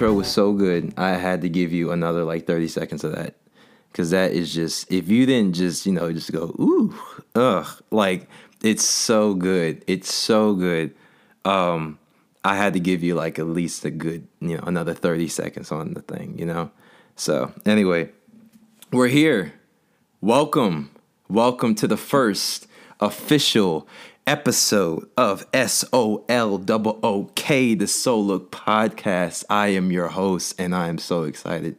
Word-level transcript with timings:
intro 0.00 0.14
was 0.14 0.28
so 0.28 0.54
good. 0.54 0.94
I 0.96 1.10
had 1.10 1.42
to 1.42 1.48
give 1.50 1.74
you 1.74 1.92
another 1.92 2.24
like 2.24 2.46
30 2.46 2.68
seconds 2.68 3.04
of 3.04 3.14
that. 3.14 3.34
Cause 3.92 4.10
that 4.12 4.32
is 4.32 4.54
just 4.54 4.90
if 4.90 5.10
you 5.10 5.26
didn't 5.26 5.52
just, 5.52 5.84
you 5.84 5.92
know, 5.92 6.10
just 6.10 6.32
go, 6.32 6.54
ooh, 6.58 6.98
ugh, 7.34 7.66
like 7.90 8.26
it's 8.62 8.84
so 8.84 9.34
good. 9.34 9.84
It's 9.86 10.10
so 10.10 10.54
good. 10.54 10.94
Um, 11.44 11.98
I 12.42 12.56
had 12.56 12.72
to 12.72 12.80
give 12.80 13.02
you 13.02 13.14
like 13.14 13.38
at 13.38 13.46
least 13.46 13.84
a 13.84 13.90
good, 13.90 14.26
you 14.40 14.56
know, 14.56 14.64
another 14.66 14.94
30 14.94 15.28
seconds 15.28 15.70
on 15.70 15.92
the 15.92 16.00
thing, 16.00 16.38
you 16.38 16.46
know? 16.46 16.70
So 17.16 17.52
anyway, 17.66 18.08
we're 18.90 19.08
here. 19.08 19.52
Welcome. 20.22 20.92
Welcome 21.28 21.74
to 21.74 21.86
the 21.86 21.98
first 21.98 22.66
official 23.00 23.86
episode 24.30 25.10
of 25.16 25.44
S 25.52 25.84
O 25.92 26.24
L 26.28 26.64
O 26.68 27.00
O 27.02 27.24
K, 27.34 27.74
the 27.74 27.88
Soul 27.88 28.24
Look 28.24 28.52
podcast. 28.52 29.42
I 29.50 29.68
am 29.68 29.90
your 29.90 30.06
host 30.06 30.54
and 30.56 30.72
I 30.72 30.86
am 30.86 30.98
so 30.98 31.24
excited. 31.24 31.76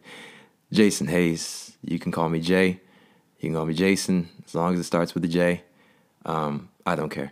Jason 0.73 1.07
Hayes. 1.07 1.77
You 1.81 1.97
can 1.97 2.11
call 2.11 2.27
me 2.27 2.41
Jay. 2.41 2.81
You 3.39 3.49
can 3.49 3.53
call 3.53 3.65
me 3.65 3.73
Jason 3.73 4.27
as 4.45 4.53
long 4.53 4.73
as 4.73 4.81
it 4.81 4.83
starts 4.83 5.13
with 5.13 5.23
a 5.23 5.29
J. 5.29 5.63
Um, 6.25 6.67
I 6.85 6.95
don't 6.95 7.07
care. 7.07 7.31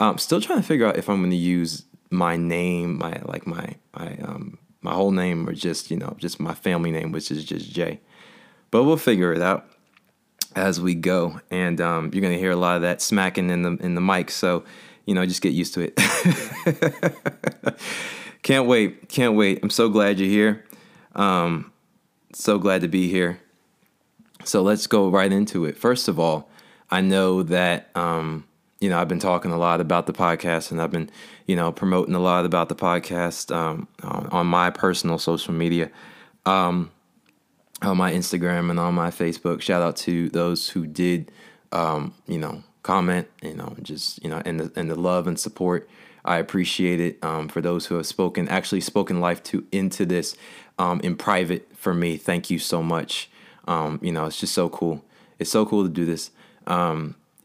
I'm 0.00 0.16
still 0.16 0.40
trying 0.40 0.60
to 0.60 0.66
figure 0.66 0.86
out 0.86 0.96
if 0.96 1.10
I'm 1.10 1.18
going 1.18 1.30
to 1.32 1.36
use 1.36 1.84
my 2.08 2.38
name, 2.38 2.96
my 2.96 3.20
like 3.26 3.46
my 3.46 3.74
my 3.94 4.16
um 4.22 4.56
my 4.80 4.94
whole 4.94 5.10
name, 5.10 5.46
or 5.46 5.52
just 5.52 5.90
you 5.90 5.98
know 5.98 6.16
just 6.16 6.40
my 6.40 6.54
family 6.54 6.90
name, 6.90 7.12
which 7.12 7.30
is 7.30 7.44
just 7.44 7.70
Jay. 7.70 8.00
But 8.70 8.84
we'll 8.84 8.96
figure 8.96 9.34
it 9.34 9.42
out 9.42 9.68
as 10.56 10.80
we 10.80 10.94
go, 10.94 11.40
and 11.50 11.80
um, 11.80 12.10
you're 12.12 12.22
gonna 12.22 12.38
hear 12.38 12.50
a 12.50 12.56
lot 12.56 12.76
of 12.76 12.82
that 12.82 13.00
smacking 13.00 13.50
in 13.50 13.62
the 13.62 13.76
in 13.84 13.94
the 13.94 14.00
mic. 14.00 14.30
So 14.30 14.64
you 15.04 15.14
know, 15.14 15.24
just 15.24 15.42
get 15.42 15.52
used 15.52 15.74
to 15.74 15.82
it. 15.82 15.94
can't 18.42 18.66
wait, 18.66 19.08
can't 19.08 19.36
wait. 19.36 19.60
I'm 19.62 19.70
so 19.70 19.88
glad 19.88 20.18
you're 20.18 20.28
here. 20.28 20.64
Um, 21.14 21.72
so 22.32 22.58
glad 22.58 22.80
to 22.80 22.88
be 22.88 23.08
here. 23.08 23.40
So 24.44 24.62
let's 24.62 24.88
go 24.88 25.08
right 25.08 25.32
into 25.32 25.64
it. 25.64 25.76
First 25.76 26.08
of 26.08 26.18
all, 26.18 26.50
I 26.90 27.00
know 27.00 27.44
that 27.44 27.90
um, 27.94 28.44
you 28.80 28.90
know, 28.90 28.98
I've 28.98 29.08
been 29.08 29.18
talking 29.18 29.52
a 29.52 29.56
lot 29.56 29.80
about 29.80 30.06
the 30.06 30.12
podcast 30.12 30.70
and 30.70 30.82
I've 30.82 30.90
been, 30.90 31.08
you 31.46 31.56
know, 31.56 31.72
promoting 31.72 32.14
a 32.14 32.20
lot 32.20 32.44
about 32.44 32.68
the 32.68 32.74
podcast 32.74 33.54
um, 33.54 33.88
on, 34.02 34.28
on, 34.30 34.46
my 34.46 34.70
personal 34.70 35.18
social 35.18 35.54
media, 35.54 35.90
um, 36.44 36.90
on 37.82 37.96
my 37.96 38.12
Instagram 38.12 38.70
and 38.70 38.80
on 38.80 38.94
my 38.94 39.10
Facebook. 39.10 39.60
Shout 39.60 39.82
out 39.82 39.96
to 39.98 40.28
those 40.30 40.70
who 40.70 40.86
did, 40.86 41.30
um, 41.72 42.14
you 42.26 42.38
know, 42.38 42.62
comment, 42.82 43.28
you 43.42 43.54
know, 43.54 43.76
just, 43.82 44.22
you 44.22 44.30
know, 44.30 44.42
and 44.44 44.60
the, 44.60 44.72
and 44.76 44.90
the 44.90 44.94
love 44.94 45.26
and 45.26 45.38
support. 45.38 45.88
I 46.24 46.38
appreciate 46.38 47.00
it 47.00 47.22
um, 47.22 47.48
for 47.48 47.60
those 47.60 47.86
who 47.86 47.96
have 47.96 48.06
spoken, 48.06 48.48
actually 48.48 48.80
spoken 48.80 49.20
life 49.20 49.42
to 49.44 49.64
into 49.70 50.04
this 50.04 50.36
um, 50.78 51.00
in 51.00 51.16
private 51.16 51.68
for 51.76 51.94
me. 51.94 52.16
Thank 52.16 52.50
you 52.50 52.58
so 52.58 52.82
much. 52.82 53.30
Um, 53.68 54.00
you 54.02 54.12
know, 54.12 54.26
it's 54.26 54.40
just 54.40 54.54
so 54.54 54.68
cool. 54.68 55.04
It's 55.38 55.50
so 55.50 55.66
cool 55.66 55.84
to 55.84 55.88
do 55.88 56.04
this. 56.04 56.30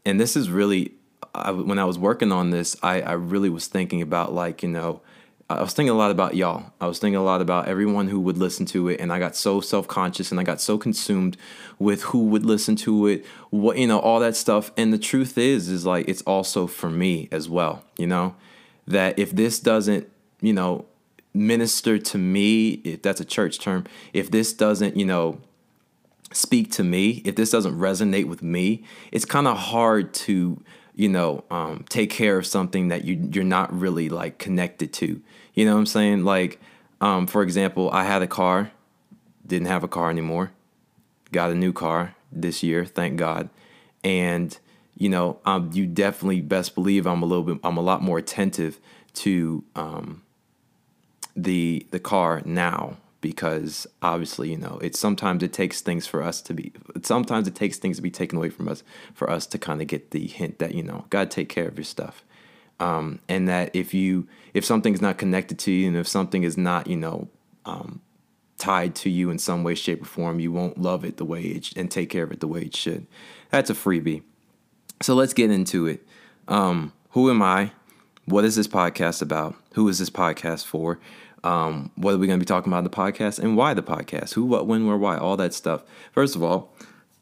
and 0.04 0.20
this 0.20 0.36
is 0.36 0.50
really 0.50 0.92
I, 1.34 1.50
when 1.50 1.78
I 1.78 1.84
was 1.84 1.98
working 1.98 2.32
on 2.32 2.50
this, 2.50 2.76
I, 2.82 3.00
I 3.00 3.12
really 3.12 3.48
was 3.48 3.66
thinking 3.66 4.02
about 4.02 4.32
like 4.32 4.62
you 4.62 4.68
know, 4.68 5.00
I 5.58 5.62
was 5.62 5.72
thinking 5.72 5.90
a 5.90 5.96
lot 5.96 6.10
about 6.10 6.34
y'all. 6.34 6.72
I 6.80 6.86
was 6.86 6.98
thinking 6.98 7.16
a 7.16 7.22
lot 7.22 7.40
about 7.40 7.68
everyone 7.68 8.08
who 8.08 8.20
would 8.20 8.38
listen 8.38 8.66
to 8.66 8.88
it, 8.88 9.00
and 9.00 9.12
I 9.12 9.18
got 9.18 9.36
so 9.36 9.60
self 9.60 9.88
conscious 9.88 10.30
and 10.30 10.40
I 10.40 10.42
got 10.42 10.60
so 10.60 10.78
consumed 10.78 11.36
with 11.78 12.02
who 12.02 12.26
would 12.26 12.44
listen 12.44 12.76
to 12.76 13.06
it, 13.06 13.24
what 13.50 13.78
you 13.78 13.86
know, 13.86 13.98
all 13.98 14.20
that 14.20 14.36
stuff. 14.36 14.72
And 14.76 14.92
the 14.92 14.98
truth 14.98 15.38
is, 15.38 15.68
is 15.68 15.86
like 15.86 16.08
it's 16.08 16.22
also 16.22 16.66
for 16.66 16.90
me 16.90 17.28
as 17.32 17.48
well. 17.48 17.84
You 17.98 18.06
know, 18.06 18.34
that 18.86 19.18
if 19.18 19.30
this 19.30 19.60
doesn't, 19.60 20.08
you 20.40 20.52
know, 20.52 20.86
minister 21.34 21.98
to 21.98 22.18
me, 22.18 22.80
if 22.84 23.02
that's 23.02 23.20
a 23.20 23.24
church 23.24 23.58
term, 23.58 23.84
if 24.12 24.30
this 24.30 24.52
doesn't, 24.52 24.96
you 24.96 25.04
know, 25.04 25.40
speak 26.32 26.70
to 26.72 26.84
me, 26.84 27.22
if 27.24 27.36
this 27.36 27.50
doesn't 27.50 27.78
resonate 27.78 28.26
with 28.26 28.42
me, 28.42 28.84
it's 29.10 29.24
kind 29.24 29.46
of 29.46 29.56
hard 29.56 30.14
to 30.14 30.62
you 30.94 31.08
know, 31.08 31.44
um, 31.50 31.84
take 31.88 32.10
care 32.10 32.38
of 32.38 32.46
something 32.46 32.88
that 32.88 33.04
you 33.04 33.28
you're 33.32 33.44
not 33.44 33.72
really 33.72 34.08
like 34.08 34.38
connected 34.38 34.92
to. 34.94 35.22
You 35.54 35.64
know 35.66 35.74
what 35.74 35.80
I'm 35.80 35.86
saying? 35.86 36.24
Like, 36.24 36.60
um, 37.00 37.26
for 37.26 37.42
example, 37.42 37.90
I 37.90 38.04
had 38.04 38.22
a 38.22 38.26
car, 38.26 38.70
didn't 39.46 39.68
have 39.68 39.84
a 39.84 39.88
car 39.88 40.10
anymore, 40.10 40.52
got 41.30 41.50
a 41.50 41.54
new 41.54 41.72
car 41.72 42.14
this 42.30 42.62
year, 42.62 42.84
thank 42.84 43.16
God, 43.16 43.48
and 44.02 44.56
you 44.96 45.08
know, 45.08 45.38
um, 45.44 45.70
you 45.72 45.86
definitely 45.86 46.40
best 46.40 46.74
believe 46.74 47.06
I'm 47.06 47.22
a 47.22 47.26
little 47.26 47.44
bit, 47.44 47.58
I'm 47.64 47.76
a 47.76 47.82
lot 47.82 48.02
more 48.02 48.18
attentive 48.18 48.78
to 49.14 49.64
um, 49.74 50.22
the 51.36 51.86
the 51.90 52.00
car 52.00 52.42
now 52.44 52.96
because 53.20 53.86
obviously 54.02 54.50
you 54.50 54.58
know 54.58 54.78
it's 54.82 54.98
sometimes 54.98 55.42
it 55.42 55.52
takes 55.52 55.80
things 55.80 56.06
for 56.06 56.22
us 56.22 56.42
to 56.42 56.52
be 56.52 56.72
sometimes 57.02 57.46
it 57.46 57.54
takes 57.54 57.78
things 57.78 57.96
to 57.96 58.02
be 58.02 58.10
taken 58.10 58.36
away 58.36 58.50
from 58.50 58.68
us 58.68 58.82
for 59.14 59.30
us 59.30 59.46
to 59.46 59.58
kind 59.58 59.80
of 59.80 59.86
get 59.86 60.10
the 60.10 60.26
hint 60.26 60.58
that 60.58 60.74
you 60.74 60.82
know 60.82 61.04
god 61.08 61.30
take 61.30 61.48
care 61.48 61.68
of 61.68 61.78
your 61.78 61.84
stuff 61.84 62.24
um, 62.82 63.20
and 63.28 63.48
that 63.48 63.70
if 63.74 63.94
you 63.94 64.26
if 64.54 64.64
something's 64.64 65.00
not 65.00 65.16
connected 65.16 65.58
to 65.60 65.70
you 65.70 65.86
and 65.86 65.96
if 65.96 66.08
something 66.08 66.42
is 66.42 66.58
not 66.58 66.88
you 66.88 66.96
know 66.96 67.28
um, 67.64 68.00
tied 68.58 68.94
to 68.96 69.08
you 69.08 69.30
in 69.30 69.38
some 69.38 69.62
way 69.62 69.74
shape 69.74 70.02
or 70.02 70.04
form 70.04 70.40
you 70.40 70.50
won't 70.50 70.78
love 70.78 71.04
it 71.04 71.16
the 71.16 71.24
way 71.24 71.42
it 71.42 71.74
and 71.76 71.90
take 71.90 72.10
care 72.10 72.24
of 72.24 72.32
it 72.32 72.40
the 72.40 72.48
way 72.48 72.62
it 72.62 72.74
should 72.74 73.06
that's 73.50 73.70
a 73.70 73.74
freebie 73.74 74.22
so 75.00 75.14
let's 75.14 75.32
get 75.32 75.50
into 75.50 75.86
it 75.86 76.04
um, 76.48 76.92
who 77.10 77.30
am 77.30 77.40
i 77.40 77.70
what 78.24 78.44
is 78.44 78.56
this 78.56 78.68
podcast 78.68 79.22
about 79.22 79.54
who 79.74 79.88
is 79.88 80.00
this 80.00 80.10
podcast 80.10 80.66
for 80.66 80.98
um, 81.44 81.90
what 81.94 82.14
are 82.14 82.18
we 82.18 82.26
going 82.26 82.38
to 82.38 82.44
be 82.44 82.48
talking 82.48 82.72
about 82.72 82.78
in 82.78 82.84
the 82.84 82.90
podcast 82.90 83.40
and 83.40 83.56
why 83.56 83.74
the 83.74 83.82
podcast? 83.82 84.34
Who, 84.34 84.44
what, 84.44 84.68
when, 84.68 84.86
where, 84.86 84.96
why, 84.96 85.16
all 85.16 85.36
that 85.38 85.52
stuff. 85.52 85.82
First 86.12 86.36
of 86.36 86.42
all, 86.44 86.72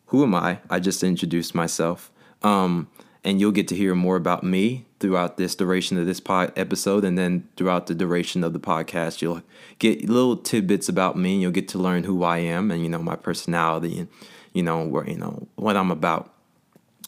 who 0.08 0.22
am 0.22 0.34
I? 0.34 0.58
I 0.68 0.78
just 0.78 1.02
introduced 1.02 1.54
myself. 1.54 2.12
Um, 2.42 2.88
and 3.24 3.40
you'll 3.40 3.50
get 3.50 3.66
to 3.68 3.74
hear 3.74 3.94
more 3.94 4.16
about 4.16 4.44
me 4.44 4.84
throughout 5.00 5.36
this 5.36 5.54
duration 5.54 5.98
of 5.98 6.06
this 6.06 6.20
pod 6.20 6.52
episode 6.56 7.04
and 7.04 7.18
then 7.18 7.48
throughout 7.56 7.86
the 7.86 7.94
duration 7.94 8.44
of 8.44 8.52
the 8.52 8.60
podcast 8.60 9.20
you'll 9.20 9.42
get 9.78 10.08
little 10.08 10.36
tidbits 10.36 10.88
about 10.88 11.16
me 11.16 11.32
and 11.32 11.42
you'll 11.42 11.50
get 11.50 11.68
to 11.68 11.78
learn 11.78 12.04
who 12.04 12.22
I 12.22 12.38
am 12.38 12.70
and 12.70 12.82
you 12.82 12.88
know 12.88 12.98
my 12.98 13.16
personality 13.16 13.98
and 13.98 14.08
you 14.52 14.62
know 14.62 14.84
where 14.84 15.08
you 15.08 15.16
know 15.16 15.48
what 15.56 15.76
I'm 15.76 15.90
about 15.90 16.32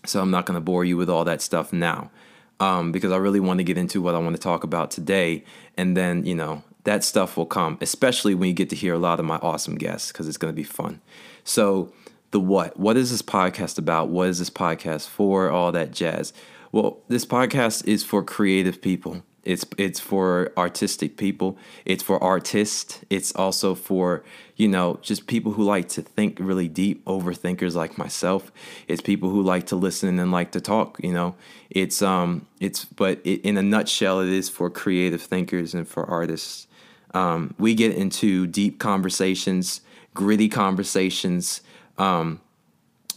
so 0.05 0.21
I'm 0.21 0.31
not 0.31 0.47
going 0.47 0.57
to 0.57 0.61
bore 0.61 0.85
you 0.85 0.97
with 0.97 1.11
all 1.11 1.25
that 1.25 1.43
stuff 1.43 1.73
now 1.73 2.11
um, 2.59 2.91
because 2.93 3.13
I 3.13 3.17
really 3.17 3.41
want 3.41 3.59
to 3.59 3.65
get 3.65 3.79
into 3.79 4.03
what 4.03 4.15
I 4.15 4.19
want 4.19 4.35
to 4.35 4.43
talk 4.43 4.65
about 4.65 4.91
today 4.91 5.45
and 5.77 5.97
then 5.97 6.25
you 6.25 6.35
know 6.35 6.63
that 6.85 7.05
stuff 7.05 7.37
will 7.37 7.47
come, 7.47 7.79
especially 7.81 8.35
when 8.35 8.49
you 8.49 8.55
get 8.55 8.71
to 8.71 8.77
hear 8.77 8.95
a 8.95 8.99
lot 8.99 9.21
of 9.21 9.27
my 9.27 9.37
awesome 9.37 9.77
guests 9.77 10.11
because 10.11 10.27
it's 10.29 10.37
going 10.37 10.53
to 10.53 10.57
be 10.57 10.65
fun. 10.65 11.01
So, 11.45 11.93
the 12.33 12.41
what? 12.41 12.79
What 12.79 12.97
is 12.97 13.11
this 13.11 13.23
podcast 13.23 13.79
about? 13.79 14.09
What 14.09 14.29
is 14.29 14.39
this 14.39 14.51
podcast 14.51 15.07
for? 15.07 15.51
All 15.51 15.71
that 15.73 15.93
jazz. 15.93 16.33
Well, 16.73 17.01
this 17.09 17.27
podcast 17.27 17.87
is 17.87 18.03
for 18.03 18.23
creative 18.23 18.81
people. 18.81 19.23
It's 19.45 19.67
it's 19.77 20.01
for 20.01 20.53
artistic 20.57 21.19
people. 21.19 21.59
It's 21.85 22.03
for 22.03 22.23
artists. 22.23 23.01
It's 23.11 23.35
also 23.35 23.75
for 23.75 24.25
you 24.57 24.69
know 24.69 24.99
just 25.03 25.27
people 25.27 25.53
who 25.53 25.65
like 25.65 25.89
to 25.91 26.03
think 26.03 26.39
really 26.41 26.69
deep, 26.69 27.05
overthinkers 27.05 27.75
like 27.75 27.99
myself. 27.99 28.51
It's 28.89 29.03
people 29.03 29.29
who 29.29 29.43
like 29.43 29.67
to 29.67 29.77
listen 29.77 30.19
and 30.19 30.33
like 30.33 30.53
to 30.53 30.63
talk. 30.63 30.99
You 31.03 31.13
know, 31.13 31.35
it's 31.69 32.01
um 32.01 32.47
it's 32.59 32.87
but 32.87 33.21
it, 33.23 33.43
in 33.43 33.59
a 33.59 33.63
nutshell, 33.63 34.21
it 34.21 34.31
is 34.31 34.49
for 34.49 34.71
creative 34.71 35.21
thinkers 35.21 35.75
and 35.75 35.87
for 35.87 36.09
artists. 36.09 36.69
Um, 37.13 37.55
we 37.59 37.75
get 37.75 37.95
into 37.95 38.47
deep 38.47 38.79
conversations, 38.79 39.83
gritty 40.15 40.49
conversations, 40.49 41.61
um, 41.99 42.41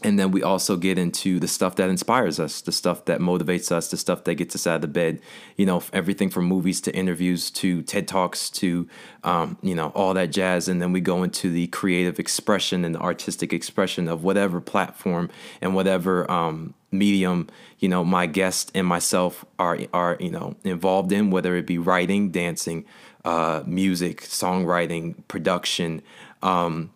and 0.03 0.19
then 0.19 0.31
we 0.31 0.43
also 0.43 0.75
get 0.75 0.97
into 0.99 1.39
the 1.39 1.47
stuff 1.47 1.75
that 1.77 1.89
inspires 1.89 2.39
us, 2.39 2.61
the 2.61 2.71
stuff 2.71 3.05
that 3.05 3.19
motivates 3.19 3.71
us, 3.71 3.89
the 3.89 3.97
stuff 3.97 4.23
that 4.25 4.35
gets 4.35 4.53
us 4.53 4.67
out 4.67 4.75
of 4.75 4.81
the 4.81 4.87
bed. 4.87 5.21
You 5.55 5.65
know, 5.65 5.81
everything 5.93 6.29
from 6.29 6.45
movies 6.45 6.81
to 6.81 6.95
interviews 6.95 7.49
to 7.51 7.81
TED 7.81 8.07
Talks 8.07 8.49
to, 8.51 8.87
um, 9.23 9.57
you 9.61 9.73
know, 9.73 9.87
all 9.95 10.13
that 10.13 10.31
jazz. 10.31 10.67
And 10.67 10.81
then 10.81 10.91
we 10.91 11.01
go 11.01 11.23
into 11.23 11.49
the 11.49 11.67
creative 11.67 12.19
expression 12.19 12.83
and 12.83 12.95
the 12.95 12.99
artistic 12.99 13.53
expression 13.53 14.07
of 14.07 14.23
whatever 14.23 14.59
platform 14.59 15.29
and 15.61 15.73
whatever 15.73 16.29
um, 16.29 16.73
medium, 16.91 17.47
you 17.79 17.87
know, 17.87 18.03
my 18.03 18.25
guest 18.25 18.71
and 18.75 18.85
myself 18.85 19.45
are, 19.57 19.79
are, 19.93 20.17
you 20.19 20.31
know, 20.31 20.55
involved 20.63 21.11
in, 21.11 21.31
whether 21.31 21.55
it 21.55 21.65
be 21.65 21.77
writing, 21.77 22.31
dancing, 22.31 22.85
uh, 23.23 23.63
music, 23.65 24.21
songwriting, 24.21 25.15
production, 25.27 26.01
um, 26.43 26.91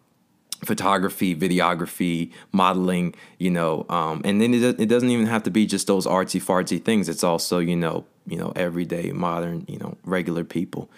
photography, 0.63 1.35
videography, 1.35 2.31
modeling, 2.51 3.15
you 3.38 3.50
know, 3.50 3.85
um, 3.89 4.21
and 4.25 4.41
then 4.41 4.53
it, 4.53 4.79
it 4.79 4.88
doesn't 4.88 5.09
even 5.09 5.25
have 5.25 5.44
to 5.44 5.51
be 5.51 5.65
just 5.65 5.88
those 5.88 6.06
artsy 6.06 6.41
fartsy 6.41 6.83
things. 6.83 7.07
It's 7.07 7.23
also, 7.23 7.59
you 7.59 7.75
know, 7.75 8.06
you 8.27 8.38
know, 8.38 8.51
everyday 8.56 9.11
modern, 9.11 9.65
you 9.67 9.77
know, 9.77 9.97
regular 10.03 10.44
people. 10.44 10.89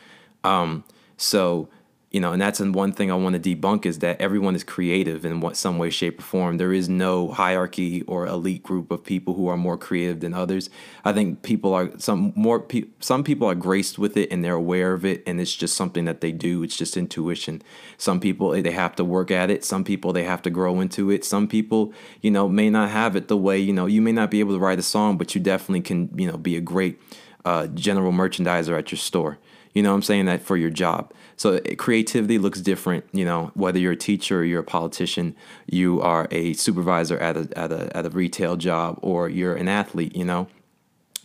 Um, 0.44 0.84
so 1.18 1.70
you 2.12 2.20
know, 2.20 2.34
and 2.34 2.42
that's 2.42 2.60
one 2.60 2.92
thing 2.92 3.10
I 3.10 3.16
want 3.16 3.42
to 3.42 3.56
debunk 3.56 3.86
is 3.86 4.00
that 4.00 4.20
everyone 4.20 4.54
is 4.54 4.66
creative 4.66 5.24
in 5.24 5.40
what 5.40 5.56
some 5.56 5.78
way, 5.78 5.90
shape, 5.90 6.20
or 6.20 6.24
form. 6.24 6.58
There 6.58 6.74
is 6.74 6.90
no 6.90 7.30
hierarchy 7.30 8.02
or 8.02 8.28
elite 8.28 8.64
group 8.64 8.92
of 8.92 9.06
people 9.06 9.34
who 9.36 9.48
are 9.48 9.56
more 9.56 9.78
creative 9.78 10.20
than 10.20 10.34
others. 10.34 10.70
I 11.06 11.14
think 11.14 11.42
people 11.42 11.74
are 11.74 11.90
some 11.98 12.34
more. 12.36 12.60
Pe- 12.60 12.90
some 13.00 13.24
people 13.24 13.48
are 13.48 13.56
graced 13.56 13.98
with 13.98 14.18
it 14.18 14.30
and 14.30 14.44
they're 14.44 14.56
aware 14.56 14.92
of 14.92 15.06
it, 15.06 15.24
and 15.26 15.40
it's 15.40 15.56
just 15.56 15.78
something 15.78 16.04
that 16.04 16.20
they 16.20 16.34
do. 16.34 16.64
It's 16.64 16.76
just 16.76 16.98
intuition. 16.98 17.62
Some 17.98 18.20
people 18.20 18.52
they 18.62 18.72
have 18.72 18.96
to 18.98 19.06
work 19.06 19.32
at 19.32 19.50
it. 19.50 19.64
Some 19.64 19.86
people 19.86 20.12
they 20.12 20.26
have 20.26 20.42
to 20.42 20.50
grow 20.50 20.82
into 20.82 21.10
it. 21.12 21.24
Some 21.24 21.48
people, 21.48 21.94
you 22.20 22.30
know, 22.30 22.50
may 22.50 22.70
not 22.70 22.90
have 22.90 23.16
it 23.16 23.30
the 23.30 23.38
way 23.38 23.58
you 23.58 23.72
know. 23.72 23.86
You 23.86 24.02
may 24.02 24.12
not 24.12 24.30
be 24.30 24.42
able 24.42 24.54
to 24.54 24.60
write 24.60 24.80
a 24.80 24.84
song, 24.84 25.18
but 25.18 25.34
you 25.34 25.40
definitely 25.40 25.82
can, 25.82 26.10
you 26.18 26.30
know, 26.30 26.38
be 26.38 26.58
a 26.58 26.62
great 26.62 27.00
uh, 27.46 27.68
general 27.68 28.12
merchandiser 28.12 28.78
at 28.78 28.92
your 28.92 29.00
store. 29.00 29.40
You 29.74 29.82
know 29.82 29.94
I'm 29.94 30.02
saying? 30.02 30.26
That 30.26 30.42
for 30.42 30.58
your 30.58 30.70
job. 30.70 31.14
So 31.38 31.60
creativity 31.78 32.38
looks 32.38 32.62
different, 32.62 33.06
you 33.12 33.26
know, 33.26 33.52
whether 33.54 33.80
you're 33.80 33.94
a 33.94 33.98
teacher 33.98 34.40
or 34.40 34.44
you're 34.44 34.62
a 34.62 34.64
politician, 34.64 35.36
you 35.66 36.02
are 36.02 36.28
a 36.32 36.54
supervisor 36.54 37.18
at 37.18 37.38
a, 37.38 37.50
at 37.58 37.72
a, 37.72 37.98
at 37.98 38.06
a 38.06 38.10
retail 38.10 38.58
job, 38.58 39.00
or 39.02 39.30
you're 39.30 39.56
an 39.56 39.68
athlete, 39.68 40.16
you 40.16 40.26
know. 40.26 40.48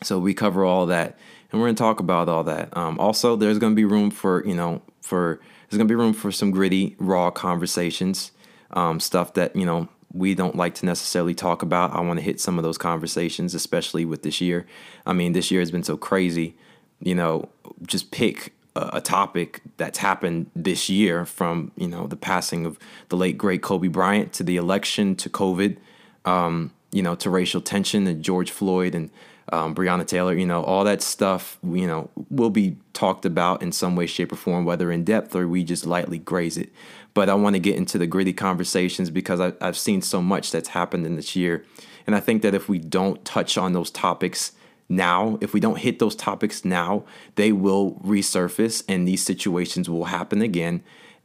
So 0.02 0.18
we 0.18 0.34
cover 0.34 0.64
all 0.64 0.86
that, 0.86 1.18
and 1.50 1.60
we're 1.60 1.66
going 1.66 1.76
to 1.76 1.82
talk 1.82 2.00
about 2.00 2.28
all 2.28 2.44
that. 2.44 2.76
Um, 2.76 2.98
also, 2.98 3.36
there's 3.36 3.58
going 3.58 3.72
to 3.72 3.76
be 3.76 3.84
room 3.84 4.10
for, 4.10 4.46
you 4.46 4.54
know, 4.54 4.82
for, 5.00 5.40
there's 5.68 5.78
going 5.78 5.88
to 5.88 5.92
be 5.92 5.96
room 5.96 6.12
for 6.12 6.30
some 6.30 6.50
gritty, 6.50 6.96
raw 6.98 7.30
conversations, 7.30 8.32
um, 8.72 9.00
stuff 9.00 9.34
that, 9.34 9.56
you 9.56 9.64
know, 9.64 9.88
we 10.12 10.34
don't 10.34 10.56
like 10.56 10.74
to 10.76 10.86
necessarily 10.86 11.34
talk 11.34 11.62
about. 11.62 11.94
I 11.94 12.00
want 12.00 12.18
to 12.18 12.24
hit 12.24 12.40
some 12.40 12.58
of 12.58 12.64
those 12.64 12.78
conversations, 12.78 13.54
especially 13.54 14.04
with 14.04 14.22
this 14.22 14.40
year. 14.40 14.66
I 15.04 15.12
mean, 15.12 15.32
this 15.32 15.50
year 15.50 15.60
has 15.60 15.70
been 15.70 15.82
so 15.82 15.96
crazy 15.96 16.56
you 17.00 17.14
know, 17.14 17.48
just 17.86 18.10
pick 18.10 18.52
a, 18.76 19.00
topic 19.00 19.62
that's 19.76 19.98
happened 19.98 20.50
this 20.54 20.88
year 20.88 21.24
from, 21.24 21.72
you 21.76 21.88
know, 21.88 22.06
the 22.06 22.16
passing 22.16 22.66
of 22.66 22.78
the 23.08 23.16
late, 23.16 23.38
great 23.38 23.62
Kobe 23.62 23.88
Bryant 23.88 24.32
to 24.34 24.42
the 24.42 24.56
election 24.56 25.14
to 25.16 25.30
COVID, 25.30 25.76
um, 26.24 26.72
you 26.92 27.02
know, 27.02 27.14
to 27.16 27.30
racial 27.30 27.60
tension 27.60 28.06
and 28.06 28.22
George 28.22 28.50
Floyd 28.50 28.94
and 28.94 29.10
um, 29.52 29.74
Breonna 29.74 30.06
Taylor, 30.06 30.34
you 30.34 30.46
know, 30.46 30.62
all 30.64 30.84
that 30.84 31.02
stuff, 31.02 31.58
you 31.62 31.86
know, 31.86 32.10
will 32.30 32.50
be 32.50 32.76
talked 32.92 33.24
about 33.24 33.62
in 33.62 33.70
some 33.70 33.94
way, 33.94 34.06
shape, 34.06 34.32
or 34.32 34.36
form, 34.36 34.64
whether 34.64 34.90
in 34.90 35.04
depth 35.04 35.34
or 35.36 35.46
we 35.46 35.62
just 35.62 35.86
lightly 35.86 36.18
graze 36.18 36.56
it. 36.56 36.72
But 37.14 37.28
I 37.28 37.34
want 37.34 37.54
to 37.54 37.60
get 37.60 37.76
into 37.76 37.96
the 37.96 38.06
gritty 38.06 38.32
conversations 38.32 39.10
because 39.10 39.40
I, 39.40 39.52
I've 39.60 39.78
seen 39.78 40.02
so 40.02 40.20
much 40.20 40.50
that's 40.50 40.70
happened 40.70 41.06
in 41.06 41.16
this 41.16 41.36
year. 41.36 41.64
And 42.06 42.14
I 42.14 42.20
think 42.20 42.42
that 42.42 42.54
if 42.54 42.68
we 42.68 42.78
don't 42.78 43.24
touch 43.24 43.56
on 43.56 43.72
those 43.72 43.90
topics 43.90 44.52
now, 44.88 45.38
if 45.40 45.52
we 45.52 45.60
don't 45.60 45.78
hit 45.78 45.98
those 45.98 46.14
topics 46.14 46.64
now, 46.64 47.04
they 47.34 47.52
will 47.52 47.94
resurface 48.04 48.84
and 48.88 49.06
these 49.06 49.24
situations 49.24 49.90
will 49.90 50.04
happen 50.04 50.42
again. 50.42 50.82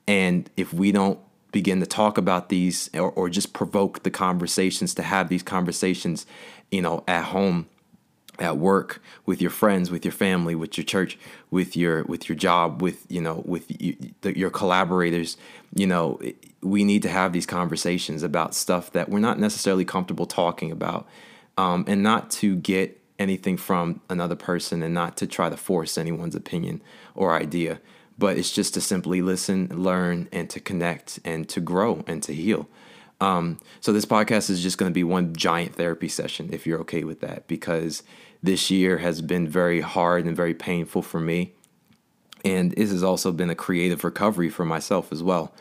And 0.08 0.50
if 0.58 0.74
we 0.74 0.92
don't 0.92 1.20
begin 1.52 1.80
to 1.80 1.86
talk 1.86 2.18
about 2.18 2.50
these 2.50 2.90
or, 2.94 3.12
or 3.12 3.30
just 3.30 3.54
provoke 3.54 4.04
the 4.04 4.10
conversations 4.10 4.94
to 4.96 5.04
have 5.04 5.30
these 5.30 5.44
conversations, 5.44 6.26
you 6.72 6.82
know, 6.82 7.04
at 7.08 7.26
home, 7.26 7.68
at 8.40 8.58
work, 8.58 9.02
with 9.26 9.42
your 9.42 9.52
friends, 9.52 9.92
with 9.92 10.04
your 10.04 10.12
family, 10.12 10.56
with 10.56 10.78
your 10.78 10.86
church, 10.86 11.20
with 11.52 11.76
your 11.76 12.04
with 12.04 12.28
your 12.28 12.36
job, 12.36 12.82
with 12.82 13.06
you 13.10 13.22
know, 13.22 13.44
with 13.46 13.66
you, 13.80 13.96
the, 14.22 14.36
your 14.38 14.50
collaborators, 14.50 15.38
you 15.76 15.86
know, 15.86 16.20
we 16.62 16.84
need 16.84 17.04
to 17.04 17.10
have 17.10 17.34
these 17.34 17.46
conversations 17.46 18.24
about 18.24 18.56
stuff 18.56 18.92
that 18.94 19.10
we're 19.10 19.20
not 19.20 19.38
necessarily 19.38 19.86
comfortable 19.86 20.26
talking 20.26 20.72
about, 20.72 21.08
um, 21.58 21.84
and 21.88 22.02
not 22.02 22.32
to 22.32 22.56
get 22.56 23.01
anything 23.22 23.58
from 23.58 24.02
another 24.10 24.36
person 24.36 24.84
and 24.84 24.94
not 24.94 25.16
to 25.18 25.28
try 25.28 25.50
to 25.50 25.58
force 25.58 25.98
anyone's 25.98 26.36
opinion 26.36 26.82
or 27.16 27.34
idea, 27.34 27.80
but 28.18 28.38
it's 28.38 28.52
just 28.52 28.74
to 28.74 28.82
simply 28.82 29.22
listen, 29.22 29.68
learn, 29.70 30.28
and 30.32 30.50
to 30.50 30.60
connect 30.60 31.20
and 31.24 31.48
to 31.50 31.62
grow 31.62 32.04
and 32.08 32.24
to 32.24 32.34
heal. 32.34 32.68
Um, 33.20 33.60
so 33.80 33.94
this 33.94 34.06
podcast 34.06 34.50
is 34.50 34.64
just 34.64 34.78
going 34.80 34.92
to 34.92 34.94
be 34.94 35.04
one 35.04 35.36
giant 35.36 35.76
therapy 35.76 36.10
session, 36.10 36.50
if 36.52 36.66
you're 36.66 36.80
okay 36.82 37.04
with 37.04 37.22
that, 37.22 37.48
because 37.48 38.04
this 38.42 38.72
year 38.72 38.98
has 38.98 39.22
been 39.22 39.48
very 39.48 39.82
hard 39.82 40.26
and 40.26 40.36
very 40.36 40.56
painful 40.56 41.04
for 41.04 41.20
me, 41.20 41.54
and 42.44 42.72
this 42.72 42.90
has 42.92 43.04
also 43.04 43.32
been 43.32 43.52
a 43.52 43.56
creative 43.56 44.04
recovery 44.04 44.50
for 44.50 44.66
myself 44.66 45.12
as 45.12 45.22
well. 45.22 45.54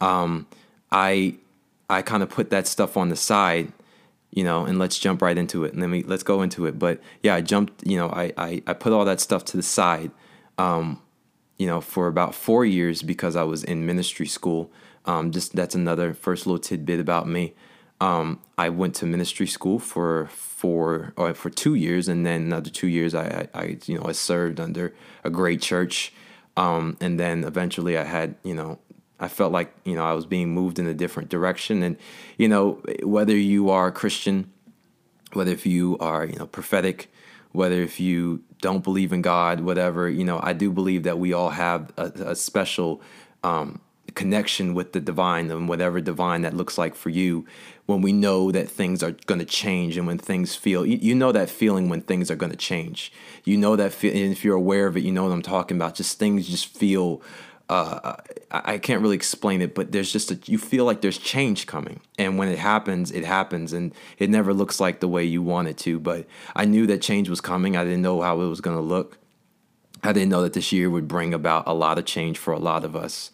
Um, 0.00 0.46
I 0.92 1.34
I 1.90 2.02
kind 2.02 2.22
of 2.22 2.28
put 2.28 2.50
that 2.50 2.66
stuff 2.66 2.96
on 2.96 3.08
the 3.08 3.16
side 3.16 3.72
you 4.30 4.44
know, 4.44 4.64
and 4.64 4.78
let's 4.78 4.98
jump 4.98 5.22
right 5.22 5.36
into 5.36 5.64
it. 5.64 5.72
And 5.72 5.82
then 5.82 5.90
we 5.90 6.02
let's 6.02 6.22
go 6.22 6.42
into 6.42 6.66
it. 6.66 6.78
But 6.78 7.00
yeah, 7.22 7.34
I 7.34 7.40
jumped, 7.40 7.86
you 7.86 7.96
know, 7.96 8.08
I 8.10 8.32
I, 8.36 8.62
I 8.66 8.72
put 8.74 8.92
all 8.92 9.04
that 9.04 9.20
stuff 9.20 9.44
to 9.46 9.56
the 9.56 9.62
side, 9.62 10.10
um, 10.58 11.00
you 11.56 11.66
know, 11.66 11.80
for 11.80 12.06
about 12.06 12.34
four 12.34 12.64
years 12.64 13.02
because 13.02 13.36
I 13.36 13.44
was 13.44 13.64
in 13.64 13.86
ministry 13.86 14.26
school. 14.26 14.70
Um, 15.04 15.30
just 15.30 15.56
that's 15.56 15.74
another 15.74 16.12
first 16.12 16.46
little 16.46 16.58
tidbit 16.58 17.00
about 17.00 17.26
me. 17.26 17.54
Um, 18.00 18.40
I 18.56 18.68
went 18.68 18.94
to 18.96 19.06
ministry 19.06 19.46
school 19.46 19.78
for 19.78 20.26
for 20.26 21.14
or 21.16 21.34
for 21.34 21.50
two 21.50 21.74
years, 21.74 22.08
and 22.08 22.24
then 22.26 22.42
another 22.42 22.70
two 22.70 22.86
years 22.86 23.14
I, 23.14 23.48
I, 23.54 23.60
I 23.60 23.78
you 23.86 23.98
know 23.98 24.04
I 24.06 24.12
served 24.12 24.60
under 24.60 24.94
a 25.24 25.30
great 25.30 25.62
church, 25.62 26.12
um, 26.56 26.96
and 27.00 27.18
then 27.18 27.42
eventually 27.44 27.96
I 27.96 28.04
had 28.04 28.36
you 28.44 28.54
know 28.54 28.78
I 29.20 29.28
felt 29.28 29.52
like 29.52 29.72
you 29.84 29.94
know 29.94 30.04
I 30.04 30.12
was 30.12 30.26
being 30.26 30.50
moved 30.50 30.78
in 30.78 30.86
a 30.86 30.94
different 30.94 31.28
direction, 31.28 31.82
and 31.82 31.96
you 32.36 32.48
know 32.48 32.82
whether 33.02 33.36
you 33.36 33.70
are 33.70 33.88
a 33.88 33.92
Christian, 33.92 34.50
whether 35.32 35.50
if 35.50 35.66
you 35.66 35.98
are 35.98 36.24
you 36.24 36.36
know 36.36 36.46
prophetic, 36.46 37.10
whether 37.52 37.82
if 37.82 37.98
you 37.98 38.42
don't 38.60 38.84
believe 38.84 39.12
in 39.12 39.22
God, 39.22 39.60
whatever 39.60 40.08
you 40.08 40.24
know, 40.24 40.40
I 40.42 40.52
do 40.52 40.70
believe 40.70 41.02
that 41.04 41.18
we 41.18 41.32
all 41.32 41.50
have 41.50 41.92
a, 41.96 42.12
a 42.26 42.36
special 42.36 43.00
um, 43.42 43.80
connection 44.14 44.74
with 44.74 44.92
the 44.92 45.00
divine 45.00 45.50
and 45.50 45.68
whatever 45.68 46.00
divine 46.00 46.42
that 46.42 46.54
looks 46.54 46.78
like 46.78 46.94
for 46.94 47.10
you. 47.10 47.46
When 47.86 48.02
we 48.02 48.12
know 48.12 48.52
that 48.52 48.68
things 48.68 49.02
are 49.02 49.12
going 49.26 49.38
to 49.38 49.46
change, 49.46 49.96
and 49.96 50.06
when 50.06 50.18
things 50.18 50.54
feel, 50.54 50.84
you, 50.84 50.98
you 50.98 51.14
know 51.14 51.32
that 51.32 51.48
feeling 51.48 51.88
when 51.88 52.02
things 52.02 52.30
are 52.30 52.36
going 52.36 52.52
to 52.52 52.56
change. 52.56 53.10
You 53.44 53.56
know 53.56 53.76
that, 53.76 53.94
fe- 53.94 54.22
and 54.22 54.30
if 54.30 54.44
you're 54.44 54.56
aware 54.56 54.86
of 54.86 54.96
it, 54.98 55.04
you 55.04 55.10
know 55.10 55.24
what 55.24 55.32
I'm 55.32 55.40
talking 55.40 55.78
about. 55.78 55.94
Just 55.94 56.18
things 56.18 56.46
just 56.46 56.76
feel 56.76 57.22
uh, 57.68 58.16
I 58.50 58.78
can't 58.78 59.02
really 59.02 59.16
explain 59.16 59.60
it, 59.60 59.74
but 59.74 59.92
there's 59.92 60.10
just 60.10 60.30
a, 60.30 60.38
you 60.46 60.56
feel 60.56 60.86
like 60.86 61.02
there's 61.02 61.18
change 61.18 61.66
coming, 61.66 62.00
and 62.18 62.38
when 62.38 62.48
it 62.48 62.58
happens, 62.58 63.10
it 63.10 63.24
happens, 63.24 63.74
and 63.74 63.94
it 64.18 64.30
never 64.30 64.54
looks 64.54 64.80
like 64.80 65.00
the 65.00 65.08
way 65.08 65.24
you 65.24 65.42
want 65.42 65.68
it 65.68 65.76
to. 65.78 66.00
But 66.00 66.26
I 66.56 66.64
knew 66.64 66.86
that 66.86 67.02
change 67.02 67.28
was 67.28 67.42
coming. 67.42 67.76
I 67.76 67.84
didn't 67.84 68.02
know 68.02 68.22
how 68.22 68.40
it 68.40 68.48
was 68.48 68.62
going 68.62 68.76
to 68.76 68.82
look. 68.82 69.18
I 70.02 70.12
didn't 70.12 70.30
know 70.30 70.42
that 70.42 70.54
this 70.54 70.72
year 70.72 70.88
would 70.88 71.08
bring 71.08 71.34
about 71.34 71.64
a 71.66 71.74
lot 71.74 71.98
of 71.98 72.06
change 72.06 72.38
for 72.38 72.54
a 72.54 72.58
lot 72.58 72.84
of 72.84 72.96
us, 72.96 73.32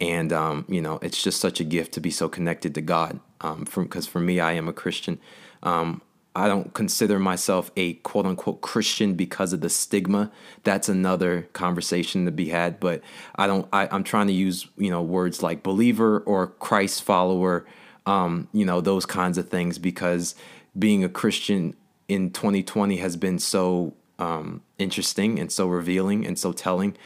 and 0.00 0.32
um, 0.32 0.64
you 0.68 0.80
know, 0.80 1.00
it's 1.02 1.20
just 1.20 1.40
such 1.40 1.58
a 1.58 1.64
gift 1.64 1.92
to 1.94 2.00
be 2.00 2.10
so 2.10 2.28
connected 2.28 2.76
to 2.76 2.80
God. 2.80 3.18
Um, 3.40 3.64
from 3.64 3.84
because 3.84 4.06
for 4.06 4.20
me, 4.20 4.38
I 4.38 4.52
am 4.52 4.68
a 4.68 4.72
Christian. 4.72 5.18
Um, 5.64 6.02
I 6.34 6.48
don't 6.48 6.72
consider 6.72 7.18
myself 7.18 7.70
a 7.76 7.94
quote 7.94 8.24
unquote 8.24 8.62
Christian 8.62 9.14
because 9.14 9.52
of 9.52 9.60
the 9.60 9.68
stigma. 9.68 10.30
That's 10.64 10.88
another 10.88 11.48
conversation 11.52 12.24
to 12.24 12.30
be 12.30 12.48
had. 12.48 12.80
But 12.80 13.02
I 13.36 13.46
don't. 13.46 13.68
I, 13.72 13.94
am 13.94 14.04
trying 14.04 14.28
to 14.28 14.32
use 14.32 14.66
you 14.76 14.90
know 14.90 15.02
words 15.02 15.42
like 15.42 15.62
believer 15.62 16.20
or 16.20 16.48
Christ 16.48 17.02
follower. 17.02 17.66
Um, 18.06 18.48
you 18.52 18.64
know 18.64 18.80
those 18.80 19.04
kinds 19.04 19.36
of 19.36 19.48
things 19.48 19.78
because 19.78 20.34
being 20.78 21.04
a 21.04 21.08
Christian 21.08 21.76
in 22.08 22.30
2020 22.30 22.96
has 22.96 23.16
been 23.16 23.38
so 23.38 23.94
um, 24.18 24.62
interesting 24.78 25.38
and 25.38 25.52
so 25.52 25.66
revealing 25.66 26.26
and 26.26 26.38
so 26.38 26.52
telling. 26.52 26.96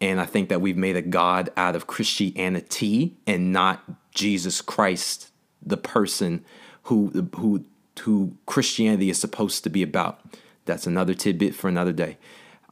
And 0.00 0.20
I 0.20 0.26
think 0.26 0.50
that 0.50 0.60
we've 0.60 0.76
made 0.76 0.96
a 0.96 1.02
God 1.02 1.50
out 1.56 1.74
of 1.74 1.86
Christianity 1.86 3.16
and 3.26 3.52
not 3.52 3.82
Jesus 4.10 4.60
Christ, 4.60 5.30
the 5.62 5.78
person 5.78 6.44
who 6.84 7.28
who 7.36 7.64
who 8.00 8.36
Christianity 8.46 9.10
is 9.10 9.20
supposed 9.20 9.64
to 9.64 9.70
be 9.70 9.82
about. 9.82 10.20
That's 10.64 10.86
another 10.86 11.14
tidbit 11.14 11.54
for 11.54 11.68
another 11.68 11.92
day. 11.92 12.16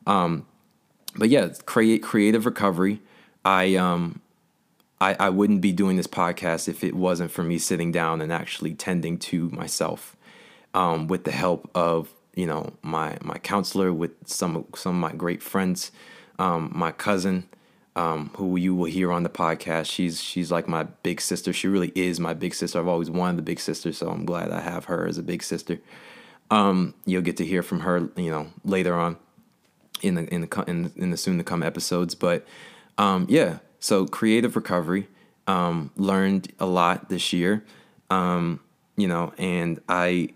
Um, 0.07 0.47
but 1.17 1.29
yeah, 1.29 1.49
create 1.67 2.03
creative 2.03 2.47
recovery. 2.47 3.01
I 3.45 3.77
um, 3.77 4.21
I, 5.01 5.17
I 5.19 5.29
wouldn't 5.31 5.61
be 5.61 5.73
doing 5.73 5.97
this 5.97 6.07
podcast 6.07 6.69
if 6.69 6.85
it 6.85 6.95
wasn't 6.95 7.33
for 7.33 7.43
me 7.43 7.59
sitting 7.59 7.91
down 7.93 8.21
and 8.21 8.33
actually 8.33 8.75
tending 8.75 9.19
to 9.19 9.51
myself, 9.51 10.17
um, 10.75 11.09
with 11.09 11.25
the 11.25 11.33
help 11.33 11.71
of 11.75 12.09
you 12.35 12.47
know 12.47 12.73
my 12.83 13.19
my 13.21 13.39
counselor, 13.39 13.93
with 13.93 14.13
some 14.27 14.65
some 14.75 14.95
of 14.95 15.01
my 15.01 15.17
great 15.17 15.43
friends, 15.43 15.91
um, 16.39 16.71
my 16.75 16.93
cousin, 16.93 17.49
um, 17.95 18.31
who 18.37 18.57
you 18.57 18.75
will 18.75 18.91
hear 18.91 19.13
on 19.13 19.23
the 19.23 19.29
podcast. 19.29 19.91
She's 19.91 20.23
she's 20.23 20.51
like 20.51 20.67
my 20.67 20.85
big 20.85 21.21
sister. 21.21 21.53
She 21.53 21.69
really 21.69 21.93
is 21.95 22.19
my 22.19 22.35
big 22.35 22.55
sister. 22.55 22.79
I've 22.79 22.89
always 22.89 23.11
wanted 23.11 23.39
the 23.39 23.43
big 23.43 23.61
sister, 23.61 23.93
so 23.93 24.09
I'm 24.09 24.25
glad 24.25 24.51
I 24.51 24.61
have 24.61 24.87
her 24.87 25.07
as 25.07 25.19
a 25.19 25.23
big 25.23 25.43
sister. 25.43 25.79
Um, 26.51 26.95
you'll 27.05 27.23
get 27.23 27.37
to 27.39 27.45
hear 27.45 27.63
from 27.63 27.81
her, 27.81 28.11
you 28.17 28.31
know, 28.31 28.49
later 28.65 28.95
on 28.95 29.17
in 30.01 30.15
the 30.15 30.35
in 30.35 30.43
the 30.43 30.65
in, 30.67 30.93
in 30.97 31.11
the 31.11 31.17
soon 31.17 31.39
to 31.39 31.45
come 31.45 31.63
episodes. 31.63 32.15
But 32.15 32.47
um, 32.99 33.27
yeah, 33.29 33.59
so 33.79 34.07
creative 34.07 34.57
recovery 34.57 35.09
um, 35.47 35.91
learned 35.97 36.53
a 36.59 36.67
lot 36.67 37.09
this 37.09 37.33
year, 37.33 37.65
um, 38.11 38.61
you 38.97 39.09
know, 39.09 39.33
and 39.37 39.81
I 39.89 40.31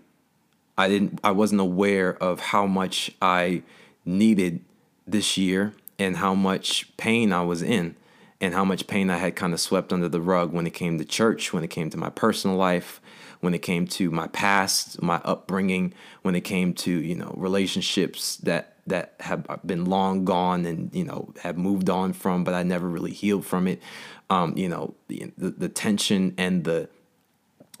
I 0.77 0.87
didn't 0.87 1.19
I 1.23 1.31
wasn't 1.31 1.61
aware 1.61 2.15
of 2.21 2.39
how 2.39 2.67
much 2.67 3.11
I 3.19 3.63
needed 4.05 4.63
this 5.07 5.37
year 5.37 5.73
and 5.99 6.17
how 6.17 6.33
much 6.33 6.95
pain 6.97 7.31
I 7.33 7.43
was 7.43 7.61
in. 7.61 7.95
and 8.39 8.53
how 8.53 8.63
much 8.63 8.85
pain 8.85 9.09
I 9.09 9.17
had 9.17 9.35
kind 9.35 9.51
of 9.51 9.59
swept 9.59 9.91
under 9.91 10.07
the 10.07 10.21
rug 10.21 10.53
when 10.53 10.67
it 10.67 10.73
came 10.75 10.99
to 10.99 11.05
church, 11.05 11.53
when 11.53 11.63
it 11.63 11.69
came 11.69 11.89
to 11.89 11.97
my 11.97 12.11
personal 12.11 12.55
life, 12.55 13.01
when 13.39 13.55
it 13.55 13.63
came 13.63 13.87
to 13.87 14.11
my 14.11 14.27
past, 14.27 15.01
my 15.01 15.19
upbringing, 15.23 15.91
when 16.21 16.35
it 16.35 16.41
came 16.41 16.73
to, 16.75 16.91
you 16.91 17.15
know, 17.15 17.33
relationships 17.35 18.37
that 18.37 18.75
that 18.85 19.15
have 19.19 19.45
been 19.65 19.85
long 19.85 20.23
gone 20.23 20.65
and, 20.65 20.93
you 20.93 21.03
know, 21.03 21.33
have 21.41 21.57
moved 21.57 21.89
on 21.89 22.13
from, 22.13 22.43
but 22.43 22.53
I 22.53 22.63
never 22.63 22.87
really 22.87 23.11
healed 23.11 23.45
from 23.45 23.67
it. 23.67 23.81
Um, 24.29 24.55
you 24.55 24.69
know, 24.69 24.93
the, 25.07 25.31
the, 25.37 25.67
tension 25.67 26.33
and 26.37 26.63
the 26.63 26.89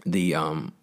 the 0.05 0.35
um 0.35 0.73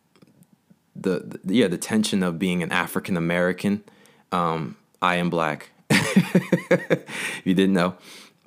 the, 0.96 1.40
the 1.44 1.54
yeah, 1.54 1.68
the 1.68 1.78
tension 1.78 2.22
of 2.22 2.38
being 2.38 2.62
an 2.62 2.72
African 2.72 3.16
American. 3.16 3.84
Um, 4.32 4.76
I 5.02 5.16
am 5.16 5.30
black. 5.30 5.70
you 7.44 7.54
didn't 7.54 7.74
know. 7.74 7.94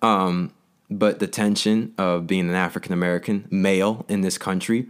Um, 0.01 0.53
but 0.89 1.19
the 1.19 1.27
tension 1.27 1.93
of 1.97 2.27
being 2.27 2.49
an 2.49 2.55
African 2.55 2.93
American 2.93 3.47
male 3.51 4.05
in 4.07 4.21
this 4.21 4.37
country, 4.37 4.87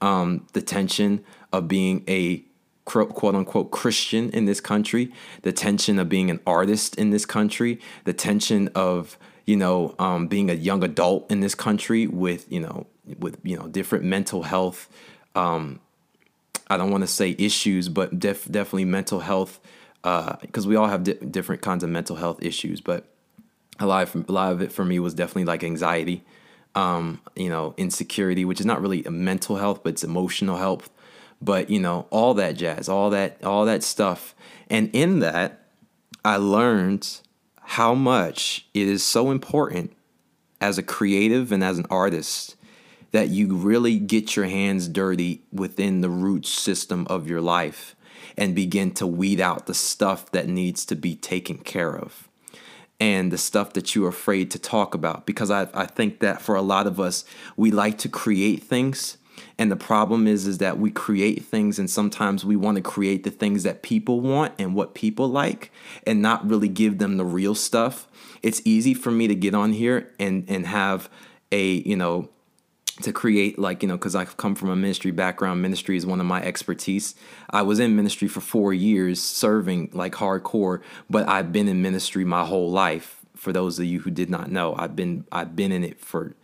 um, 0.00 0.46
the 0.52 0.62
tension 0.62 1.24
of 1.52 1.68
being 1.68 2.04
a 2.08 2.44
quote 2.84 3.34
unquote 3.34 3.70
Christian 3.70 4.30
in 4.30 4.44
this 4.46 4.60
country, 4.60 5.12
the 5.42 5.52
tension 5.52 5.98
of 5.98 6.08
being 6.08 6.30
an 6.30 6.40
artist 6.46 6.96
in 6.96 7.10
this 7.10 7.24
country, 7.24 7.80
the 8.04 8.12
tension 8.12 8.68
of 8.74 9.16
you 9.46 9.56
know 9.56 9.94
um, 9.98 10.26
being 10.26 10.50
a 10.50 10.54
young 10.54 10.82
adult 10.84 11.30
in 11.30 11.40
this 11.40 11.54
country 11.54 12.06
with 12.06 12.50
you 12.50 12.60
know 12.60 12.86
with 13.18 13.38
you 13.42 13.56
know 13.56 13.68
different 13.68 14.04
mental 14.04 14.42
health. 14.42 14.88
Um, 15.34 15.80
I 16.68 16.76
don't 16.76 16.90
want 16.90 17.02
to 17.02 17.08
say 17.08 17.34
issues, 17.38 17.88
but 17.88 18.18
def- 18.18 18.50
definitely 18.50 18.84
mental 18.84 19.20
health 19.20 19.58
because 20.02 20.66
uh, 20.66 20.68
we 20.68 20.76
all 20.76 20.86
have 20.86 21.04
di- 21.04 21.14
different 21.14 21.62
kinds 21.62 21.84
of 21.84 21.90
mental 21.90 22.16
health 22.16 22.42
issues, 22.42 22.80
but 22.80 23.04
a 23.78 23.86
lot 23.86 24.02
of 24.02 24.28
a 24.28 24.32
lot 24.32 24.52
of 24.52 24.62
it 24.62 24.72
for 24.72 24.84
me 24.84 24.98
was 24.98 25.14
definitely 25.14 25.44
like 25.44 25.64
anxiety, 25.64 26.24
um, 26.74 27.20
you 27.36 27.48
know, 27.48 27.74
insecurity, 27.76 28.44
which 28.44 28.60
is 28.60 28.66
not 28.66 28.80
really 28.80 29.04
a 29.04 29.10
mental 29.10 29.56
health, 29.56 29.82
but 29.82 29.90
it's 29.90 30.04
emotional 30.04 30.56
health. 30.56 30.90
But 31.42 31.70
you 31.70 31.80
know, 31.80 32.06
all 32.10 32.34
that 32.34 32.52
jazz, 32.56 32.88
all 32.88 33.10
that, 33.10 33.42
all 33.44 33.64
that 33.64 33.82
stuff, 33.82 34.34
and 34.68 34.90
in 34.92 35.20
that, 35.20 35.66
I 36.24 36.36
learned 36.36 37.20
how 37.62 37.94
much 37.94 38.66
it 38.74 38.88
is 38.88 39.02
so 39.02 39.30
important 39.30 39.96
as 40.60 40.76
a 40.76 40.82
creative 40.82 41.52
and 41.52 41.64
as 41.64 41.78
an 41.78 41.86
artist 41.90 42.56
that 43.12 43.28
you 43.28 43.54
really 43.54 43.98
get 43.98 44.36
your 44.36 44.46
hands 44.46 44.86
dirty 44.88 45.42
within 45.52 46.00
the 46.00 46.10
root 46.10 46.46
system 46.46 47.06
of 47.08 47.28
your 47.28 47.40
life 47.40 47.96
and 48.40 48.54
begin 48.54 48.90
to 48.92 49.06
weed 49.06 49.38
out 49.38 49.66
the 49.66 49.74
stuff 49.74 50.32
that 50.32 50.48
needs 50.48 50.86
to 50.86 50.96
be 50.96 51.14
taken 51.14 51.58
care 51.58 51.94
of 51.94 52.26
and 52.98 53.30
the 53.30 53.38
stuff 53.38 53.74
that 53.74 53.94
you're 53.94 54.08
afraid 54.08 54.50
to 54.50 54.58
talk 54.58 54.94
about. 54.94 55.26
Because 55.26 55.50
I, 55.50 55.68
I 55.74 55.86
think 55.86 56.20
that 56.20 56.40
for 56.40 56.54
a 56.54 56.62
lot 56.62 56.86
of 56.86 56.98
us, 56.98 57.24
we 57.56 57.70
like 57.70 57.98
to 57.98 58.08
create 58.08 58.62
things. 58.62 59.18
And 59.58 59.70
the 59.70 59.76
problem 59.76 60.26
is, 60.26 60.46
is 60.46 60.58
that 60.58 60.78
we 60.78 60.90
create 60.90 61.44
things, 61.44 61.78
and 61.78 61.88
sometimes 61.88 62.44
we 62.44 62.56
want 62.56 62.76
to 62.76 62.82
create 62.82 63.24
the 63.24 63.30
things 63.30 63.62
that 63.62 63.82
people 63.82 64.20
want 64.20 64.54
and 64.58 64.74
what 64.74 64.94
people 64.94 65.28
like, 65.28 65.70
and 66.06 66.20
not 66.20 66.46
really 66.46 66.68
give 66.68 66.98
them 66.98 67.18
the 67.18 67.24
real 67.24 67.54
stuff. 67.54 68.06
It's 68.42 68.62
easy 68.64 68.94
for 68.94 69.10
me 69.10 69.28
to 69.28 69.34
get 69.34 69.54
on 69.54 69.72
here 69.72 70.12
and 70.18 70.44
and 70.48 70.66
have 70.66 71.10
a 71.52 71.64
you 71.64 71.96
know 71.96 72.28
to 73.04 73.12
create 73.12 73.58
like 73.58 73.82
you 73.82 73.88
know 73.88 73.96
because 73.96 74.14
i've 74.14 74.36
come 74.36 74.54
from 74.54 74.70
a 74.70 74.76
ministry 74.76 75.10
background. 75.10 75.62
Ministry 75.62 75.96
is 75.96 76.06
one 76.06 76.20
of 76.20 76.26
my 76.26 76.42
expertise. 76.42 77.14
I 77.50 77.62
was 77.62 77.80
in 77.80 77.96
ministry 77.96 78.28
for 78.28 78.40
four 78.40 78.72
years 78.72 79.20
serving 79.20 79.90
like 79.92 80.14
hardcore 80.14 80.80
but 81.08 81.28
i've 81.28 81.52
been 81.52 81.68
in 81.68 81.82
ministry 81.82 82.24
my 82.24 82.44
whole 82.44 82.70
life. 82.70 83.16
For 83.34 83.52
those 83.52 83.78
of 83.78 83.86
you 83.86 84.00
who 84.00 84.10
did 84.10 84.30
not 84.30 84.50
know 84.50 84.74
i've 84.76 84.96
been 84.96 85.24
i've 85.32 85.56
been 85.56 85.72
in 85.72 85.84
it 85.84 86.00
for 86.00 86.34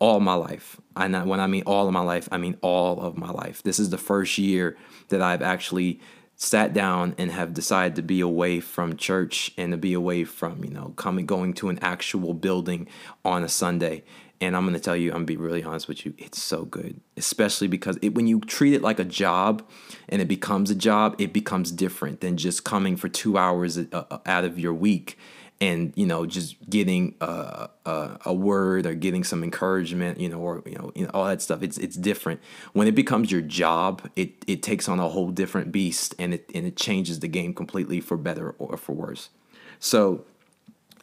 all 0.00 0.20
my 0.20 0.34
life. 0.34 0.80
And 0.96 1.28
when 1.28 1.40
i 1.40 1.46
mean 1.46 1.62
all 1.66 1.86
of 1.86 1.92
my 1.92 2.00
life 2.00 2.28
i 2.32 2.38
mean 2.38 2.56
all 2.60 3.00
of 3.00 3.16
my 3.16 3.30
life. 3.30 3.62
This 3.62 3.78
is 3.78 3.90
the 3.90 3.98
first 3.98 4.38
year 4.38 4.76
that 5.08 5.20
i've 5.20 5.42
actually 5.42 6.00
sat 6.36 6.72
down 6.72 7.14
and 7.16 7.30
have 7.30 7.54
decided 7.54 7.94
to 7.96 8.02
be 8.02 8.20
away 8.20 8.60
from 8.60 8.96
church 8.96 9.52
and 9.56 9.72
to 9.72 9.76
be 9.76 9.92
away 9.92 10.24
from 10.24 10.64
you 10.64 10.70
know 10.70 10.92
coming 10.96 11.26
going 11.26 11.54
to 11.54 11.68
an 11.68 11.78
actual 11.80 12.34
building 12.34 12.88
on 13.24 13.44
a 13.44 13.48
sunday 13.48 14.02
and 14.44 14.54
I'm 14.54 14.70
to 14.70 14.80
tell 14.80 14.96
you, 14.96 15.12
I'm 15.12 15.20
to 15.20 15.26
be 15.26 15.36
really 15.36 15.64
honest 15.64 15.88
with 15.88 16.04
you, 16.04 16.12
it's 16.18 16.40
so 16.40 16.64
good. 16.66 17.00
Especially 17.16 17.66
because 17.66 17.98
it, 18.02 18.14
when 18.14 18.26
you 18.26 18.40
treat 18.40 18.74
it 18.74 18.82
like 18.82 18.98
a 18.98 19.04
job 19.04 19.66
and 20.08 20.20
it 20.20 20.28
becomes 20.28 20.70
a 20.70 20.74
job, 20.74 21.16
it 21.18 21.32
becomes 21.32 21.72
different 21.72 22.20
than 22.20 22.36
just 22.36 22.62
coming 22.62 22.96
for 22.96 23.08
two 23.08 23.38
hours 23.38 23.78
uh, 23.78 23.86
uh, 23.92 24.18
out 24.26 24.44
of 24.44 24.58
your 24.58 24.74
week 24.74 25.18
and, 25.60 25.94
you 25.96 26.04
know, 26.04 26.26
just 26.26 26.68
getting 26.68 27.14
a, 27.22 27.70
a, 27.86 28.18
a, 28.26 28.34
word 28.34 28.86
or 28.86 28.94
getting 28.94 29.24
some 29.24 29.42
encouragement, 29.42 30.20
you 30.20 30.28
know, 30.28 30.40
or, 30.40 30.62
you 30.66 30.74
know, 30.74 30.92
you 30.94 31.04
know, 31.04 31.10
all 31.14 31.24
that 31.24 31.40
stuff. 31.40 31.62
It's, 31.62 31.78
it's 31.78 31.96
different. 31.96 32.40
When 32.74 32.86
it 32.86 32.94
becomes 32.94 33.32
your 33.32 33.40
job, 33.40 34.10
it, 34.14 34.44
it 34.46 34.62
takes 34.62 34.88
on 34.88 35.00
a 35.00 35.08
whole 35.08 35.30
different 35.30 35.72
beast 35.72 36.14
and 36.18 36.34
it, 36.34 36.50
and 36.54 36.66
it 36.66 36.76
changes 36.76 37.20
the 37.20 37.28
game 37.28 37.54
completely 37.54 38.00
for 38.00 38.16
better 38.18 38.50
or 38.58 38.76
for 38.76 38.92
worse. 38.92 39.30
So, 39.78 40.24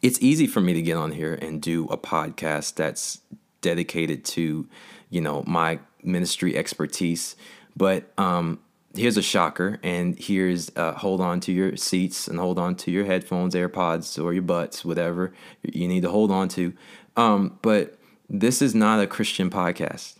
it's 0.02 0.20
easy 0.20 0.46
for 0.46 0.60
me 0.60 0.74
to 0.74 0.82
get 0.82 0.96
on 0.96 1.12
here 1.12 1.34
and 1.34 1.62
do 1.62 1.86
a 1.86 1.96
podcast 1.96 2.74
that's 2.74 3.20
dedicated 3.60 4.24
to, 4.24 4.68
you 5.08 5.20
know, 5.20 5.44
my 5.46 5.78
ministry 6.02 6.56
expertise. 6.56 7.36
But 7.76 8.12
um, 8.18 8.58
here's 8.94 9.16
a 9.16 9.22
shocker, 9.22 9.78
and 9.82 10.18
here's 10.18 10.70
uh, 10.76 10.92
hold 10.94 11.20
on 11.20 11.40
to 11.40 11.52
your 11.52 11.76
seats 11.76 12.26
and 12.26 12.38
hold 12.38 12.58
on 12.58 12.74
to 12.76 12.90
your 12.90 13.04
headphones, 13.04 13.54
AirPods, 13.54 14.22
or 14.22 14.32
your 14.32 14.42
butts, 14.42 14.84
whatever 14.84 15.32
you 15.62 15.86
need 15.86 16.02
to 16.02 16.10
hold 16.10 16.30
on 16.30 16.48
to. 16.48 16.74
Um, 17.16 17.58
but 17.62 17.96
this 18.28 18.60
is 18.60 18.74
not 18.74 19.00
a 19.00 19.06
Christian 19.06 19.50
podcast. 19.50 20.16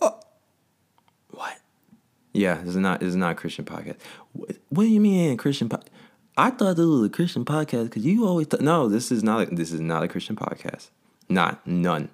Oh. 0.00 0.18
What? 1.30 1.58
Yeah, 2.32 2.54
this 2.54 2.70
is 2.70 2.76
not. 2.76 3.00
This 3.00 3.10
is 3.10 3.16
not 3.16 3.32
a 3.32 3.34
Christian 3.34 3.66
podcast. 3.66 3.96
What, 4.32 4.56
what 4.70 4.84
do 4.84 4.88
you 4.88 5.00
mean 5.00 5.36
Christian 5.36 5.68
podcast? 5.68 5.88
I 6.36 6.50
thought 6.50 6.76
this 6.76 6.86
was 6.86 7.06
a 7.06 7.10
Christian 7.10 7.44
podcast 7.44 7.84
because 7.84 8.04
you 8.04 8.26
always 8.26 8.48
th- 8.48 8.62
no. 8.62 8.88
This 8.88 9.12
is 9.12 9.22
not. 9.22 9.52
A, 9.52 9.54
this 9.54 9.72
is 9.72 9.80
not 9.80 10.02
a 10.02 10.08
Christian 10.08 10.34
podcast. 10.34 10.88
Not 11.28 11.64
none. 11.66 12.08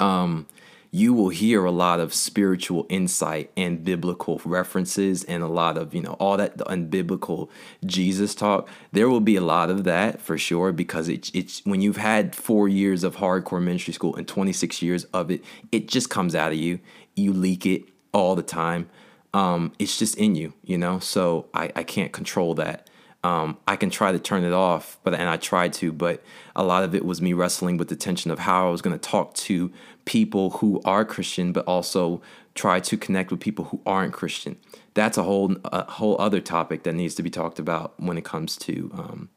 Um, 0.00 0.46
you 0.90 1.14
will 1.14 1.28
hear 1.28 1.64
a 1.64 1.70
lot 1.70 2.00
of 2.00 2.12
spiritual 2.12 2.84
insight 2.88 3.50
and 3.56 3.84
biblical 3.84 4.40
references 4.44 5.22
and 5.24 5.42
a 5.42 5.46
lot 5.46 5.78
of 5.78 5.94
you 5.94 6.02
know 6.02 6.14
all 6.14 6.36
that 6.36 6.58
unbiblical 6.58 7.48
Jesus 7.86 8.34
talk. 8.34 8.68
There 8.90 9.08
will 9.08 9.20
be 9.20 9.36
a 9.36 9.40
lot 9.40 9.70
of 9.70 9.84
that 9.84 10.20
for 10.20 10.36
sure 10.36 10.72
because 10.72 11.08
it's 11.08 11.30
it's 11.32 11.64
when 11.64 11.80
you've 11.80 11.98
had 11.98 12.34
four 12.34 12.68
years 12.68 13.04
of 13.04 13.16
hardcore 13.16 13.62
ministry 13.62 13.94
school 13.94 14.16
and 14.16 14.26
26 14.26 14.82
years 14.82 15.04
of 15.14 15.30
it, 15.30 15.44
it 15.70 15.86
just 15.86 16.10
comes 16.10 16.34
out 16.34 16.50
of 16.50 16.58
you. 16.58 16.80
You 17.14 17.32
leak 17.32 17.66
it 17.66 17.84
all 18.12 18.34
the 18.34 18.42
time. 18.42 18.90
Um, 19.32 19.72
it's 19.78 19.96
just 19.96 20.16
in 20.16 20.34
you, 20.34 20.54
you 20.64 20.76
know. 20.76 20.98
So 20.98 21.46
I, 21.54 21.70
I 21.76 21.84
can't 21.84 22.12
control 22.12 22.54
that 22.56 22.88
um, 23.24 23.58
I 23.68 23.76
can 23.76 23.90
try 23.90 24.10
to 24.10 24.18
turn 24.18 24.44
it 24.44 24.52
off, 24.52 24.98
but 25.04 25.14
and 25.14 25.28
I 25.28 25.36
tried 25.36 25.72
to, 25.74 25.92
but 25.92 26.22
a 26.56 26.64
lot 26.64 26.82
of 26.82 26.94
it 26.94 27.04
was 27.04 27.22
me 27.22 27.32
wrestling 27.32 27.76
with 27.76 27.88
the 27.88 27.96
tension 27.96 28.30
of 28.30 28.40
how 28.40 28.66
I 28.66 28.70
was 28.70 28.82
going 28.82 28.98
to 28.98 29.10
talk 29.10 29.34
to 29.34 29.72
people 30.04 30.50
who 30.50 30.80
are 30.84 31.04
Christian, 31.04 31.52
but 31.52 31.64
also 31.66 32.20
try 32.54 32.80
to 32.80 32.96
connect 32.96 33.30
with 33.30 33.38
people 33.38 33.66
who 33.66 33.80
aren't 33.86 34.12
Christian. 34.12 34.56
That's 34.94 35.16
a 35.16 35.22
whole 35.22 35.56
a 35.66 35.88
whole 35.90 36.20
other 36.20 36.40
topic 36.40 36.82
that 36.82 36.94
needs 36.94 37.14
to 37.14 37.22
be 37.22 37.30
talked 37.30 37.60
about 37.60 37.94
when 37.98 38.18
it 38.18 38.24
comes 38.24 38.56
to, 38.56 38.90
um, 38.94 39.28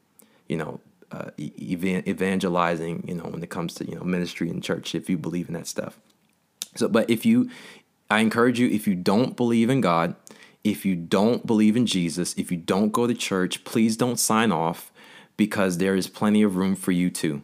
you 0.48 0.56
know, 0.56 0.80
uh, 1.12 1.30
evangelizing. 1.38 3.04
You 3.06 3.14
know, 3.14 3.24
when 3.24 3.42
it 3.42 3.50
comes 3.50 3.74
to 3.74 3.88
you 3.88 3.94
know 3.94 4.02
ministry 4.02 4.50
and 4.50 4.62
church, 4.62 4.96
if 4.96 5.08
you 5.08 5.16
believe 5.16 5.46
in 5.46 5.54
that 5.54 5.68
stuff. 5.68 6.00
So, 6.74 6.88
but 6.88 7.08
if 7.08 7.24
you, 7.24 7.48
I 8.10 8.18
encourage 8.18 8.58
you, 8.58 8.68
if 8.68 8.86
you 8.88 8.96
don't 8.96 9.36
believe 9.36 9.70
in 9.70 9.80
God 9.80 10.16
if 10.66 10.84
you 10.84 10.96
don't 10.96 11.46
believe 11.46 11.76
in 11.76 11.86
Jesus, 11.86 12.34
if 12.36 12.50
you 12.50 12.56
don't 12.56 12.90
go 12.90 13.06
to 13.06 13.14
church, 13.14 13.62
please 13.62 13.96
don't 13.96 14.18
sign 14.18 14.50
off 14.50 14.90
because 15.36 15.78
there 15.78 15.94
is 15.94 16.08
plenty 16.08 16.42
of 16.42 16.56
room 16.56 16.74
for 16.74 16.90
you 16.90 17.08
too. 17.08 17.42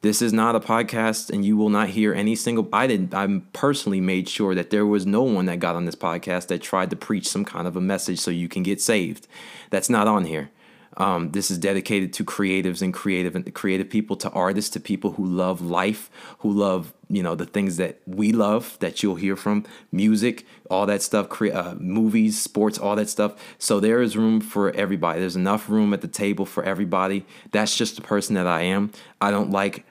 This 0.00 0.22
is 0.22 0.32
not 0.32 0.56
a 0.56 0.60
podcast, 0.60 1.30
and 1.30 1.44
you 1.44 1.56
will 1.56 1.68
not 1.68 1.90
hear 1.90 2.14
any 2.14 2.34
single. 2.34 2.68
I 2.72 2.86
did. 2.86 3.14
I 3.14 3.40
personally 3.52 4.00
made 4.00 4.28
sure 4.28 4.54
that 4.54 4.70
there 4.70 4.86
was 4.86 5.06
no 5.06 5.22
one 5.22 5.46
that 5.46 5.60
got 5.60 5.76
on 5.76 5.84
this 5.84 5.94
podcast 5.94 6.48
that 6.48 6.62
tried 6.62 6.90
to 6.90 6.96
preach 6.96 7.28
some 7.28 7.44
kind 7.44 7.66
of 7.66 7.76
a 7.76 7.80
message 7.80 8.18
so 8.18 8.30
you 8.30 8.48
can 8.48 8.62
get 8.62 8.80
saved. 8.80 9.26
That's 9.70 9.90
not 9.90 10.06
on 10.06 10.24
here. 10.24 10.50
Um, 10.96 11.30
this 11.32 11.50
is 11.50 11.58
dedicated 11.58 12.12
to 12.14 12.24
creatives 12.24 12.82
and 12.82 12.94
creative 12.94 13.34
and 13.34 13.52
creative 13.54 13.90
people, 13.90 14.16
to 14.16 14.30
artists, 14.30 14.70
to 14.70 14.80
people 14.80 15.12
who 15.12 15.24
love 15.24 15.60
life, 15.60 16.10
who 16.38 16.52
love 16.52 16.92
you 17.08 17.22
know 17.22 17.34
the 17.34 17.46
things 17.46 17.76
that 17.76 18.00
we 18.06 18.32
love 18.32 18.76
that 18.80 19.02
you'll 19.02 19.16
hear 19.16 19.36
from 19.36 19.64
music, 19.92 20.46
all 20.70 20.86
that 20.86 21.02
stuff, 21.02 21.28
cre- 21.28 21.52
uh, 21.52 21.74
movies, 21.78 22.40
sports, 22.40 22.78
all 22.78 22.96
that 22.96 23.08
stuff. 23.08 23.34
So 23.58 23.80
there 23.80 24.02
is 24.02 24.16
room 24.16 24.40
for 24.40 24.70
everybody. 24.72 25.20
There's 25.20 25.36
enough 25.36 25.68
room 25.68 25.92
at 25.92 26.00
the 26.00 26.08
table 26.08 26.46
for 26.46 26.64
everybody. 26.64 27.26
That's 27.50 27.76
just 27.76 27.96
the 27.96 28.02
person 28.02 28.34
that 28.34 28.46
I 28.46 28.62
am. 28.62 28.92
I 29.20 29.30
don't 29.30 29.50
like 29.50 29.84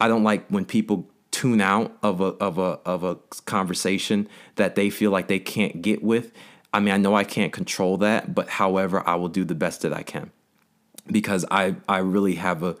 I 0.00 0.08
don't 0.08 0.24
like 0.24 0.46
when 0.48 0.64
people 0.64 1.08
tune 1.30 1.60
out 1.60 1.96
of 2.02 2.20
a 2.20 2.34
of 2.40 2.58
a 2.58 2.78
of 2.84 3.02
a 3.02 3.16
conversation 3.44 4.28
that 4.54 4.76
they 4.76 4.88
feel 4.90 5.10
like 5.10 5.28
they 5.28 5.40
can't 5.40 5.82
get 5.82 6.02
with. 6.02 6.32
I 6.74 6.80
mean, 6.80 6.92
I 6.92 6.98
know 6.98 7.14
I 7.14 7.24
can't 7.24 7.52
control 7.52 7.96
that, 7.98 8.34
but 8.34 8.50
however, 8.50 9.02
I 9.06 9.14
will 9.14 9.28
do 9.28 9.44
the 9.44 9.54
best 9.54 9.82
that 9.82 9.94
I 9.94 10.02
can 10.02 10.30
because 11.06 11.46
I 11.50 11.76
I 11.88 11.98
really 11.98 12.34
have 12.34 12.62
a 12.62 12.76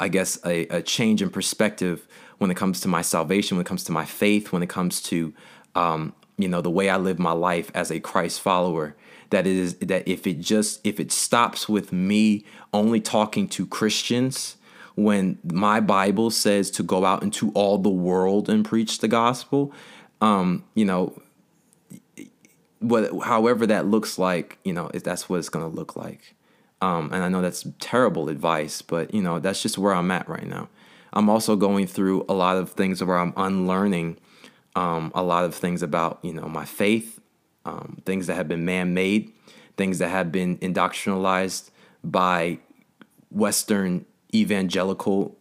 I 0.00 0.08
guess, 0.08 0.38
a, 0.44 0.66
a 0.68 0.82
change 0.82 1.22
in 1.22 1.30
perspective 1.30 2.06
when 2.38 2.50
it 2.50 2.56
comes 2.56 2.80
to 2.82 2.88
my 2.88 3.02
salvation, 3.02 3.56
when 3.56 3.66
it 3.66 3.68
comes 3.68 3.84
to 3.84 3.92
my 3.92 4.04
faith, 4.04 4.52
when 4.52 4.62
it 4.62 4.68
comes 4.68 5.02
to, 5.02 5.34
um, 5.74 6.14
you 6.36 6.48
know, 6.48 6.60
the 6.60 6.70
way 6.70 6.88
I 6.88 6.96
live 6.96 7.18
my 7.18 7.32
life 7.32 7.70
as 7.74 7.90
a 7.90 7.98
Christ 7.98 8.40
follower. 8.40 8.94
That 9.30 9.46
is 9.46 9.74
that 9.76 10.08
if 10.08 10.26
it 10.26 10.40
just 10.40 10.80
if 10.86 10.98
it 10.98 11.12
stops 11.12 11.68
with 11.68 11.92
me 11.92 12.46
only 12.72 13.00
talking 13.00 13.48
to 13.48 13.66
Christians 13.66 14.56
when 14.94 15.38
my 15.44 15.80
Bible 15.80 16.30
says 16.30 16.70
to 16.72 16.82
go 16.82 17.04
out 17.04 17.22
into 17.22 17.50
all 17.52 17.78
the 17.78 17.90
world 17.90 18.48
and 18.48 18.64
preach 18.64 18.98
the 18.98 19.08
gospel, 19.08 19.72
um, 20.20 20.64
you 20.74 20.84
know, 20.84 21.20
what 22.80 23.10
however 23.24 23.66
that 23.66 23.86
looks 23.86 24.18
like, 24.18 24.58
you 24.64 24.72
know, 24.72 24.90
that's 24.92 25.28
what 25.28 25.38
it's 25.38 25.48
gonna 25.48 25.68
look 25.68 25.96
like. 25.96 26.34
Um, 26.80 27.10
and 27.12 27.24
I 27.24 27.28
know 27.28 27.42
that's 27.42 27.66
terrible 27.80 28.28
advice, 28.28 28.82
but 28.82 29.12
you 29.12 29.22
know, 29.22 29.38
that's 29.38 29.62
just 29.62 29.78
where 29.78 29.94
I'm 29.94 30.10
at 30.10 30.28
right 30.28 30.46
now. 30.46 30.68
I'm 31.12 31.28
also 31.28 31.56
going 31.56 31.86
through 31.86 32.24
a 32.28 32.34
lot 32.34 32.56
of 32.56 32.70
things 32.70 33.02
where 33.02 33.18
I'm 33.18 33.32
unlearning 33.36 34.18
um, 34.76 35.10
a 35.14 35.22
lot 35.22 35.44
of 35.44 35.54
things 35.54 35.82
about, 35.82 36.20
you 36.22 36.32
know, 36.32 36.48
my 36.48 36.64
faith, 36.64 37.20
um, 37.64 38.00
things 38.04 38.26
that 38.28 38.34
have 38.34 38.46
been 38.46 38.64
man-made, 38.64 39.32
things 39.76 39.98
that 39.98 40.08
have 40.08 40.30
been 40.30 40.58
indoctrinalized 40.58 41.70
by 42.04 42.58
Western 43.30 44.04
evangelical 44.34 45.36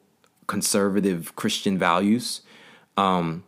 conservative 0.47 1.35
Christian 1.35 1.77
values. 1.77 2.41
Um, 2.95 3.43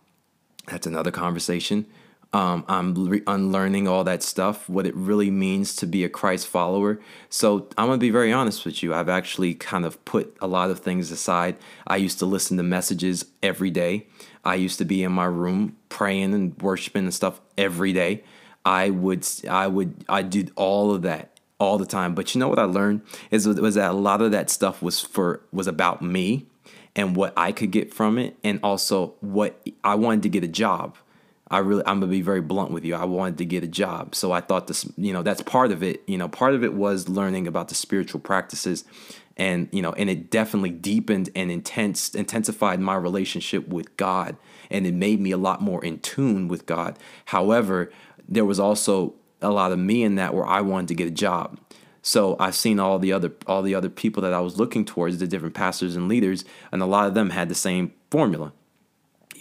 that's 0.68 0.86
another 0.86 1.12
conversation. 1.12 1.88
Um, 2.32 2.64
I'm 2.68 2.94
re- 2.94 3.24
unlearning 3.26 3.88
all 3.88 4.04
that 4.04 4.22
stuff, 4.22 4.70
what 4.70 4.86
it 4.86 4.96
really 4.96 5.32
means 5.32 5.76
to 5.78 5.88
be 5.88 6.04
a 6.04 6.10
Christ 6.10 6.48
follower. 6.48 7.00
So 7.28 7.68
I'm 7.76 7.88
gonna 7.88 7.98
be 7.98 8.12
very 8.12 8.32
honest 8.32 8.66
with 8.66 8.84
you. 8.84 8.94
I've 8.94 9.10
actually 9.10 9.56
kind 9.56 9.84
of 9.84 10.04
put 10.06 10.38
a 10.40 10.46
lot 10.46 10.70
of 10.70 10.80
things 10.80 11.10
aside. 11.10 11.56
I 11.88 11.98
used 11.98 12.20
to 12.20 12.28
listen 12.28 12.58
to 12.58 12.64
messages 12.64 13.26
every 13.42 13.72
day. 13.72 14.06
I 14.46 14.56
used 14.56 14.78
to 14.78 14.86
be 14.86 15.04
in 15.04 15.12
my 15.12 15.26
room 15.26 15.76
praying 15.90 16.36
and 16.36 16.56
worshiping 16.62 17.04
and 17.04 17.14
stuff 17.14 17.42
every 17.58 17.94
day. 17.94 18.24
I 18.64 18.92
would, 18.92 19.26
I 19.50 19.68
would, 19.68 20.06
I 20.08 20.22
did 20.22 20.52
all 20.56 20.94
of 20.94 21.02
that 21.02 21.40
all 21.60 21.78
the 21.78 21.86
time. 21.86 22.16
But 22.16 22.34
you 22.34 22.40
know 22.40 22.48
what 22.48 22.60
I 22.60 22.64
learned 22.64 23.02
is 23.32 23.48
was 23.48 23.76
that 23.76 23.92
a 23.92 23.94
lot 23.94 24.22
of 24.22 24.32
that 24.32 24.50
stuff 24.50 24.82
was 24.82 25.02
for 25.02 25.42
was 25.52 25.68
about 25.68 26.02
me 26.02 26.46
and 26.96 27.16
what 27.16 27.34
I 27.38 27.52
could 27.52 27.72
get 27.72 27.94
from 27.94 28.18
it, 28.18 28.36
and 28.44 28.60
also 28.64 29.14
what 29.22 29.66
I 29.84 29.96
wanted 29.96 30.24
to 30.24 30.30
get 30.30 30.44
a 30.44 30.48
job. 30.48 30.98
I 31.52 31.60
really, 31.60 31.84
I'm 31.86 32.00
gonna 32.00 32.12
be 32.12 32.22
very 32.22 32.42
blunt 32.42 32.72
with 32.72 32.86
you. 32.86 32.96
I 32.96 33.06
wanted 33.06 33.40
to 33.40 33.46
get 33.46 33.64
a 33.64 33.68
job, 33.68 34.14
so 34.14 34.32
I 34.32 34.42
thought 34.42 34.68
this, 34.68 34.88
you 34.98 35.12
know, 35.14 35.24
that's 35.24 35.42
part 35.42 35.72
of 35.72 35.82
it. 35.82 36.04
You 36.08 36.18
know, 36.18 36.30
part 36.30 36.54
of 36.54 36.64
it 36.64 36.74
was 36.74 37.10
learning 37.10 37.48
about 37.48 37.70
the 37.70 37.76
spiritual 37.76 38.20
practices, 38.20 38.86
and 39.36 39.68
you 39.72 39.82
know, 39.82 39.94
and 39.94 40.10
it 40.10 40.30
definitely 40.30 40.70
deepened 40.70 41.30
and 41.36 41.52
intense, 41.52 42.14
intensified 42.14 42.80
my 42.80 42.96
relationship 42.96 43.68
with 43.68 43.96
God, 43.98 44.38
and 44.70 44.86
it 44.86 44.94
made 44.94 45.20
me 45.20 45.32
a 45.32 45.38
lot 45.38 45.62
more 45.62 45.84
in 45.84 46.00
tune 46.00 46.48
with 46.48 46.68
God. 46.68 47.00
However, 47.26 47.92
there 48.28 48.46
was 48.46 48.60
also 48.60 49.16
a 49.42 49.50
lot 49.50 49.72
of 49.72 49.80
me 49.80 50.04
in 50.04 50.16
that 50.16 50.36
where 50.36 50.46
I 50.46 50.62
wanted 50.62 50.90
to 50.90 50.96
get 50.96 51.08
a 51.08 51.12
job. 51.12 51.60
So 52.02 52.36
I've 52.40 52.56
seen 52.56 52.80
all 52.80 53.00
the 53.00 53.12
other 53.12 53.32
all 53.48 53.64
the 53.64 53.74
other 53.74 53.90
people 53.90 54.22
that 54.22 54.34
I 54.34 54.40
was 54.40 54.58
looking 54.58 54.86
towards, 54.86 55.18
the 55.18 55.28
different 55.28 55.56
pastors 55.56 55.96
and 55.96 56.08
leaders, 56.08 56.46
and 56.72 56.82
a 56.82 56.86
lot 56.86 57.08
of 57.08 57.16
them 57.16 57.32
had 57.32 57.50
the 57.50 57.56
same 57.56 57.94
formula 58.12 58.54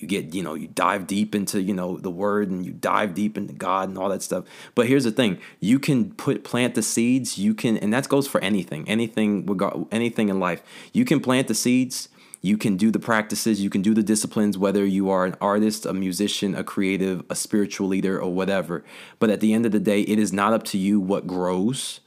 you 0.01 0.09
get 0.09 0.35
you 0.35 0.43
know 0.43 0.55
you 0.55 0.69
dive 0.69 1.07
deep 1.07 1.35
into 1.35 1.61
you 1.61 1.75
know 1.75 1.99
the 1.99 2.11
word 2.11 2.51
and 2.51 2.65
you 2.65 2.73
dive 2.73 3.15
deep 3.15 3.37
into 3.37 3.53
god 3.53 3.89
and 3.89 3.99
all 3.99 4.09
that 4.09 4.23
stuff. 4.23 4.45
But 4.75 4.87
here's 4.87 5.05
the 5.05 5.11
thing. 5.11 5.39
You 5.61 5.79
can 5.79 6.13
put 6.13 6.45
plant 6.45 6.75
the 6.75 6.83
seeds. 6.83 7.39
You 7.39 7.55
can 7.55 7.77
and 7.79 7.93
that 7.93 8.09
goes 8.09 8.27
for 8.27 8.41
anything 8.41 8.89
anything 8.89 9.49
anything 9.91 10.29
in 10.29 10.41
life. 10.41 10.63
You 10.93 11.05
can 11.05 11.21
plant 11.21 11.49
the 11.49 11.55
seeds. 11.55 12.09
You 12.41 12.57
can 12.57 12.77
do 12.77 12.93
the 12.93 13.01
practices. 13.01 13.61
You 13.61 13.69
can 13.69 13.83
do 13.83 13.95
the 13.95 14.03
disciplines 14.03 14.57
whether 14.57 14.87
you 14.87 15.11
are 15.11 15.25
an 15.25 15.35
artist 15.41 15.87
a 15.87 15.93
musician 15.93 16.55
a 16.55 16.65
creative 16.65 17.25
a 17.29 17.35
spiritual 17.35 17.89
leader 17.89 18.21
or 18.21 18.33
whatever. 18.33 18.85
But 19.19 19.31
at 19.31 19.41
the 19.41 19.53
end 19.53 19.67
of 19.67 19.73
the 19.73 19.81
day 19.81 20.03
it 20.03 20.19
is 20.19 20.33
not 20.33 20.53
up 20.53 20.63
to 20.65 20.79
you 20.79 21.01
what 21.01 21.27
grows 21.27 22.01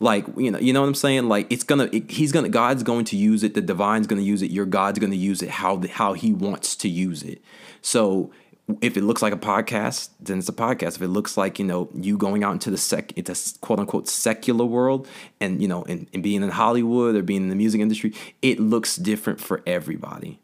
like 0.00 0.26
you 0.36 0.50
know, 0.50 0.58
you 0.58 0.72
know 0.72 0.82
what 0.82 0.88
I'm 0.88 0.94
saying. 0.94 1.28
Like 1.28 1.50
it's 1.50 1.64
gonna, 1.64 1.88
it, 1.92 2.10
he's 2.10 2.32
gonna, 2.32 2.48
God's 2.48 2.82
going 2.82 3.04
to 3.06 3.16
use 3.16 3.42
it. 3.42 3.54
The 3.54 3.60
divine's 3.60 4.06
gonna 4.06 4.22
use 4.22 4.42
it. 4.42 4.50
Your 4.50 4.66
God's 4.66 4.98
gonna 4.98 5.16
use 5.16 5.42
it 5.42 5.50
how 5.50 5.82
how 5.90 6.12
He 6.12 6.32
wants 6.32 6.76
to 6.76 6.88
use 6.88 7.22
it. 7.22 7.42
So 7.82 8.30
if 8.80 8.96
it 8.96 9.02
looks 9.02 9.22
like 9.22 9.32
a 9.32 9.38
podcast, 9.38 10.10
then 10.20 10.38
it's 10.38 10.48
a 10.48 10.52
podcast. 10.52 10.96
If 10.96 11.02
it 11.02 11.08
looks 11.08 11.36
like 11.36 11.58
you 11.58 11.64
know 11.64 11.88
you 11.94 12.16
going 12.16 12.44
out 12.44 12.52
into 12.52 12.70
the 12.70 12.76
sec, 12.76 13.12
into 13.12 13.34
quote 13.60 13.80
unquote 13.80 14.08
secular 14.08 14.64
world, 14.64 15.08
and 15.40 15.60
you 15.60 15.66
know, 15.66 15.82
and, 15.84 16.06
and 16.12 16.22
being 16.22 16.42
in 16.42 16.50
Hollywood 16.50 17.16
or 17.16 17.22
being 17.22 17.42
in 17.42 17.48
the 17.48 17.56
music 17.56 17.80
industry, 17.80 18.14
it 18.42 18.60
looks 18.60 18.96
different 18.96 19.40
for 19.40 19.62
everybody. 19.66 20.38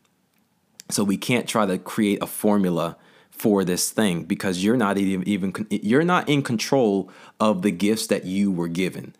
So 0.90 1.04
we 1.04 1.16
can't 1.16 1.48
try 1.48 1.64
to 1.66 1.78
create 1.78 2.22
a 2.22 2.26
formula 2.26 2.96
for 3.30 3.64
this 3.64 3.90
thing 3.90 4.24
because 4.24 4.62
you're 4.62 4.76
not 4.76 4.96
even, 4.96 5.26
even 5.28 5.66
you're 5.70 6.04
not 6.04 6.28
in 6.28 6.42
control 6.42 7.10
of 7.40 7.62
the 7.62 7.70
gifts 7.70 8.06
that 8.08 8.24
you 8.24 8.52
were 8.52 8.68
given 8.68 9.14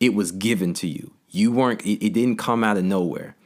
it 0.00 0.14
was 0.14 0.32
given 0.32 0.74
to 0.74 0.86
you. 0.86 1.12
You 1.30 1.52
weren't. 1.52 1.82
It, 1.82 2.04
it 2.04 2.12
didn't 2.12 2.36
come 2.36 2.64
out 2.64 2.76
of 2.76 2.84
nowhere. 2.84 3.36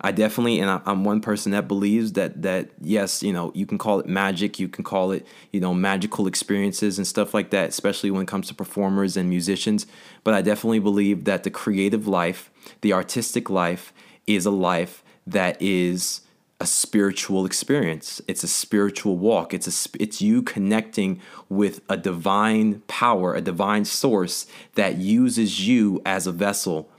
I 0.00 0.12
definitely, 0.12 0.60
and 0.60 0.70
I, 0.70 0.80
I'm 0.86 1.02
one 1.02 1.20
person 1.20 1.52
that 1.52 1.66
believes 1.66 2.12
that 2.12 2.42
that 2.42 2.70
yes, 2.80 3.22
you 3.22 3.32
know, 3.32 3.50
you 3.54 3.66
can 3.66 3.78
call 3.78 3.98
it 3.98 4.06
magic, 4.06 4.58
you 4.58 4.68
can 4.68 4.84
call 4.84 5.10
it, 5.10 5.26
you 5.52 5.60
know, 5.60 5.74
magical 5.74 6.28
experiences 6.28 6.98
and 6.98 7.06
stuff 7.06 7.34
like 7.34 7.50
that, 7.50 7.70
especially 7.70 8.10
when 8.10 8.22
it 8.22 8.28
comes 8.28 8.46
to 8.48 8.54
performers 8.54 9.16
and 9.16 9.28
musicians. 9.28 9.86
But 10.22 10.34
I 10.34 10.42
definitely 10.42 10.78
believe 10.78 11.24
that 11.24 11.42
the 11.42 11.50
creative 11.50 12.06
life, 12.06 12.50
the 12.80 12.92
artistic 12.92 13.50
life, 13.50 13.92
is 14.26 14.46
a 14.46 14.52
life 14.52 15.02
that 15.26 15.60
is 15.60 16.20
a 16.60 16.66
spiritual 16.66 17.46
experience. 17.46 18.20
It's 18.26 18.42
a 18.42 18.48
spiritual 18.48 19.16
walk. 19.16 19.54
It's 19.54 19.66
a 19.68 19.90
it's 20.00 20.20
you 20.20 20.42
connecting 20.42 21.20
with 21.48 21.80
a 21.88 21.96
divine 21.96 22.82
power, 22.88 23.34
a 23.34 23.40
divine 23.40 23.84
source 23.84 24.46
that 24.74 24.96
uses 24.96 25.66
you 25.66 26.02
as 26.04 26.26
a 26.26 26.32
vessel 26.32 26.90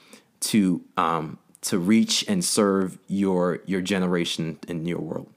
to 0.42 0.82
um, 0.96 1.38
to 1.62 1.78
reach 1.78 2.24
and 2.28 2.44
serve 2.44 2.98
your 3.08 3.60
your 3.66 3.82
generation 3.82 4.60
in 4.68 4.86
your 4.86 5.00
world. 5.00 5.28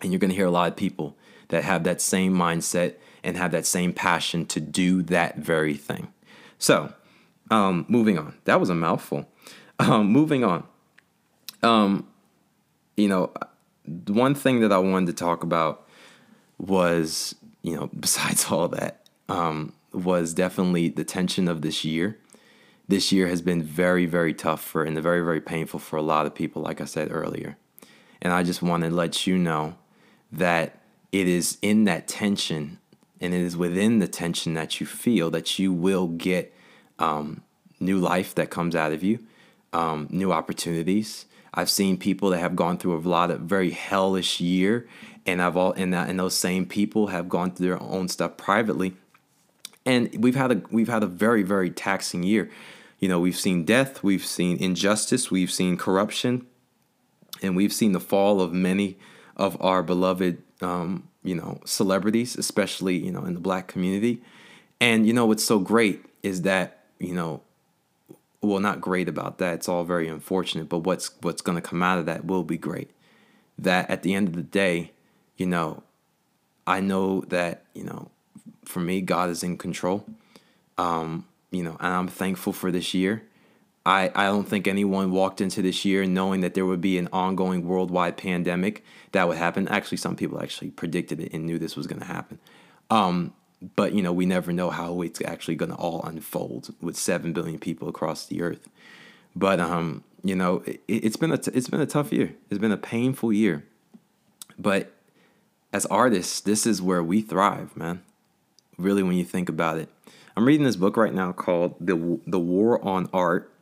And 0.00 0.10
you're 0.10 0.18
going 0.18 0.30
to 0.30 0.36
hear 0.36 0.46
a 0.46 0.50
lot 0.50 0.68
of 0.68 0.76
people 0.76 1.16
that 1.48 1.64
have 1.64 1.84
that 1.84 2.00
same 2.00 2.34
mindset 2.34 2.94
and 3.22 3.36
have 3.36 3.52
that 3.52 3.66
same 3.66 3.92
passion 3.92 4.46
to 4.46 4.60
do 4.60 5.02
that 5.02 5.36
very 5.36 5.74
thing. 5.74 6.08
So, 6.58 6.92
um, 7.50 7.84
moving 7.88 8.18
on. 8.18 8.34
That 8.44 8.58
was 8.60 8.70
a 8.70 8.74
mouthful. 8.74 9.28
Um, 9.78 10.06
moving 10.12 10.44
on. 10.44 10.64
Um, 11.64 12.06
you 12.96 13.08
know, 13.08 13.32
one 14.06 14.34
thing 14.34 14.60
that 14.60 14.72
I 14.72 14.78
wanted 14.78 15.06
to 15.06 15.12
talk 15.12 15.42
about 15.42 15.88
was, 16.58 17.34
you 17.62 17.76
know, 17.76 17.90
besides 17.98 18.50
all 18.50 18.68
that, 18.68 19.06
um, 19.28 19.72
was 19.92 20.32
definitely 20.34 20.88
the 20.88 21.04
tension 21.04 21.48
of 21.48 21.62
this 21.62 21.84
year. 21.84 22.18
This 22.88 23.12
year 23.12 23.28
has 23.28 23.42
been 23.42 23.62
very, 23.62 24.06
very 24.06 24.34
tough 24.34 24.62
for 24.62 24.84
and 24.84 24.98
very, 24.98 25.22
very 25.22 25.40
painful 25.40 25.80
for 25.80 25.96
a 25.96 26.02
lot 26.02 26.26
of 26.26 26.34
people, 26.34 26.62
like 26.62 26.80
I 26.80 26.84
said 26.84 27.08
earlier. 27.10 27.56
And 28.20 28.32
I 28.32 28.42
just 28.42 28.62
want 28.62 28.84
to 28.84 28.90
let 28.90 29.26
you 29.26 29.38
know 29.38 29.76
that 30.30 30.80
it 31.10 31.28
is 31.28 31.58
in 31.62 31.84
that 31.84 32.08
tension 32.08 32.78
and 33.20 33.32
it 33.32 33.40
is 33.40 33.56
within 33.56 34.00
the 34.00 34.08
tension 34.08 34.54
that 34.54 34.80
you 34.80 34.86
feel 34.86 35.30
that 35.30 35.58
you 35.58 35.72
will 35.72 36.08
get 36.08 36.52
um, 36.98 37.42
new 37.78 37.98
life 37.98 38.34
that 38.34 38.50
comes 38.50 38.74
out 38.74 38.92
of 38.92 39.02
you, 39.02 39.20
um, 39.72 40.08
new 40.10 40.32
opportunities, 40.32 41.26
I've 41.54 41.70
seen 41.70 41.98
people 41.98 42.30
that 42.30 42.38
have 42.38 42.56
gone 42.56 42.78
through 42.78 42.96
a 42.96 43.00
lot 43.00 43.30
of 43.30 43.40
very 43.40 43.70
hellish 43.70 44.40
year, 44.40 44.88
and 45.26 45.42
I've 45.42 45.56
all 45.56 45.72
and 45.72 45.92
that 45.92 46.08
and 46.08 46.18
those 46.18 46.34
same 46.34 46.66
people 46.66 47.08
have 47.08 47.28
gone 47.28 47.52
through 47.52 47.66
their 47.66 47.82
own 47.82 48.08
stuff 48.08 48.36
privately, 48.36 48.94
and 49.84 50.10
we've 50.18 50.36
had 50.36 50.52
a 50.52 50.62
we've 50.70 50.88
had 50.88 51.02
a 51.02 51.06
very 51.06 51.42
very 51.42 51.70
taxing 51.70 52.22
year. 52.22 52.50
You 52.98 53.08
know, 53.08 53.20
we've 53.20 53.38
seen 53.38 53.64
death, 53.64 54.02
we've 54.02 54.24
seen 54.24 54.56
injustice, 54.58 55.30
we've 55.30 55.50
seen 55.50 55.76
corruption, 55.76 56.46
and 57.42 57.56
we've 57.56 57.72
seen 57.72 57.92
the 57.92 58.00
fall 58.00 58.40
of 58.40 58.52
many 58.52 58.96
of 59.36 59.60
our 59.60 59.82
beloved, 59.82 60.40
um, 60.60 61.08
you 61.24 61.34
know, 61.34 61.60
celebrities, 61.64 62.36
especially 62.36 62.96
you 62.96 63.12
know 63.12 63.24
in 63.24 63.34
the 63.34 63.40
black 63.40 63.66
community. 63.66 64.22
And 64.80 65.06
you 65.06 65.12
know 65.12 65.26
what's 65.26 65.44
so 65.44 65.58
great 65.58 66.04
is 66.22 66.42
that 66.42 66.84
you 66.98 67.14
know 67.14 67.42
well 68.42 68.60
not 68.60 68.80
great 68.80 69.08
about 69.08 69.38
that. 69.38 69.54
It's 69.54 69.68
all 69.68 69.84
very 69.84 70.08
unfortunate 70.08 70.68
but 70.68 70.80
what's 70.80 71.10
what's 71.20 71.42
going 71.42 71.56
to 71.56 71.62
come 71.62 71.82
out 71.82 71.98
of 71.98 72.06
that 72.06 72.24
will 72.24 72.44
be 72.44 72.58
great. 72.58 72.90
That 73.58 73.88
at 73.88 74.02
the 74.02 74.14
end 74.14 74.28
of 74.28 74.34
the 74.34 74.42
day 74.42 74.92
you 75.36 75.46
know 75.46 75.82
i 76.66 76.78
know 76.80 77.22
that 77.22 77.64
you 77.74 77.84
know 77.84 78.10
for 78.64 78.80
me 78.80 79.00
god 79.00 79.30
is 79.30 79.42
in 79.42 79.56
control. 79.58 80.04
Um 80.78 81.26
you 81.50 81.62
know 81.62 81.76
and 81.80 81.94
i'm 81.94 82.08
thankful 82.08 82.52
for 82.52 82.70
this 82.70 82.94
year. 82.94 83.22
I 83.84 84.10
i 84.14 84.26
don't 84.26 84.48
think 84.48 84.66
anyone 84.66 85.10
walked 85.10 85.40
into 85.40 85.62
this 85.62 85.84
year 85.84 86.04
knowing 86.06 86.40
that 86.40 86.54
there 86.54 86.66
would 86.66 86.80
be 86.80 86.98
an 86.98 87.08
ongoing 87.12 87.66
worldwide 87.66 88.16
pandemic 88.16 88.84
that 89.12 89.28
would 89.28 89.38
happen. 89.38 89.68
Actually 89.68 89.98
some 89.98 90.16
people 90.16 90.42
actually 90.42 90.70
predicted 90.70 91.20
it 91.20 91.32
and 91.32 91.46
knew 91.46 91.58
this 91.58 91.76
was 91.76 91.86
going 91.86 92.00
to 92.00 92.06
happen. 92.06 92.38
Um 92.90 93.34
but 93.76 93.92
you 93.92 94.02
know 94.02 94.12
we 94.12 94.26
never 94.26 94.52
know 94.52 94.70
how 94.70 95.02
it's 95.02 95.22
actually 95.24 95.54
going 95.54 95.70
to 95.70 95.76
all 95.76 96.02
unfold 96.04 96.74
with 96.80 96.96
7 96.96 97.32
billion 97.32 97.58
people 97.58 97.88
across 97.88 98.26
the 98.26 98.42
earth 98.42 98.68
but 99.34 99.60
um 99.60 100.04
you 100.22 100.36
know, 100.36 100.62
it, 100.66 100.80
it's 100.88 101.16
been 101.16 101.32
a 101.32 101.38
t- 101.38 101.50
it's 101.54 101.68
been 101.68 101.80
a 101.80 101.86
tough 101.86 102.12
year. 102.12 102.34
It's 102.50 102.58
been 102.58 102.72
a 102.72 102.76
painful 102.76 103.32
year, 103.32 103.64
but 104.58 104.92
as 105.72 105.86
artists, 105.86 106.40
this 106.40 106.66
is 106.66 106.80
where 106.80 107.02
we 107.02 107.22
thrive, 107.22 107.76
man. 107.76 108.02
Really, 108.78 109.02
when 109.02 109.16
you 109.16 109.24
think 109.24 109.48
about 109.48 109.78
it, 109.78 109.88
I'm 110.36 110.44
reading 110.44 110.64
this 110.64 110.76
book 110.76 110.96
right 110.96 111.12
now 111.12 111.32
called 111.32 111.74
the 111.80 112.20
the 112.26 112.38
War 112.38 112.80
of 112.80 113.08
Art, 113.12 113.52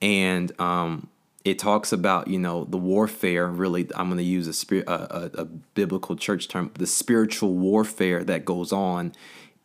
and 0.00 0.58
um, 0.60 1.08
it 1.44 1.58
talks 1.58 1.92
about 1.92 2.28
you 2.28 2.38
know 2.38 2.64
the 2.64 2.78
warfare. 2.78 3.46
Really, 3.48 3.88
I'm 3.94 4.08
going 4.08 4.18
to 4.18 4.24
use 4.24 4.46
a, 4.46 4.52
spirit, 4.52 4.86
a, 4.88 5.16
a, 5.16 5.42
a 5.42 5.44
biblical 5.44 6.16
church 6.16 6.48
term, 6.48 6.70
the 6.74 6.86
spiritual 6.86 7.54
warfare 7.54 8.24
that 8.24 8.44
goes 8.44 8.72
on 8.72 9.12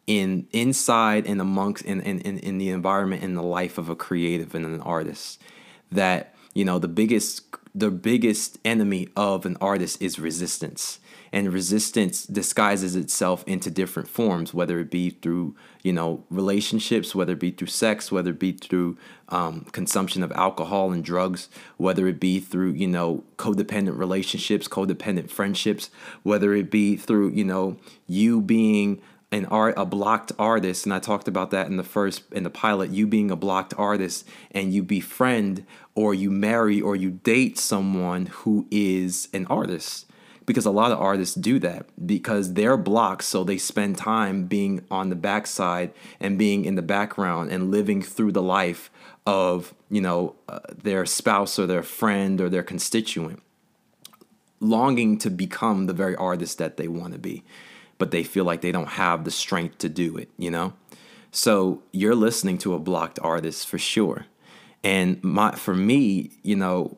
in 0.09 0.47
inside 0.51 1.27
and 1.27 1.39
amongst 1.39 1.85
in, 1.85 2.01
in, 2.01 2.19
in 2.19 2.57
the 2.57 2.69
environment 2.69 3.21
in 3.21 3.35
the 3.35 3.43
life 3.43 3.77
of 3.77 3.89
a 3.89 3.95
creative 3.95 4.55
and 4.55 4.65
an 4.65 4.81
artist 4.81 5.39
that 5.91 6.33
you 6.55 6.65
know 6.65 6.79
the 6.79 6.87
biggest 6.87 7.43
the 7.75 7.91
biggest 7.91 8.57
enemy 8.65 9.07
of 9.15 9.45
an 9.45 9.55
artist 9.61 10.01
is 10.01 10.17
resistance 10.17 10.99
and 11.31 11.51
resistance 11.53 12.25
disguises 12.25 12.95
itself 12.95 13.43
into 13.47 13.69
different 13.69 14.07
forms 14.07 14.53
whether 14.53 14.79
it 14.79 14.89
be 14.89 15.09
through 15.09 15.55
you 15.83 15.93
know 15.93 16.23
relationships 16.29 17.13
whether 17.13 17.33
it 17.33 17.39
be 17.39 17.51
through 17.51 17.67
sex 17.67 18.11
whether 18.11 18.31
it 18.31 18.39
be 18.39 18.51
through 18.51 18.97
um, 19.29 19.61
consumption 19.71 20.23
of 20.23 20.31
alcohol 20.33 20.91
and 20.91 21.03
drugs 21.03 21.49
whether 21.77 22.07
it 22.07 22.19
be 22.19 22.39
through 22.39 22.71
you 22.71 22.87
know 22.87 23.23
codependent 23.37 23.97
relationships 23.97 24.67
codependent 24.67 25.29
friendships 25.29 25.89
whether 26.23 26.53
it 26.53 26.71
be 26.71 26.95
through 26.95 27.29
you 27.29 27.43
know 27.43 27.77
you 28.07 28.41
being 28.41 29.01
an 29.31 29.45
art 29.45 29.75
a 29.77 29.85
blocked 29.85 30.31
artist 30.39 30.85
and 30.85 30.93
i 30.93 30.99
talked 30.99 31.27
about 31.27 31.51
that 31.51 31.67
in 31.67 31.77
the 31.77 31.83
first 31.83 32.23
in 32.31 32.43
the 32.43 32.49
pilot 32.49 32.89
you 32.89 33.05
being 33.05 33.29
a 33.29 33.35
blocked 33.35 33.73
artist 33.77 34.27
and 34.51 34.73
you 34.73 34.81
befriend 34.81 35.65
or 35.93 36.13
you 36.13 36.31
marry 36.31 36.81
or 36.81 36.95
you 36.95 37.11
date 37.11 37.57
someone 37.57 38.25
who 38.27 38.65
is 38.71 39.27
an 39.33 39.45
artist 39.47 40.05
because 40.49 40.65
a 40.65 40.71
lot 40.71 40.91
of 40.91 40.99
artists 40.99 41.35
do 41.35 41.59
that 41.59 41.85
because 42.05 42.53
they're 42.53 42.75
blocked 42.75 43.23
so 43.23 43.43
they 43.43 43.57
spend 43.57 43.97
time 43.97 44.45
being 44.45 44.83
on 44.89 45.09
the 45.09 45.15
backside 45.15 45.93
and 46.19 46.37
being 46.37 46.65
in 46.65 46.73
the 46.73 46.81
background 46.81 47.51
and 47.51 47.71
living 47.71 48.01
through 48.01 48.31
the 48.31 48.41
life 48.41 48.89
of 49.25 49.73
you 49.89 50.01
know 50.01 50.35
uh, 50.47 50.59
their 50.83 51.05
spouse 51.05 51.59
or 51.59 51.67
their 51.67 51.83
friend 51.83 52.41
or 52.41 52.49
their 52.49 52.63
constituent 52.63 53.41
longing 54.59 55.17
to 55.17 55.29
become 55.29 55.85
the 55.85 55.93
very 55.93 56.15
artist 56.15 56.57
that 56.57 56.77
they 56.77 56.87
want 56.87 57.13
to 57.13 57.19
be 57.19 57.43
but 57.99 58.09
they 58.09 58.23
feel 58.23 58.45
like 58.45 58.61
they 58.61 58.71
don't 58.71 58.89
have 58.89 59.25
the 59.25 59.29
strength 59.29 59.77
to 59.77 59.89
do 59.89 60.17
it, 60.17 60.29
you 60.37 60.49
know? 60.49 60.73
So 61.31 61.83
you're 61.91 62.15
listening 62.15 62.57
to 62.59 62.73
a 62.73 62.79
blocked 62.79 63.19
artist 63.21 63.67
for 63.67 63.77
sure. 63.77 64.25
And 64.83 65.23
my 65.23 65.51
for 65.51 65.75
me, 65.75 66.31
you 66.41 66.55
know, 66.55 66.97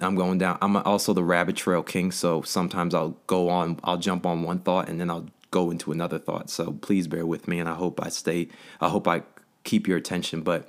I'm 0.00 0.14
going 0.14 0.38
down. 0.38 0.58
I'm 0.62 0.76
also 0.76 1.12
the 1.12 1.24
rabbit 1.24 1.56
trail 1.56 1.82
king, 1.82 2.10
so 2.10 2.42
sometimes 2.42 2.94
I'll 2.94 3.16
go 3.26 3.48
on, 3.48 3.78
I'll 3.84 3.98
jump 3.98 4.26
on 4.26 4.42
one 4.42 4.60
thought 4.60 4.88
and 4.88 5.00
then 5.00 5.10
I'll 5.10 5.26
go 5.50 5.70
into 5.70 5.92
another 5.92 6.18
thought. 6.18 6.48
So 6.50 6.72
please 6.72 7.06
bear 7.06 7.26
with 7.26 7.48
me 7.48 7.58
and 7.58 7.68
I 7.68 7.74
hope 7.74 8.04
I 8.04 8.08
stay 8.08 8.48
I 8.80 8.88
hope 8.88 9.08
I 9.08 9.22
keep 9.64 9.86
your 9.88 9.98
attention, 9.98 10.42
but 10.42 10.68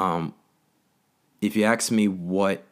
um 0.00 0.34
if 1.40 1.54
you 1.56 1.64
ask 1.64 1.90
me 1.92 2.08
what 2.08 2.64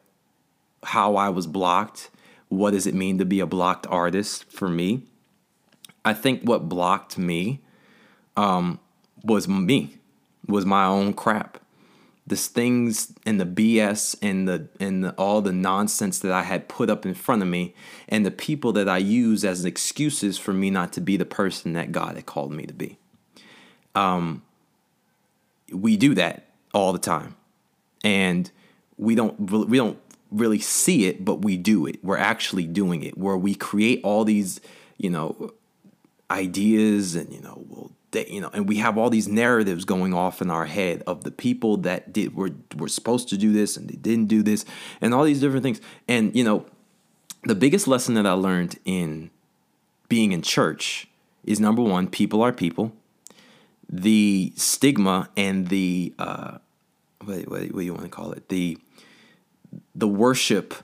how 0.82 1.16
I 1.16 1.28
was 1.28 1.46
blocked, 1.46 2.10
what 2.48 2.72
does 2.72 2.86
it 2.86 2.94
mean 2.94 3.18
to 3.18 3.24
be 3.24 3.40
a 3.40 3.46
blocked 3.46 3.86
artist 3.86 4.50
for 4.50 4.68
me? 4.68 5.04
I 6.04 6.14
think 6.14 6.42
what 6.42 6.68
blocked 6.68 7.16
me 7.16 7.60
um, 8.36 8.80
was 9.22 9.46
me, 9.46 9.98
was 10.46 10.66
my 10.66 10.84
own 10.84 11.14
crap. 11.14 11.51
The 12.26 12.37
things 12.37 13.12
and 13.26 13.40
the 13.40 13.46
BS 13.46 14.16
and 14.22 14.46
the 14.46 14.68
and 14.78 15.04
the, 15.04 15.11
all 15.12 15.42
the 15.42 15.52
nonsense 15.52 16.20
that 16.20 16.30
I 16.30 16.42
had 16.42 16.68
put 16.68 16.88
up 16.88 17.04
in 17.04 17.14
front 17.14 17.42
of 17.42 17.48
me, 17.48 17.74
and 18.08 18.24
the 18.24 18.30
people 18.30 18.72
that 18.74 18.88
I 18.88 18.98
use 18.98 19.44
as 19.44 19.64
excuses 19.64 20.38
for 20.38 20.52
me 20.52 20.70
not 20.70 20.92
to 20.94 21.00
be 21.00 21.16
the 21.16 21.24
person 21.24 21.72
that 21.72 21.90
God 21.90 22.14
had 22.14 22.26
called 22.26 22.52
me 22.52 22.64
to 22.64 22.72
be. 22.72 22.98
Um, 23.94 24.42
we 25.72 25.96
do 25.96 26.14
that 26.14 26.48
all 26.72 26.92
the 26.92 26.98
time, 26.98 27.35
and 28.04 28.50
we 28.96 29.14
don't 29.14 29.38
we 29.50 29.76
don't 29.76 29.98
really 30.30 30.61
see 30.61 31.06
it, 31.06 31.24
but 31.24 31.42
we 31.42 31.56
do 31.56 31.87
it. 31.87 32.02
We're 32.04 32.18
actually 32.18 32.66
doing 32.66 33.02
it, 33.02 33.18
where 33.18 33.37
we 33.37 33.54
create 33.54 34.00
all 34.04 34.24
these, 34.24 34.61
you 34.96 35.11
know, 35.11 35.52
ideas 36.30 37.14
and 37.14 37.32
you 37.32 37.40
know 37.40 37.64
well 37.68 37.92
you 38.14 38.40
know 38.40 38.51
and 38.53 38.68
we 38.68 38.77
have 38.77 38.98
all 38.98 39.11
these 39.11 39.29
narratives 39.29 39.85
going 39.85 40.14
off 40.14 40.42
in 40.42 40.51
our 40.51 40.66
head 40.66 41.03
of 41.07 41.25
the 41.25 41.31
people 41.31 41.79
that 41.79 42.12
did 42.12 42.35
were 42.35 42.51
were 42.77 42.88
supposed 42.88 43.29
to 43.29 43.37
do 43.37 43.53
this 43.53 43.77
and 43.77 43.88
they 43.88 43.96
didn't 43.96 44.27
do 44.27 44.42
this 44.42 44.64
and 45.01 45.14
all 45.14 45.25
these 45.25 45.40
different 45.40 45.62
things. 45.62 45.81
And 46.09 46.35
you 46.37 46.44
know 46.44 46.66
the 47.44 47.55
biggest 47.55 47.88
lesson 47.88 48.14
that 48.14 48.27
I 48.27 48.33
learned 48.33 48.79
in 48.85 49.31
being 50.09 50.33
in 50.33 50.42
church 50.42 51.09
is 51.44 51.59
number 51.59 51.83
one 51.83 52.07
people 52.07 52.42
are 52.42 52.53
people. 52.53 52.92
The 53.88 54.53
stigma 54.57 55.29
and 55.37 55.68
the 55.68 56.14
uh, 56.18 56.59
what, 57.25 57.48
what, 57.48 57.61
what 57.62 57.72
do 57.72 57.81
you 57.83 57.92
want 57.92 58.05
to 58.05 58.11
call 58.11 58.33
it? 58.33 58.48
The 58.48 58.79
the 59.94 60.09
worship 60.09 60.75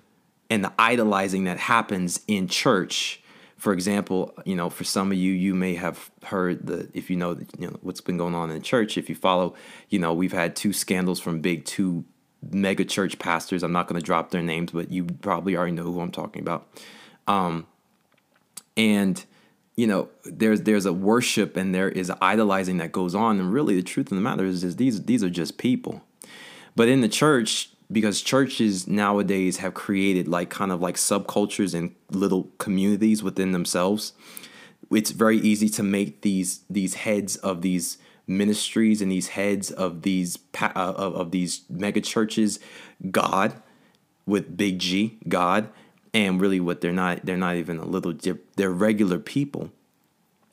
and 0.50 0.64
the 0.64 0.72
idolizing 0.78 1.44
that 1.44 1.58
happens 1.58 2.20
in 2.26 2.48
church 2.48 3.22
for 3.58 3.72
example, 3.72 4.32
you 4.44 4.54
know, 4.54 4.70
for 4.70 4.84
some 4.84 5.10
of 5.10 5.18
you, 5.18 5.32
you 5.32 5.54
may 5.54 5.74
have 5.74 6.10
heard 6.22 6.66
that 6.68 6.94
if 6.94 7.10
you 7.10 7.16
know, 7.16 7.36
you 7.58 7.66
know 7.66 7.76
what's 7.82 8.00
been 8.00 8.16
going 8.16 8.34
on 8.34 8.50
in 8.50 8.56
the 8.56 8.62
church. 8.62 8.96
If 8.96 9.08
you 9.08 9.16
follow, 9.16 9.54
you 9.88 9.98
know, 9.98 10.14
we've 10.14 10.32
had 10.32 10.54
two 10.54 10.72
scandals 10.72 11.18
from 11.18 11.40
big 11.40 11.64
two 11.64 12.04
mega 12.50 12.84
church 12.84 13.18
pastors. 13.18 13.64
I'm 13.64 13.72
not 13.72 13.88
going 13.88 14.00
to 14.00 14.04
drop 14.04 14.30
their 14.30 14.42
names, 14.42 14.70
but 14.70 14.92
you 14.92 15.04
probably 15.04 15.56
already 15.56 15.72
know 15.72 15.82
who 15.82 16.00
I'm 16.00 16.12
talking 16.12 16.40
about. 16.40 16.68
Um, 17.26 17.66
and 18.76 19.22
you 19.74 19.88
know, 19.88 20.08
there's 20.24 20.62
there's 20.62 20.86
a 20.86 20.92
worship 20.92 21.56
and 21.56 21.74
there 21.74 21.88
is 21.88 22.12
idolizing 22.20 22.78
that 22.78 22.92
goes 22.92 23.14
on, 23.14 23.40
and 23.40 23.52
really 23.52 23.74
the 23.74 23.82
truth 23.82 24.12
of 24.12 24.16
the 24.16 24.22
matter 24.22 24.44
is, 24.44 24.62
is 24.62 24.76
these 24.76 25.04
these 25.04 25.24
are 25.24 25.30
just 25.30 25.58
people. 25.58 26.02
But 26.76 26.88
in 26.88 27.00
the 27.00 27.08
church, 27.08 27.70
because 27.90 28.20
churches 28.20 28.86
nowadays 28.86 29.58
have 29.58 29.74
created 29.74 30.28
like 30.28 30.50
kind 30.50 30.72
of 30.72 30.80
like 30.80 30.96
subcultures 30.96 31.74
and 31.74 31.94
little 32.10 32.50
communities 32.58 33.22
within 33.22 33.52
themselves. 33.52 34.12
It's 34.90 35.10
very 35.10 35.38
easy 35.38 35.68
to 35.70 35.82
make 35.82 36.22
these 36.22 36.60
these 36.68 36.94
heads 36.94 37.36
of 37.36 37.62
these 37.62 37.98
ministries 38.26 39.00
and 39.00 39.10
these 39.10 39.28
heads 39.28 39.70
of 39.70 40.02
these 40.02 40.38
uh, 40.60 40.70
of, 40.74 41.14
of 41.14 41.30
these 41.30 41.62
mega 41.70 42.00
churches 42.00 42.60
god 43.10 43.54
with 44.26 44.54
big 44.54 44.78
g 44.78 45.18
god 45.26 45.70
and 46.12 46.38
really 46.38 46.60
what 46.60 46.82
they're 46.82 46.92
not 46.92 47.24
they're 47.24 47.38
not 47.38 47.56
even 47.56 47.78
a 47.78 47.86
little 47.86 48.12
they're 48.56 48.70
regular 48.70 49.18
people 49.18 49.70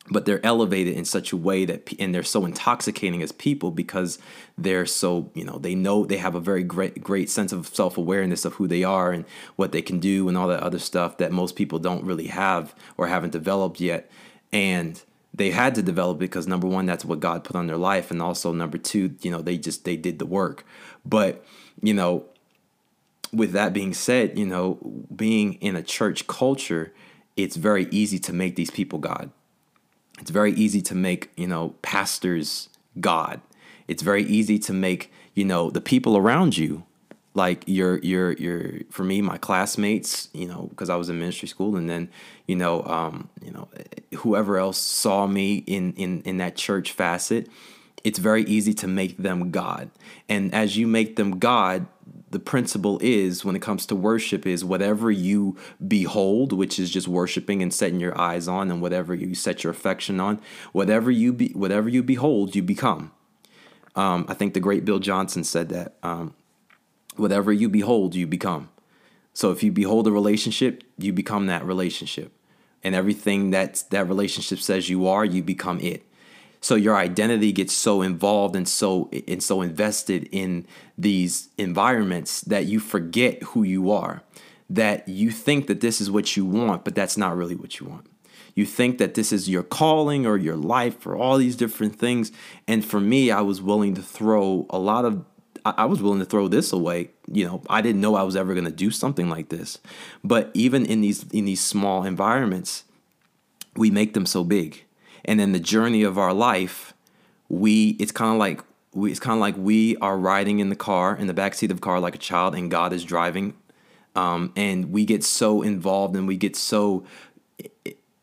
but 0.10 0.26
they're 0.26 0.46
elevated 0.46 0.96
in 0.96 1.04
such 1.04 1.32
a 1.32 1.38
way 1.38 1.65
that 1.65 1.91
and 2.00 2.13
they're 2.13 2.24
so 2.24 2.46
intoxicating 2.46 3.24
as 3.24 3.32
people 3.32 3.72
because 3.72 4.20
they're 4.58 4.86
so 4.86 5.32
you 5.34 5.44
know 5.44 5.58
they 5.58 5.74
know 5.74 6.06
they 6.06 6.18
have 6.18 6.36
a 6.36 6.39
very 6.39 6.63
great 6.63 7.04
great 7.04 7.30
sense 7.30 7.52
of 7.52 7.68
self-awareness 7.68 8.46
of 8.46 8.54
who 8.54 8.68
they 8.68 8.84
are 8.84 9.12
and 9.12 9.26
what 9.56 9.72
they 9.72 9.82
can 9.82 10.00
do 10.00 10.28
and 10.28 10.38
all 10.38 10.48
that 10.48 10.62
other 10.62 10.80
stuff 10.80 11.18
that 11.18 11.32
most 11.32 11.56
people 11.56 11.80
don't 11.80 12.04
really 12.04 12.28
have 12.28 12.76
or 12.98 13.08
haven't 13.08 13.32
developed 13.32 13.80
yet. 13.80 14.10
And 14.54 15.02
they 15.34 15.52
had 15.52 15.76
to 15.76 15.82
develop 15.82 16.18
because 16.20 16.48
number 16.48 16.68
one 16.68 16.86
that's 16.86 17.04
what 17.04 17.20
god 17.20 17.44
put 17.44 17.56
on 17.56 17.68
their 17.68 17.78
life 17.78 18.12
and 18.12 18.22
also 18.22 18.54
number 18.54 18.78
two 18.78 19.15
you 19.22 19.32
know 19.32 19.41
they 19.41 19.58
just 19.58 19.86
they 19.86 19.98
did 19.98 20.20
the 20.20 20.26
work. 20.26 20.65
But 21.04 21.44
you 21.82 21.94
know 21.94 22.26
with 23.34 23.54
that 23.54 23.74
being 23.74 23.94
said 23.94 24.38
you 24.38 24.46
know 24.46 24.78
being 25.13 25.54
in 25.56 25.76
a 25.76 25.82
church 25.82 26.28
culture 26.28 26.94
it's 27.36 27.56
very 27.58 27.88
easy 27.91 28.18
to 28.20 28.32
make 28.32 28.56
these 28.56 28.72
people 28.72 28.98
god 29.00 29.30
it's 30.19 30.32
very 30.32 30.54
easy 30.54 30.82
to 30.84 30.95
make, 30.95 31.32
you 31.36 31.47
know, 31.47 31.75
pastors 31.82 32.69
God. 32.99 33.41
It's 33.88 34.01
very 34.01 34.23
easy 34.23 34.58
to 34.60 34.73
make, 34.73 35.12
you 35.34 35.45
know, 35.45 35.69
the 35.69 35.82
people 35.82 36.17
around 36.17 36.58
you 36.58 36.84
like 37.36 37.63
your 37.67 37.99
your 37.99 38.32
your 38.34 38.71
for 38.89 39.04
me 39.04 39.21
my 39.21 39.38
classmates 39.38 40.30
you 40.34 40.47
know 40.47 40.67
because 40.69 40.89
i 40.89 40.95
was 40.95 41.10
in 41.10 41.19
ministry 41.19 41.47
school 41.47 41.75
and 41.75 41.89
then 41.89 42.10
you 42.47 42.56
know 42.56 42.82
um 42.86 43.30
you 43.43 43.51
know 43.51 43.67
whoever 44.19 44.58
else 44.58 44.78
saw 44.78 45.28
me 45.28 45.58
in 45.67 45.93
in 45.93 46.21
in 46.21 46.38
that 46.38 46.56
church 46.56 46.93
facet 46.93 47.47
it's 48.04 48.19
very 48.19 48.43
easy 48.45 48.73
to 48.73 48.88
make 48.88 49.17
them 49.17 49.51
god 49.51 49.91
and 50.30 50.54
as 50.54 50.78
you 50.78 50.88
make 50.88 51.17
them 51.17 51.38
god 51.38 51.86
the 52.36 52.39
principle 52.39 53.00
is 53.02 53.45
when 53.45 53.56
it 53.56 53.62
comes 53.62 53.86
to 53.86 53.95
worship 53.95 54.45
is 54.45 54.65
whatever 54.65 55.10
you 55.10 55.56
behold 55.88 56.52
which 56.52 56.78
is 56.78 56.91
just 56.91 57.08
worshiping 57.08 57.62
and 57.62 57.74
setting 57.74 57.98
your 57.98 58.19
eyes 58.19 58.45
on 58.45 58.69
and 58.69 58.82
whatever 58.82 59.15
you 59.15 59.34
set 59.34 59.63
your 59.63 59.71
affection 59.71 60.19
on 60.19 60.38
whatever 60.74 61.10
you 61.10 61.32
be 61.32 61.48
whatever 61.54 61.88
you 61.88 62.04
behold 62.04 62.54
you 62.54 62.62
become. 62.62 63.13
Um, 63.95 64.26
i 64.28 64.34
think 64.34 64.54
the 64.54 64.60
great 64.60 64.84
bill 64.84 65.00
johnson 65.00 65.45
said 65.45 65.69
that 65.69 65.95
um, 66.04 66.36
whatever 67.15 67.54
you 67.54 67.69
behold 67.69 68.15
you 68.15 68.28
become. 68.28 68.69
So 69.32 69.52
if 69.52 69.63
you 69.63 69.71
behold 69.71 70.06
a 70.06 70.12
relationship 70.12 70.84
you 70.98 71.13
become 71.13 71.45
that 71.45 71.63
relationship. 71.65 72.34
And 72.84 72.93
everything 72.93 73.52
that 73.52 73.86
that 73.91 74.10
relationship 74.10 74.60
says 74.60 74.89
you 74.89 75.08
are 75.08 75.24
you 75.24 75.41
become 75.41 75.80
it 75.80 76.06
So 76.62 76.76
your 76.76 76.96
identity 76.96 77.52
gets 77.52 77.74
so 77.74 78.02
involved 78.02 78.56
and 78.56 78.68
so 78.68 79.10
and 79.28 79.41
so 79.41 79.62
invested 79.62 80.28
in 80.32 80.65
these 80.98 81.50
environments 81.58 82.41
that 82.41 82.65
you 82.65 82.80
forget 82.80 83.41
who 83.44 83.63
you 83.63 83.91
are. 83.91 84.24
That 84.70 85.08
you 85.08 85.30
think 85.30 85.68
that 85.68 85.82
this 85.82 86.02
is 86.02 86.10
what 86.10 86.36
you 86.36 86.44
want, 86.44 86.84
but 86.84 86.96
that's 86.96 87.18
not 87.18 87.38
really 87.38 87.56
what 87.56 87.80
you 87.80 87.86
want. 87.86 88.08
You 88.56 88.65
think 88.65 88.98
that 88.98 89.13
this 89.13 89.32
is 89.32 89.50
your 89.50 89.63
calling 89.63 90.26
or 90.26 90.38
your 90.38 90.56
life 90.56 91.06
or 91.06 91.15
all 91.15 91.38
these 91.38 91.58
different 91.58 91.98
things. 91.98 92.32
And 92.68 92.84
for 92.84 93.00
me, 93.00 93.30
I 93.30 93.41
was 93.41 93.62
willing 93.62 93.94
to 93.96 94.02
throw 94.02 94.65
a 94.70 94.80
lot 94.80 95.06
of 95.06 95.26
I 95.65 95.86
was 95.86 96.02
willing 96.02 96.20
to 96.20 96.26
throw 96.26 96.48
this 96.48 96.72
away. 96.72 97.10
You 97.28 97.46
know, 97.46 97.62
I 97.70 97.82
didn't 97.82 98.00
know 98.00 98.15
I 98.15 98.22
was 98.24 98.36
ever 98.36 98.54
going 98.54 98.65
to 98.65 98.72
do 98.72 98.91
something 98.91 99.30
like 99.30 99.50
this. 99.50 99.80
But 100.24 100.52
even 100.54 100.86
in 100.86 101.02
these 101.02 101.26
in 101.32 101.46
these 101.46 101.62
small 101.62 102.04
environments, 102.04 102.84
we 103.76 103.89
make 103.91 104.13
them 104.13 104.26
so 104.26 104.44
big. 104.44 104.85
And 105.26 105.40
then 105.40 105.52
the 105.52 105.60
journey 105.60 106.04
of 106.04 106.18
our 106.18 106.34
life, 106.34 106.94
we 107.50 107.92
it's 108.00 108.12
kind 108.12 108.32
of 108.32 108.38
like 108.38 108.62
we, 108.94 109.12
it's 109.12 109.20
kind 109.20 109.36
of 109.36 109.42
like 109.42 109.56
we 109.58 109.98
are 109.98 110.18
riding 110.18 110.60
in 110.60 110.70
the 110.70 110.76
car 110.76 111.16
in 111.16 111.28
the 111.28 111.34
back 111.34 111.54
seat 111.54 111.72
of 111.72 111.78
the 111.78 111.82
car 111.82 112.00
like 112.00 112.16
a 112.16 112.20
child, 112.20 112.56
and 112.56 112.72
God 112.72 112.94
is 112.94 113.04
driving. 113.04 113.56
Um, 114.16 114.54
and 114.56 114.92
we 114.92 115.04
get 115.04 115.24
so 115.26 115.62
involved 115.62 116.16
and 116.16 116.26
we 116.26 116.38
get 116.38 116.56
so 116.56 117.06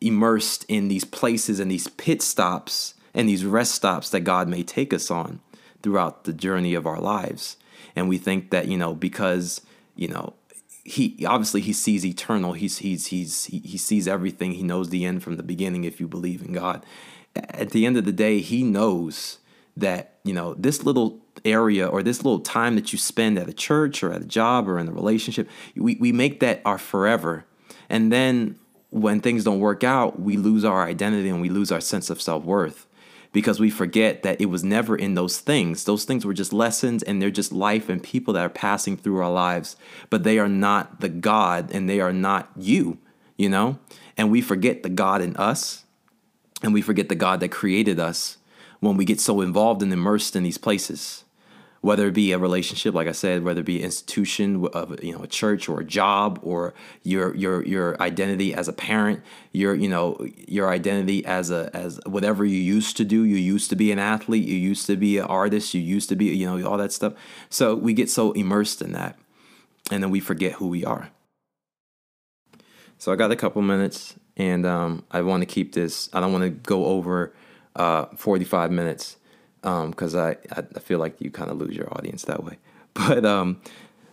immersed 0.00 0.64
in 0.68 0.88
these 0.88 1.04
places 1.04 1.60
and 1.60 1.70
these 1.70 1.86
pit 1.88 2.22
stops 2.22 2.94
and 3.14 3.28
these 3.28 3.44
rest 3.44 3.74
stops 3.74 4.10
that 4.10 4.20
God 4.20 4.48
may 4.48 4.62
take 4.62 4.92
us 4.92 5.10
on 5.10 5.40
throughout 5.82 6.24
the 6.24 6.32
journey 6.32 6.74
of 6.74 6.86
our 6.86 7.00
lives. 7.00 7.56
And 7.94 8.08
we 8.08 8.18
think 8.18 8.50
that, 8.50 8.68
you 8.68 8.78
know, 8.78 8.94
because, 8.94 9.60
you 9.94 10.08
know, 10.08 10.34
he 10.84 11.24
obviously 11.26 11.60
he 11.60 11.72
sees 11.72 12.04
eternal. 12.04 12.52
He's 12.52 12.78
he's 12.78 13.08
he's 13.08 13.44
he, 13.46 13.78
sees 13.78 14.08
everything. 14.08 14.52
He 14.52 14.62
knows 14.62 14.90
the 14.90 15.04
end 15.04 15.22
from 15.22 15.36
the 15.36 15.42
beginning 15.42 15.84
if 15.84 16.00
you 16.00 16.08
believe 16.08 16.42
in 16.42 16.52
God. 16.52 16.84
At 17.36 17.70
the 17.70 17.86
end 17.86 17.96
of 17.96 18.04
the 18.04 18.12
day, 18.12 18.40
he 18.40 18.62
knows 18.62 19.38
that, 19.76 20.18
you 20.24 20.34
know, 20.34 20.54
this 20.54 20.82
little 20.82 21.20
area 21.44 21.86
or 21.86 22.02
this 22.02 22.24
little 22.24 22.40
time 22.40 22.74
that 22.74 22.92
you 22.92 22.98
spend 22.98 23.38
at 23.38 23.48
a 23.48 23.52
church 23.52 24.02
or 24.02 24.12
at 24.12 24.20
a 24.20 24.26
job 24.26 24.68
or 24.68 24.78
in 24.78 24.88
a 24.88 24.92
relationship, 24.92 25.48
we, 25.74 25.96
we 25.96 26.12
make 26.12 26.40
that 26.40 26.60
our 26.64 26.76
forever. 26.76 27.46
And 27.88 28.12
then 28.12 28.58
when 28.90 29.20
things 29.20 29.44
don't 29.44 29.60
work 29.60 29.82
out, 29.82 30.20
we 30.20 30.36
lose 30.36 30.64
our 30.64 30.84
identity 30.84 31.30
and 31.30 31.40
we 31.40 31.48
lose 31.48 31.72
our 31.72 31.80
sense 31.80 32.10
of 32.10 32.20
self 32.20 32.44
worth 32.44 32.86
because 33.32 33.58
we 33.58 33.70
forget 33.70 34.22
that 34.22 34.40
it 34.40 34.46
was 34.46 34.62
never 34.62 34.94
in 34.94 35.14
those 35.14 35.38
things. 35.38 35.84
Those 35.84 36.04
things 36.04 36.24
were 36.24 36.34
just 36.34 36.52
lessons 36.52 37.02
and 37.02 37.20
they're 37.20 37.30
just 37.30 37.52
life 37.52 37.88
and 37.88 38.02
people 38.02 38.34
that 38.34 38.44
are 38.44 38.50
passing 38.50 38.96
through 38.96 39.20
our 39.20 39.32
lives, 39.32 39.76
but 40.10 40.22
they 40.22 40.38
are 40.38 40.48
not 40.48 41.00
the 41.00 41.08
God 41.08 41.70
and 41.72 41.88
they 41.88 42.00
are 42.00 42.12
not 42.12 42.50
you, 42.56 42.98
you 43.36 43.48
know? 43.48 43.78
And 44.16 44.30
we 44.30 44.40
forget 44.40 44.82
the 44.82 44.90
God 44.90 45.22
in 45.22 45.36
us 45.36 45.84
and 46.62 46.74
we 46.74 46.82
forget 46.82 47.08
the 47.08 47.14
God 47.14 47.40
that 47.40 47.48
created 47.48 47.98
us 47.98 48.36
when 48.80 48.96
we 48.96 49.04
get 49.04 49.20
so 49.20 49.40
involved 49.40 49.82
and 49.82 49.92
immersed 49.92 50.36
in 50.36 50.42
these 50.42 50.58
places 50.58 51.21
whether 51.82 52.06
it 52.06 52.14
be 52.14 52.30
a 52.30 52.38
relationship, 52.38 52.94
like 52.94 53.08
I 53.08 53.12
said, 53.12 53.42
whether 53.42 53.60
it 53.60 53.66
be 53.66 53.80
an 53.80 53.84
institution 53.84 54.66
of 54.72 55.02
you 55.02 55.12
know 55.12 55.24
a 55.24 55.26
church 55.26 55.68
or 55.68 55.80
a 55.80 55.84
job 55.84 56.38
or 56.42 56.74
your 57.02 57.34
your 57.34 57.64
your 57.66 58.00
identity 58.00 58.54
as 58.54 58.68
a 58.68 58.72
parent, 58.72 59.20
your 59.50 59.74
you 59.74 59.88
know 59.88 60.24
your 60.46 60.70
identity 60.70 61.26
as 61.26 61.50
a 61.50 61.70
as 61.74 62.00
whatever 62.06 62.44
you 62.44 62.58
used 62.58 62.96
to 62.98 63.04
do. 63.04 63.24
You 63.24 63.36
used 63.36 63.68
to 63.70 63.76
be 63.76 63.90
an 63.90 63.98
athlete. 63.98 64.46
You 64.46 64.56
used 64.56 64.86
to 64.86 64.96
be 64.96 65.18
an 65.18 65.24
artist. 65.24 65.74
You 65.74 65.80
used 65.80 66.08
to 66.08 66.16
be 66.16 66.26
you 66.26 66.46
know 66.46 66.64
all 66.66 66.78
that 66.78 66.92
stuff. 66.92 67.14
So 67.50 67.74
we 67.74 67.94
get 67.94 68.08
so 68.08 68.30
immersed 68.32 68.80
in 68.80 68.92
that, 68.92 69.18
and 69.90 70.04
then 70.04 70.10
we 70.10 70.20
forget 70.20 70.52
who 70.52 70.68
we 70.68 70.84
are. 70.84 71.10
So 72.96 73.12
I 73.12 73.16
got 73.16 73.32
a 73.32 73.36
couple 73.36 73.60
minutes, 73.60 74.14
and 74.36 74.64
um, 74.64 75.04
I 75.10 75.22
want 75.22 75.42
to 75.42 75.46
keep 75.46 75.72
this. 75.72 76.08
I 76.12 76.20
don't 76.20 76.30
want 76.30 76.44
to 76.44 76.50
go 76.50 76.86
over 76.86 77.34
uh, 77.74 78.04
forty 78.16 78.44
five 78.44 78.70
minutes 78.70 79.16
because 79.62 80.14
um, 80.14 80.36
I, 80.50 80.62
I 80.76 80.80
feel 80.80 80.98
like 80.98 81.20
you 81.20 81.30
kind 81.30 81.50
of 81.50 81.56
lose 81.56 81.76
your 81.76 81.92
audience 81.96 82.24
that 82.24 82.44
way. 82.44 82.58
But 82.94 83.24
um, 83.24 83.62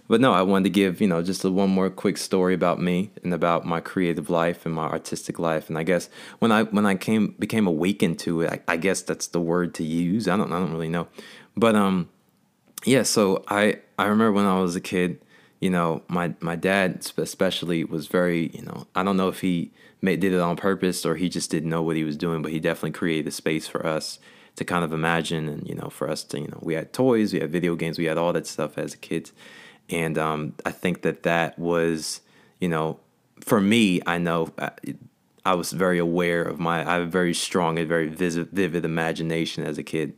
but 0.10 0.22
no, 0.22 0.34
I 0.34 0.42
wanted 0.42 0.64
to 0.64 0.70
give 0.72 1.02
you 1.02 1.08
know 1.08 1.22
just 1.22 1.44
a, 1.44 1.52
one 1.52 1.70
more 1.70 1.90
quick 1.90 2.18
story 2.18 2.54
about 2.54 2.82
me 2.82 3.12
and 3.24 3.34
about 3.34 3.66
my 3.66 3.80
creative 3.80 4.30
life 4.30 4.66
and 4.66 4.74
my 4.74 4.86
artistic 4.86 5.38
life. 5.38 5.70
And 5.70 5.78
I 5.78 5.84
guess 5.84 6.10
when 6.40 6.52
I 6.52 6.64
when 6.64 6.86
I 6.86 6.96
came 6.96 7.36
became 7.38 7.68
awakened 7.68 8.20
to 8.20 8.42
it, 8.42 8.64
I, 8.68 8.74
I 8.74 8.78
guess 8.78 9.02
that's 9.02 9.28
the 9.28 9.40
word 9.40 9.74
to 9.76 9.84
use. 9.84 10.28
I 10.28 10.36
don't 10.36 10.52
I 10.52 10.60
don't 10.60 10.72
really 10.72 10.90
know, 10.90 11.08
but 11.56 11.76
um, 11.76 12.10
yeah. 12.86 13.04
So 13.04 13.44
I 13.50 13.80
I 13.98 14.06
remember 14.06 14.32
when 14.32 14.46
I 14.46 14.60
was 14.60 14.76
a 14.76 14.82
kid, 14.82 15.22
you 15.60 15.70
know, 15.70 16.02
my 16.08 16.34
my 16.40 16.56
dad 16.56 17.06
especially 17.18 17.84
was 17.84 18.08
very 18.08 18.50
you 18.54 18.64
know 18.64 18.88
I 18.96 19.04
don't 19.04 19.18
know 19.18 19.28
if 19.28 19.42
he 19.42 19.72
made 20.02 20.22
did 20.22 20.34
it 20.34 20.40
on 20.40 20.56
purpose 20.56 21.06
or 21.06 21.18
he 21.18 21.30
just 21.30 21.52
didn't 21.52 21.70
know 21.70 21.84
what 21.84 21.96
he 21.96 22.04
was 22.04 22.18
doing, 22.18 22.42
but 22.42 22.52
he 22.52 22.60
definitely 22.60 22.98
created 22.98 23.28
a 23.28 23.32
space 23.32 23.68
for 23.68 23.86
us 23.86 24.18
to 24.56 24.66
kind 24.66 24.84
of 24.84 24.92
imagine 24.92 25.48
and 25.48 25.68
you 25.68 25.76
know 25.76 25.90
for 25.90 26.10
us 26.10 26.24
to 26.24 26.40
you 26.40 26.48
know 26.48 26.60
we 26.62 26.74
had 26.74 26.92
toys 26.94 27.34
we 27.34 27.40
had 27.40 27.52
video 27.52 27.76
games 27.76 27.98
we 27.98 28.06
had 28.06 28.18
all 28.18 28.34
that 28.34 28.48
stuff 28.48 28.78
as 28.78 28.96
kids. 28.96 29.32
And 29.90 30.18
um, 30.18 30.54
i 30.66 30.72
think 30.72 31.02
that 31.02 31.24
that 31.24 31.58
was 31.58 32.22
you 32.60 32.70
know 32.70 33.00
for 33.42 33.60
me 33.60 34.02
i 34.06 34.18
know 34.18 34.50
I, 34.58 34.66
uh, 34.66 34.70
I 35.46 35.54
was 35.56 35.72
very 35.72 35.98
aware 35.98 36.44
of 36.44 36.60
my 36.60 36.88
i 36.88 36.94
have 36.94 37.04
a 37.04 37.06
very 37.06 37.34
strong 37.34 37.80
and 37.80 37.88
very 37.88 38.08
vivid, 38.08 38.50
vivid 38.52 38.86
imagination 38.86 39.64
as 39.64 39.78
a 39.78 39.84
kid. 39.84 40.14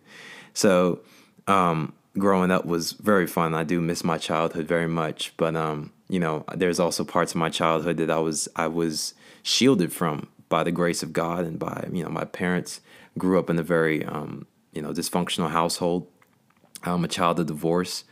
So 0.53 1.01
um, 1.47 1.93
growing 2.17 2.51
up 2.51 2.65
was 2.65 2.91
very 2.91 3.25
fun. 3.25 3.55
I 3.55 3.63
do 3.63 3.79
miss 3.79 4.03
my 4.03 4.17
childhood 4.17 4.67
very 4.67 4.87
much 4.87 5.33
but 5.37 5.55
um, 5.55 5.91
you 6.11 6.19
know 6.19 6.43
there's 6.53 6.79
also 6.79 7.05
parts 7.05 7.31
of 7.31 7.37
my 7.37 7.49
childhood 7.49 7.97
that 7.97 8.11
i 8.11 8.19
was 8.19 8.47
i 8.57 8.67
was 8.67 9.15
shielded 9.41 9.91
from 9.91 10.27
by 10.49 10.63
the 10.63 10.71
grace 10.71 11.01
of 11.01 11.13
god 11.13 11.45
and 11.45 11.57
by 11.57 11.87
you 11.91 12.03
know 12.03 12.09
my 12.09 12.25
parents 12.25 12.81
grew 13.17 13.39
up 13.39 13.49
in 13.49 13.59
a 13.59 13.63
very 13.63 14.05
um, 14.05 14.47
you 14.73 14.81
know 14.81 14.91
dysfunctional 14.91 15.49
household. 15.49 16.07
I'm 16.83 17.03
a 17.03 17.07
child 17.07 17.39
of 17.39 17.47
divorce. 17.47 18.03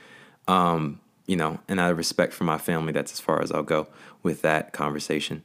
Um, 0.47 0.99
you 1.25 1.35
know, 1.35 1.59
and 1.67 1.79
out 1.79 1.91
of 1.91 1.97
respect 1.97 2.33
for 2.33 2.43
my 2.43 2.57
family, 2.57 2.91
that's 2.91 3.12
as 3.12 3.19
far 3.19 3.41
as 3.41 3.51
I'll 3.51 3.62
go 3.62 3.88
with 4.23 4.41
that 4.41 4.73
conversation. 4.73 5.43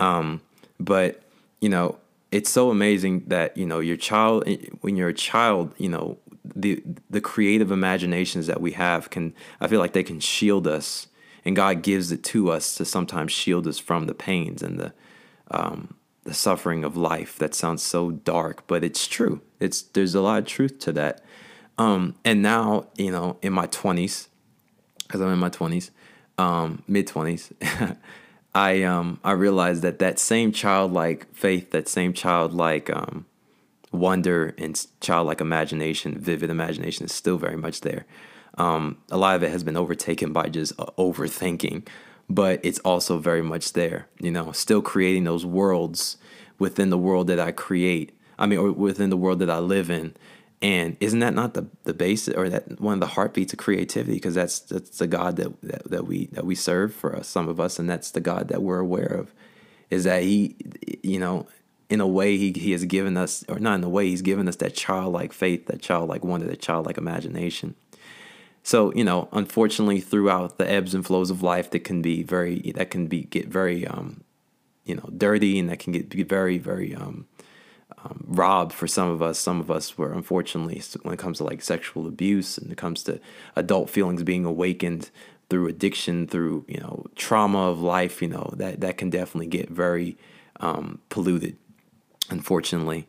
Um, 0.00 0.40
but 0.80 1.22
you 1.60 1.68
know, 1.68 1.98
it's 2.32 2.50
so 2.50 2.70
amazing 2.70 3.24
that 3.26 3.56
you 3.56 3.66
know 3.66 3.80
your 3.80 3.96
child 3.96 4.48
when 4.80 4.96
you're 4.96 5.08
a 5.08 5.14
child, 5.14 5.74
you 5.78 5.88
know, 5.88 6.18
the 6.44 6.82
the 7.10 7.20
creative 7.20 7.70
imaginations 7.70 8.46
that 8.46 8.60
we 8.60 8.72
have 8.72 9.10
can 9.10 9.34
I 9.60 9.68
feel 9.68 9.80
like 9.80 9.92
they 9.92 10.02
can 10.02 10.20
shield 10.20 10.66
us, 10.66 11.06
and 11.44 11.54
God 11.54 11.82
gives 11.82 12.12
it 12.12 12.24
to 12.24 12.50
us 12.50 12.74
to 12.76 12.84
sometimes 12.84 13.32
shield 13.32 13.66
us 13.66 13.78
from 13.78 14.06
the 14.06 14.14
pains 14.14 14.62
and 14.62 14.78
the 14.78 14.92
um, 15.50 15.94
the 16.26 16.34
suffering 16.34 16.84
of 16.84 16.96
life. 16.96 17.38
That 17.38 17.54
sounds 17.54 17.82
so 17.82 18.10
dark, 18.10 18.66
but 18.66 18.84
it's 18.84 19.06
true. 19.06 19.40
It's 19.58 19.82
there's 19.82 20.14
a 20.14 20.20
lot 20.20 20.40
of 20.40 20.46
truth 20.46 20.78
to 20.80 20.92
that. 20.92 21.22
Um, 21.78 22.14
and 22.24 22.42
now, 22.42 22.88
you 22.96 23.10
know, 23.10 23.38
in 23.42 23.52
my 23.52 23.66
twenties, 23.66 24.28
because 24.98 25.20
I'm 25.20 25.32
in 25.32 25.38
my 25.38 25.48
twenties, 25.48 25.90
um, 26.36 26.82
mid 26.86 27.06
twenties, 27.06 27.52
I 28.54 28.82
um, 28.82 29.20
I 29.24 29.32
realized 29.32 29.82
that 29.82 29.98
that 30.00 30.18
same 30.18 30.52
childlike 30.52 31.34
faith, 31.34 31.70
that 31.70 31.88
same 31.88 32.12
childlike 32.12 32.90
um, 32.90 33.26
wonder 33.92 34.54
and 34.58 34.86
childlike 35.00 35.40
imagination, 35.40 36.18
vivid 36.18 36.50
imagination, 36.50 37.06
is 37.06 37.12
still 37.12 37.38
very 37.38 37.56
much 37.56 37.80
there. 37.82 38.04
Um, 38.58 38.98
a 39.10 39.18
lot 39.18 39.36
of 39.36 39.42
it 39.42 39.50
has 39.50 39.62
been 39.62 39.76
overtaken 39.76 40.32
by 40.32 40.48
just 40.48 40.72
uh, 40.78 40.86
overthinking 40.98 41.86
but 42.28 42.60
it's 42.62 42.78
also 42.80 43.18
very 43.18 43.42
much 43.42 43.72
there, 43.72 44.08
you 44.20 44.30
know, 44.30 44.52
still 44.52 44.82
creating 44.82 45.24
those 45.24 45.46
worlds 45.46 46.16
within 46.58 46.90
the 46.90 46.98
world 46.98 47.28
that 47.28 47.38
I 47.38 47.52
create. 47.52 48.12
I 48.38 48.46
mean, 48.46 48.58
or 48.58 48.72
within 48.72 49.10
the 49.10 49.16
world 49.16 49.38
that 49.38 49.50
I 49.50 49.58
live 49.58 49.90
in. 49.90 50.14
And 50.62 50.96
isn't 51.00 51.20
that 51.20 51.34
not 51.34 51.54
the 51.54 51.66
the 51.84 51.94
base 51.94 52.28
or 52.28 52.48
that 52.48 52.80
one 52.80 52.94
of 52.94 53.00
the 53.00 53.06
heartbeats 53.06 53.52
of 53.52 53.58
creativity? 53.58 54.14
Because 54.14 54.34
that's 54.34 54.60
that's 54.60 54.98
the 54.98 55.06
God 55.06 55.36
that, 55.36 55.60
that 55.62 55.90
that 55.90 56.06
we 56.06 56.26
that 56.28 56.46
we 56.46 56.54
serve 56.54 56.94
for 56.94 57.14
us, 57.14 57.28
some 57.28 57.48
of 57.48 57.60
us, 57.60 57.78
and 57.78 57.88
that's 57.88 58.10
the 58.10 58.20
God 58.20 58.48
that 58.48 58.62
we're 58.62 58.78
aware 58.78 59.06
of. 59.06 59.32
Is 59.90 60.04
that 60.04 60.22
He, 60.22 60.56
you 61.02 61.20
know, 61.20 61.46
in 61.90 62.00
a 62.00 62.06
way 62.06 62.38
He 62.38 62.52
He 62.52 62.72
has 62.72 62.86
given 62.86 63.18
us, 63.18 63.44
or 63.48 63.58
not 63.58 63.74
in 63.74 63.84
a 63.84 63.88
way 63.88 64.08
He's 64.08 64.22
given 64.22 64.48
us 64.48 64.56
that 64.56 64.74
childlike 64.74 65.34
faith, 65.34 65.66
that 65.66 65.82
childlike 65.82 66.24
wonder, 66.24 66.46
that 66.46 66.60
childlike 66.60 66.96
imagination. 66.96 67.74
So 68.66 68.92
you 68.94 69.04
know, 69.04 69.28
unfortunately, 69.30 70.00
throughout 70.00 70.58
the 70.58 70.68
ebbs 70.68 70.92
and 70.92 71.06
flows 71.06 71.30
of 71.30 71.40
life, 71.40 71.70
that 71.70 71.84
can 71.84 72.02
be 72.02 72.24
very 72.24 72.72
that 72.74 72.90
can 72.90 73.06
be 73.06 73.22
get 73.22 73.46
very 73.46 73.86
um, 73.86 74.24
you 74.84 74.96
know 74.96 75.08
dirty, 75.16 75.60
and 75.60 75.68
that 75.70 75.78
can 75.78 75.92
get, 75.92 76.12
very 76.28 76.58
very 76.58 76.92
um, 76.92 77.28
um, 78.02 78.24
robbed 78.26 78.72
for 78.72 78.88
some 78.88 79.08
of 79.08 79.22
us. 79.22 79.38
Some 79.38 79.60
of 79.60 79.70
us 79.70 79.96
were 79.96 80.12
unfortunately 80.12 80.82
when 81.02 81.14
it 81.14 81.20
comes 81.20 81.38
to 81.38 81.44
like 81.44 81.62
sexual 81.62 82.08
abuse 82.08 82.58
and 82.58 82.72
it 82.72 82.76
comes 82.76 83.04
to 83.04 83.20
adult 83.54 83.88
feelings 83.88 84.24
being 84.24 84.44
awakened 84.44 85.10
through 85.48 85.68
addiction, 85.68 86.26
through 86.26 86.64
you 86.66 86.80
know 86.80 87.06
trauma 87.14 87.70
of 87.70 87.80
life. 87.80 88.20
You 88.20 88.30
know 88.30 88.52
that 88.56 88.80
that 88.80 88.98
can 88.98 89.10
definitely 89.10 89.46
get 89.46 89.70
very 89.70 90.18
um, 90.58 90.98
polluted. 91.08 91.56
Unfortunately. 92.30 93.06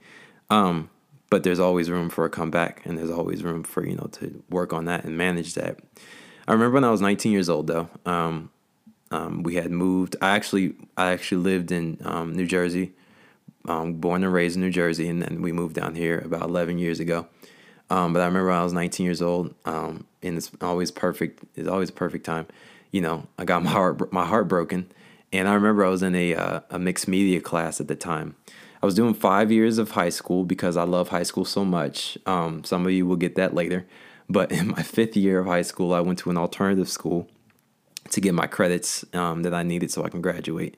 Um, 0.51 0.91
but 1.29 1.43
there's 1.43 1.59
always 1.59 1.89
room 1.89 2.09
for 2.09 2.25
a 2.25 2.29
comeback 2.29 2.85
and 2.85 2.97
there's 2.97 3.11
always 3.11 3.43
room 3.43 3.63
for 3.63 3.85
you 3.85 3.95
know 3.95 4.09
to 4.11 4.43
work 4.49 4.73
on 4.73 4.85
that 4.85 5.03
and 5.03 5.17
manage 5.17 5.53
that 5.53 5.79
i 6.47 6.53
remember 6.53 6.75
when 6.75 6.83
i 6.83 6.91
was 6.91 7.01
19 7.01 7.31
years 7.31 7.49
old 7.49 7.67
though 7.67 7.89
um, 8.05 8.49
um, 9.11 9.43
we 9.43 9.55
had 9.55 9.71
moved 9.71 10.15
i 10.21 10.29
actually 10.35 10.75
i 10.97 11.11
actually 11.11 11.41
lived 11.41 11.71
in 11.71 11.97
um, 12.03 12.33
new 12.33 12.45
jersey 12.45 12.93
um, 13.67 13.95
born 13.95 14.23
and 14.23 14.33
raised 14.33 14.55
in 14.55 14.61
New 14.61 14.71
Jersey, 14.71 15.07
and 15.09 15.21
then 15.21 15.41
we 15.41 15.51
moved 15.51 15.75
down 15.75 15.95
here 15.95 16.19
about 16.19 16.43
11 16.43 16.77
years 16.77 16.99
ago. 16.99 17.27
Um, 17.89 18.13
but 18.13 18.21
I 18.21 18.25
remember 18.25 18.49
when 18.49 18.57
I 18.57 18.63
was 18.63 18.73
19 18.73 19.05
years 19.05 19.21
old, 19.21 19.53
um, 19.65 20.05
and 20.23 20.37
it's 20.37 20.51
always 20.61 20.91
perfect. 20.91 21.43
It's 21.55 21.67
always 21.67 21.89
a 21.89 21.93
perfect 21.93 22.25
time. 22.25 22.47
You 22.91 23.01
know, 23.01 23.27
I 23.37 23.45
got 23.45 23.63
my 23.63 23.71
heart 23.71 24.11
my 24.11 24.25
heart 24.25 24.47
broken, 24.47 24.91
and 25.31 25.47
I 25.47 25.53
remember 25.53 25.85
I 25.85 25.89
was 25.89 26.03
in 26.03 26.15
a 26.15 26.35
uh, 26.35 26.59
a 26.69 26.79
mixed 26.79 27.07
media 27.07 27.39
class 27.39 27.79
at 27.79 27.87
the 27.87 27.95
time. 27.95 28.35
I 28.87 28.89
was 28.89 28.95
doing 28.95 29.15
five 29.15 29.51
years 29.51 29.79
of 29.79 29.91
high 29.91 30.07
school 30.07 30.45
because 30.45 30.77
I 30.77 30.83
love 30.83 31.09
high 31.09 31.23
school 31.23 31.43
so 31.43 31.65
much. 31.65 32.17
Um, 32.25 32.63
some 32.63 32.85
of 32.85 32.93
you 32.93 33.05
will 33.05 33.17
get 33.17 33.35
that 33.35 33.53
later. 33.53 33.85
But 34.29 34.49
in 34.53 34.69
my 34.69 34.81
fifth 34.81 35.17
year 35.17 35.39
of 35.39 35.45
high 35.45 35.63
school, 35.63 35.93
I 35.93 35.99
went 35.99 36.19
to 36.19 36.29
an 36.29 36.37
alternative 36.37 36.87
school 36.87 37.27
to 38.11 38.21
get 38.21 38.33
my 38.33 38.47
credits 38.47 39.03
um, 39.13 39.43
that 39.43 39.53
I 39.53 39.63
needed 39.63 39.91
so 39.91 40.05
I 40.05 40.09
can 40.09 40.21
graduate. 40.21 40.77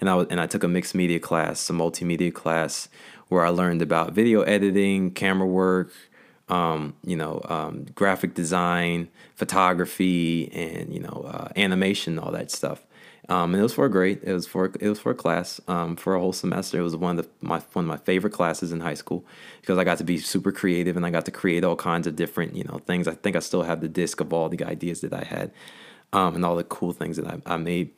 And 0.00 0.08
I 0.08 0.14
was, 0.14 0.28
and 0.30 0.40
I 0.40 0.46
took 0.46 0.62
a 0.62 0.68
mixed 0.68 0.94
media 0.94 1.18
class, 1.18 1.68
a 1.68 1.72
multimedia 1.72 2.32
class, 2.32 2.88
where 3.26 3.44
I 3.44 3.48
learned 3.48 3.82
about 3.82 4.12
video 4.12 4.42
editing, 4.42 5.10
camera 5.10 5.48
work, 5.48 5.90
um, 6.48 6.94
you 7.04 7.16
know, 7.16 7.40
um, 7.46 7.86
graphic 7.96 8.34
design, 8.34 9.08
photography, 9.34 10.48
and 10.52 10.94
you 10.94 11.00
know, 11.00 11.26
uh, 11.28 11.48
animation, 11.56 12.20
all 12.20 12.30
that 12.30 12.52
stuff. 12.52 12.84
Um, 13.30 13.52
and 13.52 13.60
it 13.60 13.62
was 13.62 13.74
for 13.74 13.84
a 13.84 13.90
grade. 13.90 14.20
It 14.22 14.32
was 14.32 14.46
for 14.46 14.72
it 14.80 14.88
was 14.88 14.98
for 14.98 15.10
a 15.10 15.14
class 15.14 15.60
um, 15.68 15.96
for 15.96 16.14
a 16.14 16.20
whole 16.20 16.32
semester. 16.32 16.78
It 16.78 16.82
was 16.82 16.96
one 16.96 17.18
of 17.18 17.26
the, 17.26 17.46
my 17.46 17.60
one 17.74 17.84
of 17.84 17.88
my 17.88 17.98
favorite 17.98 18.32
classes 18.32 18.72
in 18.72 18.80
high 18.80 18.94
school 18.94 19.24
because 19.60 19.76
I 19.76 19.84
got 19.84 19.98
to 19.98 20.04
be 20.04 20.18
super 20.18 20.50
creative 20.50 20.96
and 20.96 21.04
I 21.04 21.10
got 21.10 21.26
to 21.26 21.30
create 21.30 21.62
all 21.62 21.76
kinds 21.76 22.06
of 22.06 22.16
different 22.16 22.56
you 22.56 22.64
know 22.64 22.78
things. 22.86 23.06
I 23.06 23.14
think 23.14 23.36
I 23.36 23.40
still 23.40 23.64
have 23.64 23.82
the 23.82 23.88
disc 23.88 24.20
of 24.20 24.32
all 24.32 24.48
the 24.48 24.64
ideas 24.64 25.02
that 25.02 25.12
I 25.12 25.24
had 25.24 25.52
um, 26.14 26.36
and 26.36 26.44
all 26.44 26.56
the 26.56 26.64
cool 26.64 26.92
things 26.92 27.18
that 27.18 27.26
I, 27.26 27.40
I, 27.44 27.56
made. 27.58 27.90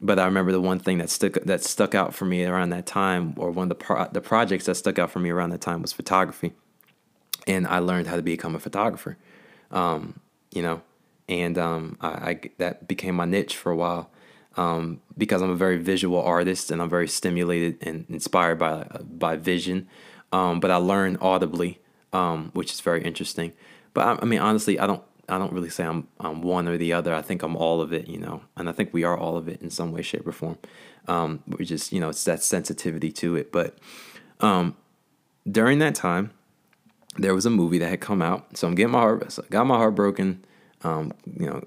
But 0.00 0.20
I 0.20 0.24
remember 0.24 0.52
the 0.52 0.60
one 0.60 0.78
thing 0.78 0.98
that 0.98 1.10
stuck 1.10 1.32
that 1.32 1.64
stuck 1.64 1.96
out 1.96 2.14
for 2.14 2.24
me 2.24 2.44
around 2.44 2.70
that 2.70 2.86
time, 2.86 3.34
or 3.38 3.50
one 3.50 3.64
of 3.64 3.68
the 3.70 3.84
pro- 3.84 4.08
the 4.08 4.20
projects 4.20 4.66
that 4.66 4.76
stuck 4.76 5.00
out 5.00 5.10
for 5.10 5.18
me 5.18 5.30
around 5.30 5.50
that 5.50 5.60
time 5.60 5.82
was 5.82 5.92
photography, 5.92 6.52
and 7.48 7.66
I 7.66 7.80
learned 7.80 8.06
how 8.06 8.14
to 8.14 8.22
become 8.22 8.54
a 8.54 8.60
photographer. 8.60 9.18
Um, 9.72 10.20
you 10.52 10.62
know, 10.62 10.82
and 11.28 11.58
um, 11.58 11.98
I, 12.00 12.08
I 12.08 12.40
that 12.58 12.86
became 12.86 13.16
my 13.16 13.24
niche 13.24 13.56
for 13.56 13.72
a 13.72 13.76
while 13.76 14.10
um, 14.56 15.00
because 15.16 15.42
I'm 15.42 15.50
a 15.50 15.56
very 15.56 15.78
visual 15.78 16.20
artist 16.20 16.70
and 16.70 16.82
I'm 16.82 16.90
very 16.90 17.08
stimulated 17.08 17.78
and 17.82 18.06
inspired 18.08 18.58
by 18.58 18.86
by 19.02 19.36
vision. 19.36 19.88
Um, 20.32 20.60
but 20.60 20.70
I 20.70 20.76
learn 20.76 21.16
audibly, 21.20 21.80
um, 22.12 22.50
which 22.54 22.72
is 22.72 22.80
very 22.80 23.02
interesting. 23.02 23.52
But 23.94 24.06
I, 24.06 24.18
I, 24.22 24.24
mean, 24.24 24.38
honestly, 24.38 24.78
I 24.78 24.86
don't 24.86 25.02
I 25.28 25.38
don't 25.38 25.52
really 25.52 25.70
say 25.70 25.84
I'm 25.84 26.08
I'm 26.18 26.42
one 26.42 26.68
or 26.68 26.76
the 26.76 26.92
other. 26.92 27.14
I 27.14 27.22
think 27.22 27.42
I'm 27.42 27.56
all 27.56 27.80
of 27.80 27.92
it, 27.92 28.08
you 28.08 28.18
know, 28.18 28.42
and 28.56 28.68
I 28.68 28.72
think 28.72 28.92
we 28.92 29.04
are 29.04 29.16
all 29.16 29.36
of 29.36 29.48
it 29.48 29.60
in 29.62 29.70
some 29.70 29.92
way, 29.92 30.02
shape, 30.02 30.26
or 30.26 30.32
form. 30.32 30.58
Um, 31.08 31.42
we 31.46 31.64
just 31.64 31.92
you 31.92 32.00
know 32.00 32.08
it's 32.08 32.24
that 32.24 32.42
sensitivity 32.42 33.12
to 33.12 33.36
it. 33.36 33.52
But 33.52 33.78
um, 34.40 34.76
during 35.50 35.78
that 35.80 35.94
time, 35.94 36.32
there 37.16 37.34
was 37.34 37.46
a 37.46 37.50
movie 37.50 37.78
that 37.78 37.88
had 37.88 38.00
come 38.00 38.22
out, 38.22 38.56
so 38.56 38.68
I'm 38.68 38.74
getting 38.74 38.92
my 38.92 39.00
heart 39.00 39.38
got 39.50 39.66
my 39.66 39.76
heart 39.76 39.94
broken. 39.94 40.44
Um, 40.82 41.12
you 41.26 41.46
know 41.46 41.64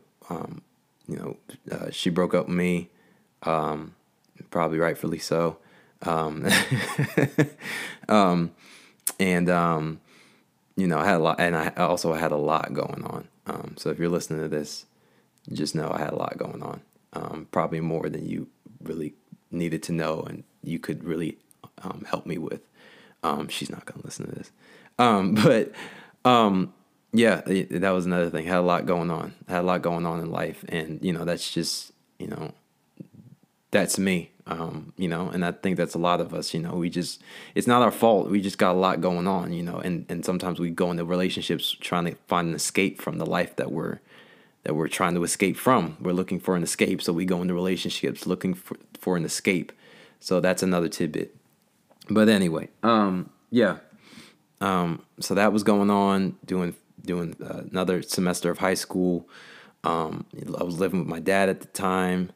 you 1.08 1.18
know, 1.18 1.38
uh, 1.72 1.92
she 1.92 2.10
broke 2.10 2.34
up 2.34 2.48
with 2.48 2.56
me, 2.56 2.90
um, 3.44 3.96
probably 4.50 4.80
rightfully 4.80 5.20
so. 5.20 5.58
Um, 6.02 6.48
um, 8.10 8.52
and, 9.20 9.50
um, 9.50 10.00
you 10.76 10.88
know, 10.88 10.98
I 10.98 11.06
had 11.06 11.18
a 11.18 11.24
lot, 11.24 11.40
and 11.40 11.56
I 11.56 11.70
also 11.78 12.14
had 12.14 12.32
a 12.32 12.38
lot 12.38 12.74
going 12.74 13.04
on. 13.04 13.28
Um, 13.46 13.76
so 13.78 13.90
if 13.90 14.00
you're 14.00 14.10
listening 14.10 14.42
to 14.42 14.48
this, 14.48 14.86
just 15.52 15.76
know 15.76 15.92
I 15.94 16.00
had 16.00 16.14
a 16.14 16.16
lot 16.18 16.38
going 16.38 16.64
on, 16.64 17.46
probably 17.52 17.82
more 17.82 18.10
than 18.10 18.26
you 18.26 18.48
really 18.82 19.14
needed 19.52 19.84
to 19.84 19.92
know 19.92 20.22
and 20.22 20.44
you 20.64 20.80
could 20.80 21.04
really 21.04 21.38
help 22.08 22.26
me 22.26 22.38
with. 22.38 22.62
she's 23.50 23.70
not 23.70 23.86
going 23.86 24.00
to 24.00 24.06
listen 24.06 24.28
to 24.28 24.36
this. 24.36 24.52
but, 25.44 25.72
yeah, 27.14 27.42
that 27.46 27.92
was 27.92 28.06
another 28.06 28.30
thing. 28.32 28.46
Had 28.46 28.58
a 28.58 28.62
lot 28.62 28.88
going 28.88 29.12
on. 29.12 29.34
Had 29.48 29.62
a 29.62 29.68
lot 29.68 29.84
going 29.84 30.06
on 30.06 30.20
in 30.20 30.32
life, 30.32 30.66
and 30.68 31.00
you 31.04 31.14
know 31.14 31.26
that's 31.26 31.52
just 31.52 31.92
you 32.18 32.28
know 32.28 32.54
that's 33.72 34.00
me. 34.00 34.32
Um, 34.46 34.94
you 34.98 35.08
know, 35.08 35.30
and 35.30 35.46
I 35.46 35.52
think 35.52 35.78
that's 35.78 35.94
a 35.94 36.00
lot 36.00 36.20
of 36.20 36.34
us. 36.34 36.54
You 36.54 36.60
know, 36.60 36.74
we 36.74 36.90
just 36.90 37.22
it's 37.54 37.68
not 37.68 37.84
our 37.84 37.92
fault. 37.92 38.30
We 38.30 38.42
just 38.42 38.58
got 38.58 38.72
a 38.72 38.80
lot 38.80 39.00
going 39.00 39.28
on. 39.28 39.54
You 39.54 39.62
know, 39.62 39.78
and 39.78 40.06
and 40.10 40.26
sometimes 40.26 40.60
we 40.60 40.72
go 40.72 40.90
into 40.90 41.06
relationships 41.06 41.72
trying 41.80 42.06
to 42.06 42.16
find 42.28 42.50
an 42.50 42.56
escape 42.56 43.00
from 43.00 43.20
the 43.20 43.28
life 43.28 43.56
that 43.58 43.72
we're 43.72 44.00
that 44.64 44.76
we're 44.76 44.88
trying 44.88 45.14
to 45.14 45.24
escape 45.24 45.56
from. 45.56 45.98
We're 46.02 46.14
looking 46.14 46.40
for 46.40 46.56
an 46.56 46.64
escape, 46.64 47.02
so 47.02 47.14
we 47.14 47.26
go 47.26 47.44
into 47.44 47.54
relationships 47.54 48.26
looking 48.26 48.56
for 48.56 48.78
for 49.00 49.16
an 49.16 49.24
escape. 49.24 49.72
So 50.20 50.40
that's 50.40 50.64
another 50.64 50.90
tidbit. 50.90 51.36
But 52.10 52.28
anyway, 52.28 52.70
um, 52.82 53.30
yeah. 53.52 53.78
Um, 54.62 55.04
so 55.20 55.36
that 55.36 55.52
was 55.52 55.64
going 55.64 55.90
on, 55.90 56.38
doing 56.46 56.74
doing 57.06 57.36
uh, 57.44 57.64
another 57.72 58.02
semester 58.02 58.50
of 58.50 58.60
high 58.60 58.74
school. 58.74 59.28
Um, 59.84 60.26
I 60.58 60.64
was 60.64 60.80
living 60.80 61.00
with 61.00 61.08
my 61.08 61.20
dad 61.20 61.50
at 61.50 61.62
the 61.62 61.68
time. 61.68 62.32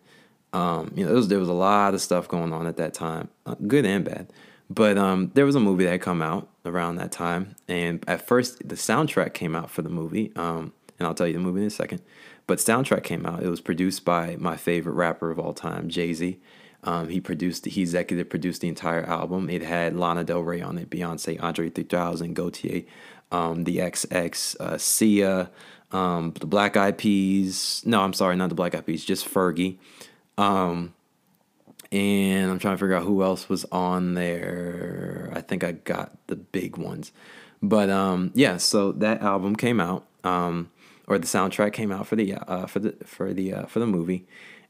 Um, 0.54 0.92
you 0.96 1.06
know, 1.06 1.14
was, 1.14 1.28
there 1.28 1.40
was 1.40 1.50
a 1.50 1.54
lot 1.54 1.94
of 1.94 2.02
stuff 2.02 2.28
going 2.28 2.54
on 2.54 2.68
at 2.68 2.78
that 2.78 2.94
time, 2.94 3.30
uh, 3.46 3.56
good 3.68 3.86
and 3.86 4.04
bad. 4.04 4.32
But 4.70 4.98
um, 4.98 5.32
there 5.34 5.46
was 5.46 5.56
a 5.56 5.60
movie 5.60 5.86
that 5.86 5.92
had 5.92 6.02
come 6.02 6.22
out 6.22 6.50
around 6.66 6.96
that 6.96 7.12
time, 7.12 7.56
and 7.68 8.04
at 8.08 8.28
first 8.28 8.68
the 8.68 8.76
soundtrack 8.76 9.34
came 9.34 9.56
out 9.56 9.70
for 9.70 9.82
the 9.82 9.90
movie. 9.90 10.32
Um, 10.36 10.74
and 11.00 11.08
I'll 11.08 11.14
tell 11.14 11.28
you 11.28 11.34
the 11.34 11.40
movie 11.40 11.62
in 11.62 11.68
a 11.68 11.72
second. 11.72 12.02
But 12.48 12.60
soundtrack 12.60 13.04
came 13.04 13.26
out. 13.26 13.44
It 13.44 13.50
was 13.50 13.62
produced 13.62 14.06
by 14.06 14.36
my 14.38 14.58
favorite 14.58 14.94
rapper 14.94 15.32
of 15.32 15.40
all 15.40 15.54
time, 15.54 15.90
Jay 15.90 16.14
Z. 16.14 16.40
Um, 16.84 17.10
he 17.10 17.20
produced, 17.20 17.66
he 17.66 17.82
executive 17.82 18.30
produced 18.30 18.62
the 18.62 18.68
entire 18.68 19.04
album. 19.04 19.50
It 19.50 19.62
had 19.62 19.96
Lana 19.96 20.24
Del 20.24 20.42
Rey 20.42 20.62
on 20.62 20.78
it, 20.78 20.90
Beyonce, 20.90 21.42
Andre 21.42 21.70
3000, 21.70 22.36
Gotye, 22.36 22.86
um, 23.32 23.64
the 23.64 23.78
XX, 23.78 24.60
uh, 24.60 24.78
Sia, 24.78 25.50
um, 25.92 26.34
the 26.40 26.46
Black 26.46 26.78
Eyed 26.78 26.98
Peas. 26.98 27.82
No, 27.86 28.02
I'm 28.02 28.14
sorry, 28.14 28.36
not 28.36 28.50
the 28.50 28.56
Black 28.56 28.76
Eyed 28.76 28.86
Peas, 28.86 29.04
just 29.06 29.28
Fergie. 29.28 29.78
Um, 30.38 30.94
and 31.92 32.52
I'm 32.52 32.60
trying 32.60 32.76
to 32.76 32.78
figure 32.78 32.96
out 32.96 33.04
who 33.04 33.24
else 33.24 33.50
was 33.50 33.66
on 33.66 34.14
there. 34.14 35.32
I 35.34 35.42
think 35.42 35.64
I 35.64 35.74
got 35.74 36.16
the 36.28 36.36
big 36.36 36.78
ones, 36.78 37.12
but 37.62 37.90
um, 37.90 38.32
yeah. 38.34 38.58
So 38.58 38.92
that 38.94 39.22
album 39.22 39.56
came 39.56 39.80
out, 39.80 40.06
um, 40.24 40.70
or 41.08 41.18
the 41.18 41.28
soundtrack 41.28 41.74
came 41.74 41.92
out 41.92 42.08
for 42.08 42.16
the 42.16 42.36
uh, 42.36 42.66
for 42.66 42.80
the 42.80 42.96
for 43.06 43.34
the 43.34 43.54
uh, 43.54 43.66
for 43.68 43.80
the 43.80 43.88
movie, 43.88 44.26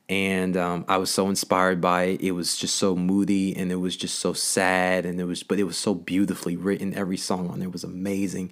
and 0.10 0.55
um, 0.55 0.86
I 0.88 0.97
was 0.97 1.12
so 1.12 1.28
inspired 1.28 1.82
by 1.82 2.03
it. 2.03 2.22
It 2.22 2.32
was 2.32 2.58
just 2.58 2.76
so 2.76 2.95
moody, 2.95 3.55
and 3.55 3.72
it 3.72 3.76
was 3.76 3.97
just 3.97 4.20
so 4.20 4.34
sad, 4.34 5.05
and 5.05 5.20
it 5.20 5.26
was, 5.26 5.43
but 5.43 5.60
it 5.60 5.66
was 5.66 5.78
so 5.78 5.93
beautifully 5.93 6.55
written. 6.55 6.93
Every 6.93 7.18
song 7.18 7.49
on 7.49 7.60
there 7.60 7.70
was 7.70 7.84
amazing, 7.84 8.51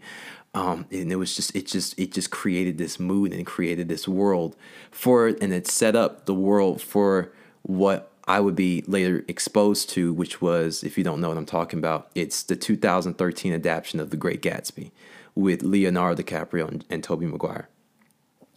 um, 0.54 0.86
and 0.92 1.12
it 1.12 1.16
was 1.16 1.36
just, 1.36 1.56
it 1.56 1.68
just, 1.68 1.98
it 2.00 2.12
just 2.12 2.32
created 2.32 2.78
this 2.78 3.00
mood 3.00 3.34
and 3.34 3.46
created 3.46 3.88
this 3.88 4.08
world 4.08 4.56
for, 4.92 5.30
it 5.30 5.38
and 5.42 5.54
it 5.54 5.68
set 5.68 5.96
up 5.96 6.26
the 6.26 6.34
world 6.34 6.82
for 6.82 7.32
what 7.62 8.12
I 8.28 8.40
would 8.40 8.56
be 8.56 8.84
later 8.88 9.24
exposed 9.28 9.90
to, 9.92 10.14
which 10.14 10.42
was, 10.42 10.84
if 10.84 10.98
you 10.98 11.04
don't 11.04 11.22
know 11.22 11.30
what 11.30 11.38
I'm 11.38 11.46
talking 11.46 11.80
about, 11.80 12.10
it's 12.16 12.44
the 12.44 12.56
2013 12.56 13.54
adaptation 13.54 14.00
of 14.00 14.10
The 14.10 14.18
Great 14.18 14.42
Gatsby 14.42 14.92
with 15.36 15.62
Leonardo 15.62 16.24
DiCaprio 16.24 16.68
and, 16.68 16.86
and 16.90 17.04
Tobey 17.04 17.26
Maguire. 17.26 17.70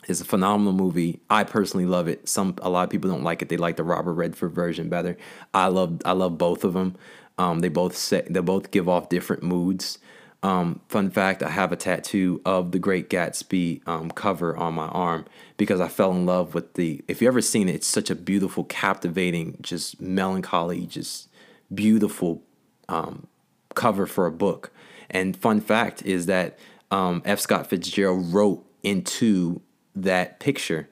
It's 0.08 0.20
a 0.20 0.24
phenomenal 0.24 0.72
movie. 0.72 1.20
I 1.28 1.44
personally 1.44 1.86
love 1.86 2.08
it. 2.08 2.28
Some 2.28 2.56
a 2.62 2.70
lot 2.70 2.84
of 2.84 2.90
people 2.90 3.10
don't 3.10 3.22
like 3.22 3.42
it. 3.42 3.48
They 3.48 3.58
like 3.58 3.76
the 3.76 3.84
Robert 3.84 4.14
Redford 4.14 4.52
version 4.52 4.88
better. 4.88 5.16
I 5.52 5.66
love 5.68 6.00
I 6.04 6.12
love 6.12 6.38
both 6.38 6.64
of 6.64 6.72
them. 6.72 6.96
Um, 7.36 7.60
they 7.60 7.68
both 7.68 7.96
say 7.96 8.26
they 8.28 8.40
both 8.40 8.70
give 8.70 8.88
off 8.88 9.08
different 9.08 9.42
moods. 9.42 9.98
Um, 10.42 10.80
fun 10.88 11.10
fact: 11.10 11.42
I 11.42 11.50
have 11.50 11.72
a 11.72 11.76
tattoo 11.76 12.40
of 12.44 12.72
the 12.72 12.78
Great 12.78 13.10
Gatsby 13.10 13.86
um, 13.86 14.10
cover 14.10 14.56
on 14.56 14.74
my 14.74 14.86
arm 14.86 15.26
because 15.56 15.80
I 15.80 15.88
fell 15.88 16.12
in 16.12 16.26
love 16.26 16.54
with 16.54 16.74
the. 16.74 17.04
If 17.06 17.20
you 17.20 17.28
ever 17.28 17.40
seen 17.40 17.68
it, 17.68 17.74
it's 17.74 17.86
such 17.86 18.08
a 18.08 18.14
beautiful, 18.14 18.64
captivating, 18.64 19.58
just 19.60 20.00
melancholy, 20.00 20.86
just 20.86 21.28
beautiful 21.74 22.42
um, 22.88 23.26
cover 23.74 24.06
for 24.06 24.26
a 24.26 24.32
book. 24.32 24.72
And 25.10 25.36
fun 25.36 25.60
fact 25.60 26.02
is 26.02 26.26
that 26.26 26.58
um, 26.90 27.22
F. 27.24 27.40
Scott 27.40 27.68
Fitzgerald 27.68 28.32
wrote 28.32 28.64
into 28.82 29.60
that 30.02 30.40
picture 30.40 30.88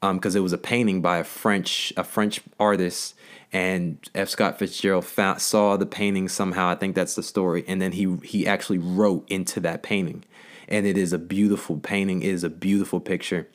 because 0.00 0.36
um, 0.36 0.38
it 0.38 0.42
was 0.42 0.52
a 0.52 0.58
painting 0.58 1.00
by 1.00 1.18
a 1.18 1.24
French 1.24 1.92
a 1.96 2.04
French 2.04 2.40
artist, 2.60 3.14
and 3.52 3.98
F. 4.14 4.28
Scott 4.28 4.58
Fitzgerald 4.58 5.04
found, 5.04 5.40
saw 5.40 5.76
the 5.76 5.86
painting 5.86 6.28
somehow. 6.28 6.68
I 6.68 6.74
think 6.74 6.94
that's 6.94 7.14
the 7.14 7.22
story, 7.22 7.64
and 7.66 7.80
then 7.80 7.92
he 7.92 8.16
he 8.22 8.46
actually 8.46 8.78
wrote 8.78 9.28
into 9.30 9.60
that 9.60 9.82
painting, 9.82 10.24
and 10.68 10.86
it 10.86 10.98
is 10.98 11.12
a 11.12 11.18
beautiful 11.18 11.78
painting. 11.78 12.22
It 12.22 12.30
is 12.30 12.44
a 12.44 12.50
beautiful 12.50 13.00
picture, 13.00 13.48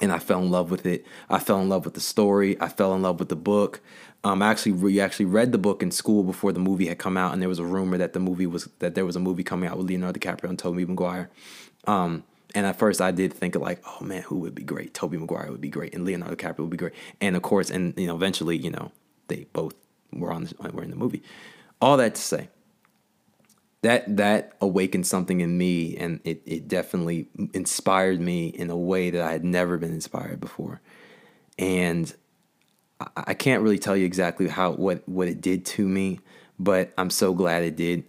and 0.00 0.12
I 0.12 0.18
fell 0.18 0.42
in 0.42 0.50
love 0.50 0.70
with 0.70 0.86
it. 0.86 1.06
I 1.28 1.38
fell 1.38 1.60
in 1.60 1.68
love 1.68 1.84
with 1.84 1.94
the 1.94 2.00
story. 2.00 2.60
I 2.60 2.68
fell 2.68 2.94
in 2.94 3.02
love 3.02 3.18
with 3.18 3.28
the 3.28 3.36
book. 3.36 3.80
Um, 4.22 4.42
I 4.42 4.50
actually 4.50 4.72
we 4.72 5.00
actually 5.00 5.26
read 5.26 5.52
the 5.52 5.58
book 5.58 5.82
in 5.82 5.90
school 5.90 6.24
before 6.24 6.52
the 6.52 6.60
movie 6.60 6.88
had 6.88 6.98
come 6.98 7.16
out, 7.16 7.32
and 7.32 7.40
there 7.40 7.48
was 7.48 7.58
a 7.58 7.64
rumor 7.64 7.96
that 7.98 8.12
the 8.12 8.20
movie 8.20 8.46
was 8.46 8.68
that 8.80 8.94
there 8.94 9.06
was 9.06 9.16
a 9.16 9.20
movie 9.20 9.44
coming 9.44 9.68
out 9.68 9.78
with 9.78 9.86
Leonardo 9.86 10.18
DiCaprio 10.18 10.48
and 10.50 10.58
Tobey 10.58 10.84
Maguire. 10.84 11.30
Um, 11.86 12.24
and 12.54 12.66
at 12.66 12.76
first, 12.78 13.00
I 13.00 13.10
did 13.10 13.32
think 13.32 13.54
of 13.54 13.62
like, 13.62 13.82
oh 13.86 14.04
man, 14.04 14.22
who 14.22 14.38
would 14.40 14.54
be 14.54 14.62
great? 14.62 14.94
Tobey 14.94 15.16
Maguire 15.18 15.50
would 15.50 15.60
be 15.60 15.68
great, 15.68 15.94
and 15.94 16.04
Leonardo 16.04 16.34
DiCaprio 16.34 16.60
would 16.60 16.70
be 16.70 16.76
great. 16.76 16.94
And 17.20 17.36
of 17.36 17.42
course, 17.42 17.70
and 17.70 17.94
you 17.96 18.06
know, 18.06 18.16
eventually, 18.16 18.56
you 18.56 18.70
know, 18.70 18.92
they 19.28 19.46
both 19.52 19.74
were 20.12 20.32
on 20.32 20.44
the, 20.44 20.70
were 20.72 20.82
in 20.82 20.90
the 20.90 20.96
movie. 20.96 21.22
all 21.80 21.96
that 21.96 22.14
to 22.16 22.20
say, 22.20 22.48
that 23.82 24.16
that 24.16 24.52
awakened 24.60 25.06
something 25.06 25.40
in 25.40 25.56
me, 25.56 25.96
and 25.96 26.20
it 26.24 26.42
it 26.44 26.68
definitely 26.68 27.28
inspired 27.54 28.20
me 28.20 28.48
in 28.48 28.70
a 28.70 28.76
way 28.76 29.10
that 29.10 29.22
I 29.22 29.32
had 29.32 29.44
never 29.44 29.78
been 29.78 29.92
inspired 29.92 30.40
before, 30.40 30.80
and 31.58 32.12
I, 33.00 33.06
I 33.16 33.34
can't 33.34 33.62
really 33.62 33.78
tell 33.78 33.96
you 33.96 34.04
exactly 34.04 34.48
how 34.48 34.72
what 34.72 35.08
what 35.08 35.28
it 35.28 35.40
did 35.40 35.64
to 35.66 35.88
me, 35.88 36.20
but 36.58 36.92
I'm 36.98 37.10
so 37.10 37.32
glad 37.32 37.62
it 37.62 37.76
did. 37.76 38.04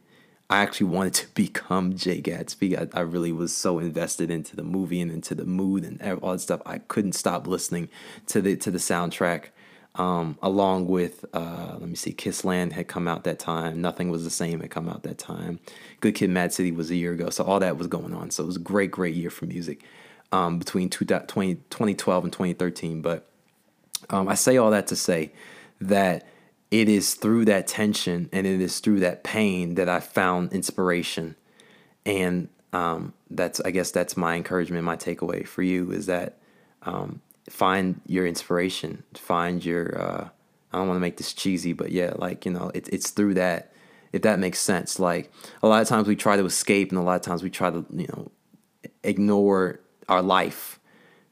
I 0.51 0.61
actually 0.61 0.87
wanted 0.87 1.13
to 1.15 1.27
become 1.33 1.95
Jay 1.95 2.21
Gatsby. 2.21 2.77
I, 2.77 2.99
I, 2.99 3.01
really 3.01 3.31
was 3.31 3.55
so 3.55 3.79
invested 3.79 4.29
into 4.29 4.55
the 4.55 4.63
movie 4.63 4.99
and 4.99 5.09
into 5.09 5.33
the 5.33 5.45
mood 5.45 5.85
and 5.85 6.01
all 6.21 6.33
that 6.33 6.39
stuff. 6.39 6.61
I 6.65 6.79
couldn't 6.79 7.13
stop 7.13 7.47
listening 7.47 7.89
to 8.27 8.41
the 8.41 8.57
to 8.57 8.69
the 8.69 8.77
soundtrack. 8.77 9.45
Um, 9.95 10.37
along 10.41 10.87
with 10.87 11.25
uh, 11.33 11.75
let 11.79 11.89
me 11.89 11.95
see, 11.95 12.13
Kiss 12.13 12.45
Land 12.45 12.73
had 12.73 12.87
come 12.87 13.07
out 13.07 13.23
that 13.25 13.39
time. 13.39 13.81
Nothing 13.81 14.09
was 14.09 14.23
the 14.23 14.29
same 14.29 14.61
had 14.61 14.71
come 14.71 14.87
out 14.87 15.03
that 15.03 15.17
time. 15.17 15.59
Good 15.99 16.15
Kid, 16.15 16.29
Mad 16.29 16.53
City 16.53 16.71
was 16.71 16.91
a 16.91 16.95
year 16.95 17.13
ago, 17.13 17.29
so 17.29 17.43
all 17.43 17.59
that 17.59 17.77
was 17.77 17.87
going 17.87 18.13
on. 18.13 18.31
So 18.31 18.43
it 18.43 18.47
was 18.47 18.55
a 18.55 18.61
great, 18.61 18.91
great 18.91 19.15
year 19.15 19.29
for 19.29 19.45
music 19.45 19.83
um, 20.31 20.59
between 20.59 20.89
20, 20.89 21.55
2012 21.55 22.23
and 22.23 22.31
2013. 22.31 23.01
But 23.01 23.27
um, 24.09 24.29
I 24.29 24.35
say 24.35 24.55
all 24.57 24.71
that 24.71 24.87
to 24.87 24.95
say 24.95 25.33
that 25.81 26.25
it 26.71 26.87
is 26.87 27.15
through 27.15 27.45
that 27.45 27.67
tension 27.67 28.29
and 28.31 28.47
it 28.47 28.61
is 28.61 28.79
through 28.79 29.01
that 29.01 29.23
pain 29.23 29.75
that 29.75 29.89
I 29.89 29.99
found 29.99 30.53
inspiration. 30.53 31.35
And 32.05 32.47
um, 32.71 33.13
that's, 33.29 33.59
I 33.59 33.71
guess, 33.71 33.91
that's 33.91 34.15
my 34.15 34.35
encouragement, 34.35 34.83
my 34.85 34.95
takeaway 34.95 35.45
for 35.45 35.61
you 35.61 35.91
is 35.91 36.05
that 36.05 36.37
um, 36.83 37.21
find 37.49 37.99
your 38.07 38.25
inspiration, 38.25 39.03
find 39.13 39.63
your. 39.63 40.01
Uh, 40.01 40.29
I 40.73 40.77
don't 40.77 40.87
want 40.87 40.95
to 40.95 41.01
make 41.01 41.17
this 41.17 41.33
cheesy, 41.33 41.73
but 41.73 41.91
yeah, 41.91 42.13
like 42.15 42.45
you 42.45 42.51
know, 42.51 42.71
it, 42.73 42.87
it's 42.89 43.09
through 43.11 43.35
that. 43.35 43.73
If 44.13 44.23
that 44.23 44.39
makes 44.39 44.59
sense, 44.59 44.99
like 44.99 45.31
a 45.61 45.67
lot 45.67 45.81
of 45.81 45.87
times 45.87 46.07
we 46.07 46.15
try 46.15 46.37
to 46.37 46.45
escape, 46.45 46.89
and 46.89 46.99
a 46.99 47.03
lot 47.03 47.15
of 47.15 47.21
times 47.21 47.43
we 47.43 47.49
try 47.49 47.69
to, 47.69 47.85
you 47.93 48.07
know, 48.07 48.31
ignore 49.03 49.79
our 50.09 50.21
life. 50.21 50.79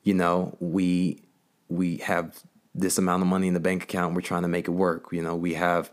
You 0.03 0.13
know, 0.13 0.55
we 0.59 1.23
we 1.69 1.97
have 1.97 2.41
this 2.79 2.97
amount 2.97 3.21
of 3.21 3.27
money 3.27 3.47
in 3.47 3.53
the 3.53 3.59
bank 3.59 3.83
account. 3.83 4.15
We're 4.15 4.21
trying 4.21 4.43
to 4.43 4.47
make 4.47 4.67
it 4.67 4.71
work. 4.71 5.07
You 5.11 5.21
know, 5.21 5.35
we 5.35 5.53
have, 5.55 5.91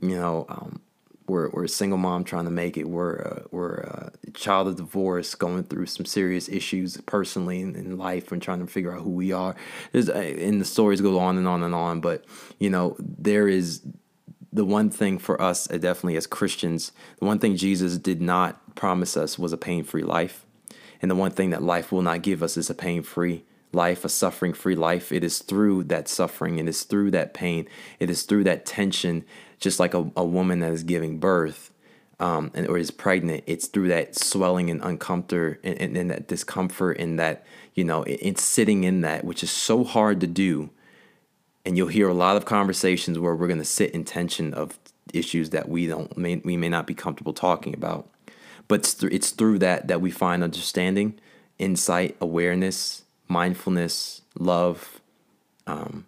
you 0.00 0.16
know, 0.16 0.46
um, 0.48 0.80
we're, 1.28 1.50
we're 1.50 1.64
a 1.64 1.68
single 1.68 1.98
mom 1.98 2.24
trying 2.24 2.44
to 2.44 2.50
make 2.50 2.76
it. 2.76 2.88
We're 2.88 3.20
uh, 3.20 3.42
we're 3.50 3.76
a 3.76 4.12
child 4.34 4.68
of 4.68 4.76
divorce, 4.76 5.34
going 5.34 5.64
through 5.64 5.86
some 5.86 6.04
serious 6.04 6.48
issues 6.48 6.96
personally 7.06 7.60
in, 7.60 7.76
in 7.76 7.96
life, 7.96 8.32
and 8.32 8.42
trying 8.42 8.60
to 8.60 8.66
figure 8.66 8.94
out 8.94 9.02
who 9.02 9.10
we 9.10 9.32
are. 9.32 9.54
There's, 9.92 10.08
uh, 10.08 10.14
and 10.14 10.60
the 10.60 10.64
stories 10.64 11.00
go 11.00 11.18
on 11.18 11.38
and 11.38 11.46
on 11.46 11.62
and 11.62 11.74
on. 11.74 12.00
But 12.00 12.24
you 12.58 12.70
know, 12.70 12.96
there 12.98 13.48
is 13.48 13.82
the 14.52 14.64
one 14.64 14.90
thing 14.90 15.18
for 15.18 15.40
us, 15.40 15.70
uh, 15.70 15.78
definitely 15.78 16.16
as 16.16 16.26
Christians, 16.26 16.92
the 17.18 17.24
one 17.24 17.38
thing 17.38 17.56
Jesus 17.56 17.96
did 17.96 18.20
not 18.20 18.74
promise 18.74 19.16
us 19.16 19.38
was 19.38 19.52
a 19.52 19.56
pain 19.56 19.84
free 19.84 20.02
life, 20.02 20.44
and 21.00 21.10
the 21.10 21.16
one 21.16 21.30
thing 21.30 21.50
that 21.50 21.62
life 21.62 21.92
will 21.92 22.02
not 22.02 22.22
give 22.22 22.42
us 22.42 22.56
is 22.56 22.68
a 22.68 22.74
pain 22.74 23.02
free 23.02 23.44
life, 23.72 24.04
a 24.04 24.08
suffering 24.08 24.52
free 24.52 24.76
life. 24.76 25.12
It 25.12 25.24
is 25.24 25.38
through 25.38 25.84
that 25.84 26.08
suffering, 26.08 26.58
it 26.58 26.68
is 26.68 26.82
through 26.84 27.10
that 27.12 27.34
pain, 27.34 27.68
it 27.98 28.10
is 28.10 28.22
through 28.22 28.44
that 28.44 28.66
tension, 28.66 29.24
just 29.58 29.80
like 29.80 29.94
a, 29.94 30.10
a 30.16 30.24
woman 30.24 30.60
that 30.60 30.72
is 30.72 30.82
giving 30.82 31.18
birth 31.18 31.72
um, 32.20 32.50
and, 32.54 32.68
or 32.68 32.78
is 32.78 32.90
pregnant. 32.90 33.44
It's 33.46 33.66
through 33.66 33.88
that 33.88 34.16
swelling 34.16 34.70
and 34.70 34.80
uncomfort 34.80 35.58
and, 35.64 35.80
and, 35.80 35.96
and 35.96 36.10
that 36.10 36.28
discomfort 36.28 36.98
and 36.98 37.18
that, 37.18 37.44
you 37.74 37.84
know, 37.84 38.04
it, 38.04 38.18
it's 38.22 38.42
sitting 38.42 38.84
in 38.84 39.00
that, 39.00 39.24
which 39.24 39.42
is 39.42 39.50
so 39.50 39.84
hard 39.84 40.20
to 40.20 40.26
do. 40.26 40.70
And 41.64 41.76
you'll 41.76 41.88
hear 41.88 42.08
a 42.08 42.14
lot 42.14 42.36
of 42.36 42.44
conversations 42.44 43.18
where 43.18 43.34
we're 43.34 43.46
going 43.46 43.58
to 43.58 43.64
sit 43.64 43.92
in 43.92 44.04
tension 44.04 44.52
of 44.54 44.78
issues 45.12 45.50
that 45.50 45.68
we 45.68 45.86
don't 45.86 46.16
may, 46.16 46.36
we 46.36 46.56
may 46.56 46.68
not 46.68 46.86
be 46.86 46.94
comfortable 46.94 47.32
talking 47.32 47.74
about. 47.74 48.08
But 48.68 48.80
it's, 48.80 49.02
it's 49.02 49.30
through 49.30 49.58
that 49.60 49.88
that 49.88 50.00
we 50.00 50.10
find 50.10 50.42
understanding, 50.42 51.18
insight, 51.58 52.16
awareness, 52.20 53.01
mindfulness, 53.32 54.22
love, 54.38 55.00
um, 55.66 56.06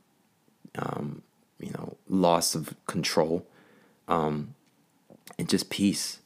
um, 0.76 1.22
you 1.58 1.70
know, 1.70 1.96
loss 2.08 2.54
of 2.54 2.74
control, 2.86 3.46
um, 4.08 4.54
and 5.38 5.48
just 5.48 5.70
peace. 5.70 6.20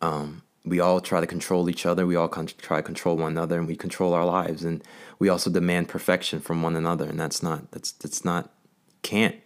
Um, 0.00 0.42
we 0.64 0.80
all 0.80 1.00
try 1.00 1.20
to 1.20 1.26
control 1.26 1.68
each 1.68 1.84
other. 1.84 2.06
We 2.06 2.16
all 2.16 2.28
con- 2.28 2.46
try 2.46 2.78
to 2.78 2.82
control 2.82 3.16
one 3.16 3.32
another, 3.32 3.58
and 3.58 3.66
we 3.66 3.76
control 3.76 4.14
our 4.14 4.24
lives. 4.24 4.64
And 4.64 4.82
we 5.18 5.28
also 5.28 5.50
demand 5.50 5.88
perfection 5.88 6.40
from 6.40 6.62
one 6.62 6.76
another, 6.76 7.06
and 7.06 7.18
that's 7.18 7.42
not 7.42 7.70
that's 7.72 7.92
that's 7.92 8.24
not 8.24 8.50
can't 9.02 9.36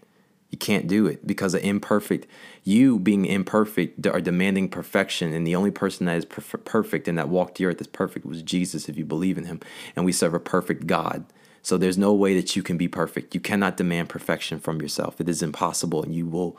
you 0.51 0.57
can't 0.57 0.87
do 0.87 1.07
it 1.07 1.27
because 1.27 1.55
of 1.55 1.63
imperfect. 1.63 2.27
You 2.65 2.99
being 2.99 3.27
imperfect 3.27 4.07
are 4.07 4.21
demanding 4.21 4.69
perfection, 4.69 5.35
and 5.35 5.47
the 5.47 5.55
only 5.55 5.71
person 5.71 6.07
that 6.07 6.17
is 6.17 6.25
perf- 6.25 6.65
perfect 6.65 7.07
and 7.07 7.19
that 7.19 7.29
walked 7.29 7.59
the 7.59 7.67
earth 7.67 7.81
is 7.81 7.87
perfect 7.87 8.25
was 8.25 8.43
Jesus. 8.43 8.89
If 8.89 8.97
you 8.97 9.05
believe 9.05 9.37
in 9.37 9.45
Him, 9.45 9.61
and 9.95 10.05
we 10.05 10.13
serve 10.13 10.35
a 10.35 10.41
perfect 10.41 10.87
God. 10.87 11.25
So 11.61 11.77
there's 11.77 11.99
no 11.99 12.15
way 12.15 12.35
that 12.35 12.57
you 12.57 12.63
can 12.63 12.79
be 12.79 12.89
perfect. 12.89 13.35
You 13.35 13.41
cannot 13.41 13.77
demand 13.77 14.09
perfection 14.09 14.59
from 14.59 14.81
yourself. 14.81 15.21
It 15.21 15.29
is 15.29 15.43
impossible, 15.43 16.03
and 16.03 16.15
you 16.15 16.27
will 16.27 16.57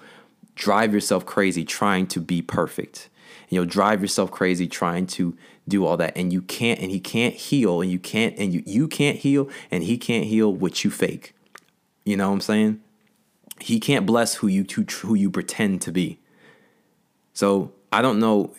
drive 0.54 0.94
yourself 0.94 1.26
crazy 1.26 1.66
trying 1.66 2.06
to 2.08 2.20
be 2.20 2.44
perfect. 2.44 3.10
And 3.44 3.54
you'll 3.54 3.66
drive 3.66 4.02
yourself 4.02 4.30
crazy 4.30 4.68
trying 4.68 5.08
to 5.08 5.36
do 5.68 5.84
all 5.86 5.98
that, 5.98 6.16
and 6.16 6.32
you 6.32 6.44
can't. 6.44 6.80
And 6.80 6.92
He 6.92 7.00
can't 7.00 7.34
heal, 7.34 7.82
and 7.82 7.90
you 7.90 7.98
can't, 7.98 8.38
and 8.38 8.54
you 8.54 8.62
you 8.68 8.88
can't 8.88 9.18
heal, 9.18 9.50
and 9.72 9.84
He 9.84 9.98
can't 9.98 10.26
heal 10.26 10.54
what 10.54 10.84
you 10.84 10.92
fake. 10.92 11.34
You 12.06 12.18
know 12.18 12.28
what 12.28 12.36
I'm 12.36 12.42
saying? 12.42 12.82
He 13.60 13.80
can't 13.80 14.06
bless 14.06 14.36
who 14.36 14.48
you 14.48 14.66
who 15.02 15.16
you 15.16 15.30
pretend 15.30 15.82
to 15.84 15.92
be. 15.92 16.20
So 17.34 17.74
I 17.92 18.02
don't 18.02 18.20
know 18.20 18.54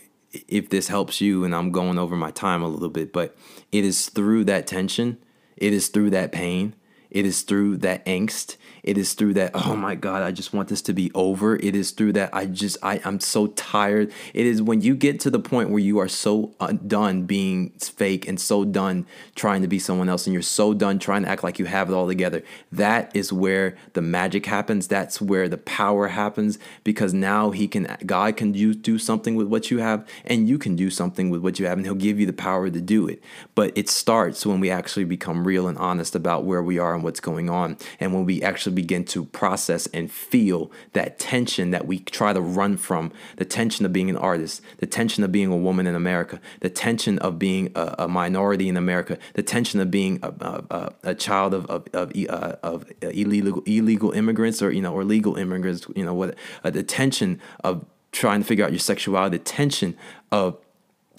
if 0.49 0.71
this 0.71 0.89
helps 0.89 1.21
you, 1.21 1.45
and 1.45 1.55
I'm 1.55 1.73
going 1.73 1.99
over 1.99 2.17
my 2.17 2.31
time 2.31 2.63
a 2.63 2.69
little 2.69 2.89
bit, 2.89 3.13
but 3.13 3.37
it 3.73 3.85
is 3.85 4.09
through 4.09 4.45
that 4.45 4.67
tension, 4.67 5.19
it 5.57 5.73
is 5.73 5.89
through 5.89 6.11
that 6.11 6.33
pain, 6.33 6.75
it 7.11 7.27
is 7.27 7.43
through 7.43 7.79
that 7.79 8.05
angst, 8.07 8.57
it 8.83 8.99
is 8.99 9.15
through 9.15 9.35
that, 9.35 9.53
oh 9.55 9.77
my 9.77 9.95
God, 9.95 10.23
I 10.23 10.33
just 10.33 10.53
want 10.53 10.69
this 10.69 10.83
to 10.83 10.93
be 10.93 11.11
over. 11.15 11.57
It 11.57 11.75
is 11.75 11.91
through 11.91 12.15
that, 12.15 12.31
I 12.33 12.47
just, 12.47 12.79
I, 12.83 13.01
I'm 13.05 13.21
so 13.21 13.49
tired. 13.49 14.13
It 14.35 14.47
is 14.47 14.63
when 14.63 14.81
you 14.81 14.95
get 14.95 15.21
to 15.21 15.31
the 15.31 15.39
point 15.39 15.71
where 15.71 15.81
you 15.81 15.99
are 15.99 16.09
so 16.09 16.55
uh, 16.61 16.73
done 16.73 17.25
being 17.25 17.71
fake 17.71 18.27
and 18.27 18.41
so 18.41 18.65
done 18.65 19.07
trying 19.35 19.63
to 19.63 19.69
be 19.69 19.79
someone 19.79 20.09
else 20.09 20.27
and 20.27 20.35
you're 20.35 20.43
so 20.43 20.75
done 20.75 20.99
trying 20.99 21.23
to 21.23 21.29
act 21.29 21.45
like 21.45 21.59
you 21.59 21.67
have 21.67 21.91
it 21.91 21.95
all 21.95 22.07
together. 22.07 22.43
That 22.73 23.15
is 23.15 23.33
where 23.33 23.77
the 23.93 24.03
magic 24.03 24.47
happens. 24.47 24.89
That's 24.89 25.21
where 25.21 25.49
the 25.49 25.59
power 25.59 26.09
happens 26.09 26.59
because 26.85 27.13
now 27.13 27.51
he 27.51 27.69
can, 27.69 27.97
God 28.07 28.37
can 28.37 28.53
do, 28.53 28.75
do 28.75 28.99
something 28.99 29.35
with 29.35 29.49
what 29.49 29.71
you 29.71 29.79
have 29.79 30.07
and 30.25 30.49
you 30.49 30.59
can 30.59 30.77
do 30.77 30.91
something 30.91 31.31
with 31.31 31.43
what 31.43 31.59
you 31.59 31.67
have 31.67 31.79
and 31.79 31.87
he'll 31.87 31.95
give 31.95 32.19
you 32.19 32.27
the 32.27 32.33
power 32.33 32.71
to 32.71 32.81
do 32.81 33.07
it. 33.09 33.23
But 33.55 33.77
it 33.77 33.89
starts 33.89 34.47
when 34.47 34.61
we 34.61 34.71
actually 34.71 35.05
become 35.05 35.47
real 35.47 35.69
and 35.69 35.79
honest 35.79 36.15
about 36.15 36.45
where 36.45 36.63
we 36.63 36.79
are 36.79 36.95
and 36.95 37.03
what's 37.03 37.21
going 37.21 37.51
on. 37.51 37.77
And 37.99 38.15
when 38.15 38.25
we 38.25 38.43
actually 38.43 38.70
begin 38.71 39.05
to 39.07 39.25
process 39.27 39.87
and 39.89 40.11
feel 40.11 40.71
that 40.93 41.19
tension 41.19 41.71
that 41.71 41.87
we 41.87 41.99
try 42.01 42.33
to 42.33 42.41
run 42.41 42.77
from. 42.77 43.13
The 43.37 43.45
tension 43.45 43.85
of 43.87 43.93
being 43.93 44.11
an 44.11 44.17
artist, 44.17 44.63
the 44.79 44.87
tension 44.87 45.25
of 45.25 45.33
being 45.33 45.53
a 45.53 45.57
woman 45.57 45.87
in 45.87 45.95
America, 45.95 46.41
the 46.61 46.71
tension 46.71 47.19
of 47.19 47.39
being 47.39 47.73
a, 47.75 47.95
a 48.01 48.09
minority 48.09 48.69
in 48.69 48.77
America, 48.77 49.19
the 49.35 49.43
tension 49.43 49.81
of 49.81 49.91
being 49.91 50.19
a, 50.23 50.29
a, 50.71 50.93
a 51.05 51.15
child 51.15 51.55
of, 51.55 51.67
of, 51.67 51.87
of, 51.93 52.13
uh, 52.29 52.57
of, 52.63 52.85
illegal, 53.03 53.63
illegal 53.67 54.13
immigrants 54.13 54.63
or, 54.63 54.71
you 54.71 54.83
know, 54.83 54.95
or 54.95 55.05
legal 55.05 55.37
immigrants, 55.37 55.87
you 55.95 56.05
know, 56.05 56.15
what, 56.15 56.35
uh, 56.65 56.71
the 56.71 56.83
tension 56.83 57.41
of 57.65 57.85
trying 58.13 58.41
to 58.41 58.47
figure 58.47 58.65
out 58.65 58.73
your 58.73 58.81
sexuality, 58.81 59.39
the 59.39 59.45
tension 59.45 59.97
of 60.33 60.57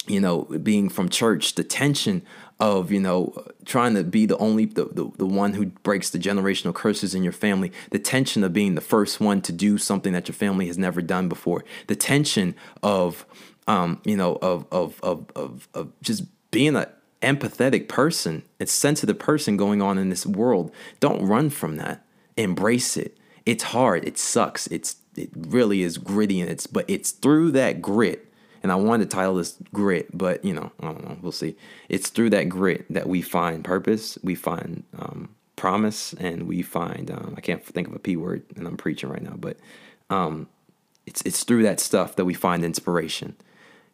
you 0.06 0.20
know, 0.20 0.42
being 0.42 0.88
from 0.88 1.08
church, 1.08 1.54
the 1.54 1.62
tension 1.62 2.22
of 2.60 2.90
you 2.92 3.00
know 3.00 3.34
trying 3.64 3.94
to 3.94 4.04
be 4.04 4.26
the 4.26 4.36
only 4.38 4.64
the, 4.64 4.84
the, 4.86 5.10
the 5.16 5.26
one 5.26 5.54
who 5.54 5.66
breaks 5.66 6.10
the 6.10 6.18
generational 6.18 6.74
curses 6.74 7.14
in 7.14 7.22
your 7.22 7.32
family 7.32 7.72
the 7.90 7.98
tension 7.98 8.44
of 8.44 8.52
being 8.52 8.74
the 8.74 8.80
first 8.80 9.20
one 9.20 9.40
to 9.40 9.52
do 9.52 9.78
something 9.78 10.12
that 10.12 10.28
your 10.28 10.34
family 10.34 10.66
has 10.66 10.78
never 10.78 11.02
done 11.02 11.28
before 11.28 11.64
the 11.86 11.96
tension 11.96 12.54
of 12.82 13.26
um, 13.66 14.00
you 14.04 14.16
know 14.16 14.38
of, 14.42 14.66
of 14.70 15.00
of 15.02 15.26
of 15.34 15.68
of 15.74 15.92
just 16.02 16.24
being 16.50 16.76
an 16.76 16.86
empathetic 17.22 17.88
person 17.88 18.42
a 18.60 18.66
sensitive 18.66 19.18
person 19.18 19.56
going 19.56 19.80
on 19.80 19.98
in 19.98 20.08
this 20.08 20.26
world 20.26 20.72
don't 21.00 21.24
run 21.24 21.50
from 21.50 21.76
that. 21.76 22.04
Embrace 22.36 22.96
it. 22.96 23.16
It's 23.46 23.64
hard. 23.64 24.04
It 24.04 24.18
sucks. 24.18 24.66
It's 24.68 24.96
it 25.16 25.30
really 25.36 25.82
is 25.82 25.98
gritty 25.98 26.40
and 26.40 26.50
it's 26.50 26.66
but 26.66 26.84
it's 26.88 27.10
through 27.10 27.50
that 27.52 27.82
grit 27.82 28.31
and 28.62 28.70
I 28.70 28.76
wanted 28.76 29.10
to 29.10 29.16
title 29.16 29.34
this 29.34 29.56
grit, 29.72 30.16
but 30.16 30.44
you 30.44 30.54
know, 30.54 30.70
I 30.80 30.86
don't 30.86 31.04
know. 31.04 31.16
We'll 31.20 31.32
see. 31.32 31.56
It's 31.88 32.08
through 32.08 32.30
that 32.30 32.48
grit 32.48 32.86
that 32.90 33.08
we 33.08 33.22
find 33.22 33.64
purpose, 33.64 34.18
we 34.22 34.34
find 34.34 34.84
um, 34.98 35.34
promise, 35.56 36.12
and 36.14 36.46
we 36.46 36.62
find 36.62 37.10
um, 37.10 37.34
I 37.36 37.40
can't 37.40 37.64
think 37.64 37.88
of 37.88 37.94
a 37.94 37.98
p 37.98 38.16
word, 38.16 38.44
and 38.56 38.66
I'm 38.66 38.76
preaching 38.76 39.08
right 39.08 39.22
now, 39.22 39.34
but 39.36 39.56
um, 40.10 40.48
it's 41.06 41.22
it's 41.22 41.44
through 41.44 41.64
that 41.64 41.80
stuff 41.80 42.16
that 42.16 42.24
we 42.24 42.34
find 42.34 42.64
inspiration. 42.64 43.36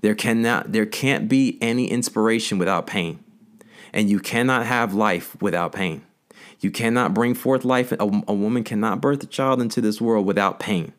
There 0.00 0.14
cannot 0.14 0.72
there 0.72 0.86
can't 0.86 1.28
be 1.28 1.58
any 1.60 1.90
inspiration 1.90 2.58
without 2.58 2.86
pain, 2.86 3.24
and 3.92 4.10
you 4.10 4.20
cannot 4.20 4.66
have 4.66 4.94
life 4.94 5.40
without 5.40 5.72
pain. 5.72 6.02
You 6.60 6.70
cannot 6.70 7.14
bring 7.14 7.34
forth 7.34 7.64
life. 7.64 7.92
A, 7.92 7.96
a 8.00 8.34
woman 8.34 8.64
cannot 8.64 9.00
birth 9.00 9.22
a 9.22 9.26
child 9.26 9.60
into 9.62 9.80
this 9.80 10.00
world 10.00 10.26
without 10.26 10.58
pain. 10.58 10.92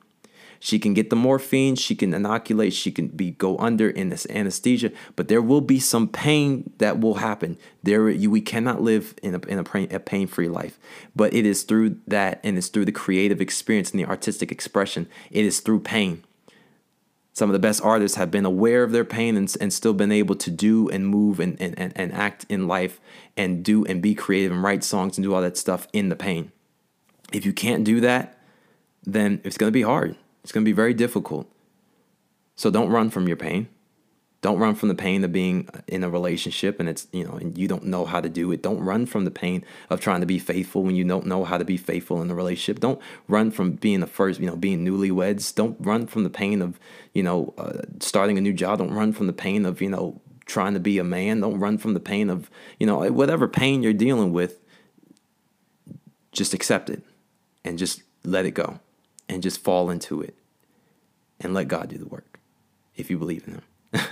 She 0.60 0.78
can 0.78 0.94
get 0.94 1.10
the 1.10 1.16
morphine, 1.16 1.76
she 1.76 1.96
can 1.96 2.14
inoculate, 2.14 2.74
she 2.74 2.92
can 2.92 3.08
be 3.08 3.32
go 3.32 3.58
under 3.58 3.90
in 3.90 4.10
this 4.10 4.28
anesthesia, 4.30 4.92
but 5.16 5.30
there 5.30 5.42
will 5.42 5.62
be 5.62 5.80
some 5.80 6.08
pain 6.08 6.74
that 6.80 7.00
will 7.00 7.16
happen. 7.16 7.58
There 7.82 8.10
you, 8.10 8.30
we 8.30 8.42
cannot 8.42 8.82
live 8.82 9.16
in 9.24 9.36
a 9.36 9.40
in 9.48 9.58
a, 9.58 9.64
pain, 9.64 9.88
a 9.92 10.00
pain-free 10.00 10.50
life. 10.50 10.78
But 11.16 11.34
it 11.34 11.46
is 11.46 11.64
through 11.64 11.98
that 12.08 12.42
and 12.44 12.58
it's 12.58 12.68
through 12.68 12.86
the 12.86 12.92
creative 12.92 13.40
experience 13.40 13.92
and 13.92 14.00
the 14.00 14.06
artistic 14.06 14.52
expression. 14.52 15.08
It 15.32 15.46
is 15.46 15.62
through 15.62 15.80
pain. 15.80 16.24
Some 17.32 17.50
of 17.50 17.54
the 17.54 17.60
best 17.60 17.82
artists 17.82 18.18
have 18.18 18.32
been 18.32 18.44
aware 18.44 18.84
of 18.84 18.92
their 18.92 19.06
pain 19.06 19.38
and, 19.38 19.56
and 19.62 19.72
still 19.72 19.94
been 19.94 20.12
able 20.12 20.36
to 20.36 20.52
do 20.52 20.90
and 20.90 21.08
move 21.08 21.40
and, 21.40 21.56
and, 21.62 21.78
and, 21.80 21.94
and 21.96 22.12
act 22.12 22.46
in 22.50 22.68
life 22.68 23.00
and 23.38 23.64
do 23.64 23.86
and 23.86 24.02
be 24.02 24.14
creative 24.14 24.52
and 24.52 24.62
write 24.62 24.84
songs 24.84 25.18
and 25.18 25.24
do 25.24 25.34
all 25.34 25.42
that 25.42 25.56
stuff 25.56 25.88
in 25.94 26.10
the 26.10 26.18
pain. 26.18 26.52
If 27.32 27.46
you 27.46 27.54
can't 27.54 27.86
do 27.86 28.02
that, 28.02 28.38
then 29.06 29.40
it's 29.46 29.58
going 29.58 29.70
to 29.70 29.72
be 29.72 29.84
hard. 29.84 30.18
It's 30.44 30.52
going 30.52 30.64
to 30.64 30.70
be 30.70 30.74
very 30.74 30.94
difficult. 30.94 31.52
So 32.56 32.70
don't 32.70 32.90
run 32.90 33.10
from 33.10 33.28
your 33.28 33.38
pain. 33.38 33.70
Don't 34.42 34.60
run 34.60 34.76
from 34.76 34.88
the 34.88 34.96
pain 34.96 35.24
of 35.26 35.34
being 35.34 35.68
in 35.88 36.04
a 36.04 36.10
relationship 36.10 36.80
and 36.80 36.88
it's, 36.88 37.08
you 37.12 37.26
know, 37.26 37.34
and 37.34 37.58
you 37.58 37.68
don't 37.68 37.84
know 37.84 38.06
how 38.06 38.22
to 38.22 38.30
do 38.30 38.52
it. 38.54 38.62
Don't 38.62 38.80
run 38.80 39.06
from 39.06 39.26
the 39.26 39.32
pain 39.32 39.66
of 39.90 40.00
trying 40.00 40.22
to 40.22 40.26
be 40.26 40.40
faithful 40.40 40.84
when 40.84 40.96
you 40.96 41.04
don't 41.04 41.26
know 41.26 41.44
how 41.44 41.58
to 41.58 41.66
be 41.66 41.76
faithful 41.76 42.22
in 42.22 42.30
the 42.30 42.36
relationship. 42.36 42.80
Don't 42.80 43.02
run 43.28 43.52
from 43.52 43.74
being 43.74 44.00
the 44.00 44.08
first, 44.08 44.40
you 44.40 44.48
know, 44.48 44.56
being 44.56 44.86
newlyweds. 44.86 45.54
Don't 45.54 45.76
run 45.82 46.08
from 46.08 46.24
the 46.24 46.30
pain 46.30 46.62
of, 46.62 46.80
you 47.14 47.22
know, 47.22 47.54
uh, 47.58 47.82
starting 48.00 48.38
a 48.38 48.42
new 48.42 48.54
job. 48.54 48.80
Don't 48.80 48.94
run 48.94 49.12
from 49.12 49.28
the 49.28 49.34
pain 49.34 49.66
of, 49.66 49.82
you 49.82 49.90
know, 49.90 50.22
trying 50.46 50.74
to 50.74 50.80
be 50.80 51.00
a 51.00 51.04
man. 51.04 51.42
Don't 51.42 51.60
run 51.60 51.78
from 51.78 51.94
the 51.94 52.00
pain 52.00 52.30
of, 52.30 52.50
you 52.80 52.88
know, 52.88 53.12
whatever 53.12 53.46
pain 53.48 53.84
you're 53.84 53.92
dealing 53.92 54.32
with. 54.32 54.62
Just 56.32 56.54
accept 56.54 56.90
it 56.90 57.04
and 57.66 57.78
just 57.78 58.04
let 58.24 58.46
it 58.46 58.52
go 58.52 58.80
and 59.30 59.44
just 59.44 59.64
fall 59.64 59.90
into 59.90 60.22
it 60.22 60.36
and 61.40 61.54
let 61.54 61.68
God 61.68 61.88
do 61.88 61.98
the 61.98 62.08
work 62.08 62.40
if 62.96 63.10
you 63.10 63.18
believe 63.18 63.48
in 63.48 63.54
Him. 63.54 64.08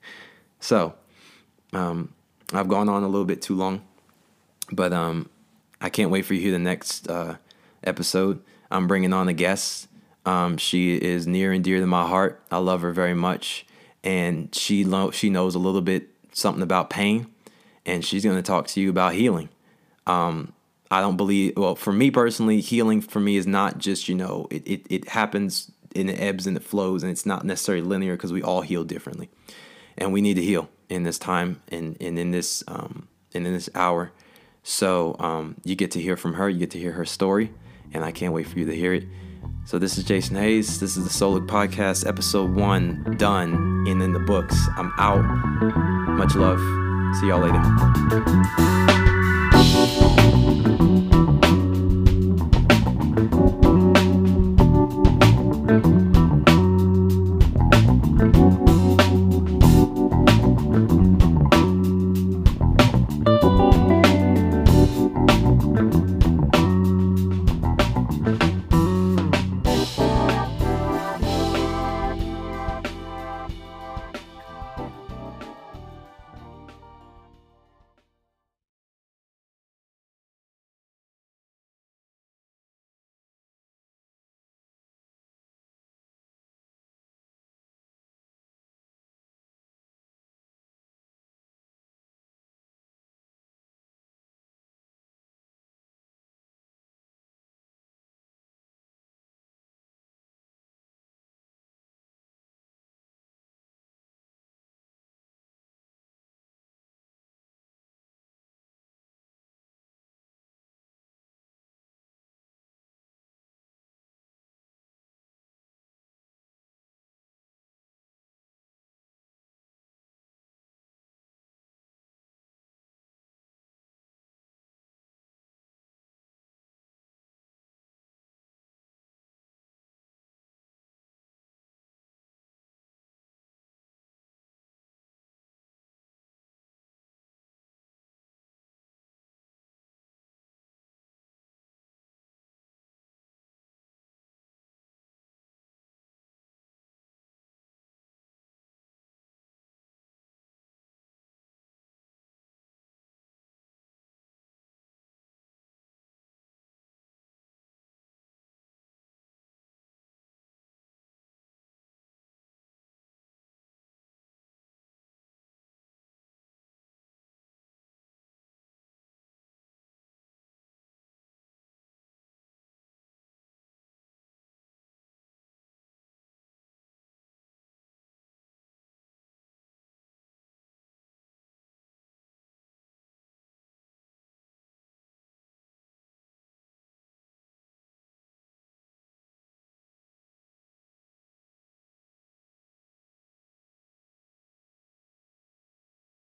so, 0.60 0.94
um, 1.72 2.12
I've 2.52 2.68
gone 2.68 2.88
on 2.88 3.02
a 3.02 3.08
little 3.08 3.26
bit 3.26 3.42
too 3.42 3.54
long, 3.54 3.82
but 4.72 4.92
um, 4.92 5.28
I 5.80 5.90
can't 5.90 6.10
wait 6.10 6.24
for 6.24 6.34
you 6.34 6.40
to 6.40 6.44
hear 6.44 6.52
the 6.52 6.58
next 6.58 7.08
uh, 7.08 7.36
episode. 7.84 8.42
I'm 8.70 8.88
bringing 8.88 9.12
on 9.12 9.28
a 9.28 9.32
guest. 9.32 9.88
Um, 10.24 10.56
she 10.56 10.96
is 10.96 11.26
near 11.26 11.52
and 11.52 11.62
dear 11.62 11.78
to 11.78 11.86
my 11.86 12.06
heart. 12.06 12.42
I 12.50 12.58
love 12.58 12.80
her 12.80 12.92
very 12.92 13.14
much, 13.14 13.66
and 14.02 14.52
she 14.54 14.84
lo- 14.84 15.12
she 15.12 15.30
knows 15.30 15.54
a 15.54 15.60
little 15.60 15.82
bit 15.82 16.08
something 16.32 16.62
about 16.62 16.90
pain, 16.90 17.28
and 17.84 18.04
she's 18.04 18.24
going 18.24 18.36
to 18.36 18.42
talk 18.42 18.66
to 18.68 18.80
you 18.80 18.90
about 18.90 19.14
healing. 19.14 19.50
Um, 20.06 20.52
I 20.90 21.00
don't 21.00 21.16
believe, 21.16 21.54
well, 21.56 21.74
for 21.74 21.92
me 21.92 22.10
personally, 22.10 22.60
healing 22.60 23.00
for 23.00 23.20
me 23.20 23.36
is 23.36 23.46
not 23.46 23.78
just, 23.78 24.08
you 24.08 24.14
know, 24.14 24.46
it, 24.50 24.66
it, 24.66 24.86
it 24.88 25.08
happens 25.08 25.70
and 25.94 26.10
it 26.10 26.20
ebbs 26.20 26.46
and 26.46 26.56
it 26.56 26.62
flows, 26.62 27.02
and 27.02 27.10
it's 27.10 27.26
not 27.26 27.44
necessarily 27.44 27.82
linear 27.82 28.16
because 28.16 28.32
we 28.32 28.42
all 28.42 28.60
heal 28.60 28.84
differently. 28.84 29.28
And 29.98 30.12
we 30.12 30.20
need 30.20 30.34
to 30.34 30.42
heal 30.42 30.68
in 30.88 31.02
this 31.02 31.18
time 31.18 31.62
and, 31.68 31.96
and 32.00 32.18
in 32.18 32.30
this 32.30 32.62
um, 32.68 33.08
and 33.34 33.46
in 33.46 33.52
this 33.52 33.70
hour. 33.74 34.12
So 34.62 35.16
um, 35.18 35.56
you 35.64 35.74
get 35.74 35.90
to 35.92 36.02
hear 36.02 36.16
from 36.16 36.34
her, 36.34 36.48
you 36.48 36.58
get 36.58 36.70
to 36.72 36.78
hear 36.78 36.92
her 36.92 37.04
story, 37.04 37.52
and 37.92 38.04
I 38.04 38.12
can't 38.12 38.32
wait 38.32 38.46
for 38.46 38.58
you 38.58 38.66
to 38.66 38.74
hear 38.74 38.92
it. 38.92 39.04
So 39.64 39.78
this 39.78 39.98
is 39.98 40.04
Jason 40.04 40.36
Hayes. 40.36 40.78
This 40.80 40.96
is 40.96 41.04
the 41.04 41.10
Soulic 41.10 41.46
Podcast, 41.46 42.06
episode 42.06 42.54
one, 42.54 43.16
done 43.16 43.84
and 43.88 44.02
in 44.02 44.12
the 44.12 44.20
books. 44.20 44.56
I'm 44.76 44.92
out. 44.98 45.22
Much 46.16 46.34
love. 46.34 46.60
See 47.20 47.28
y'all 47.28 47.40
later. 47.40 48.95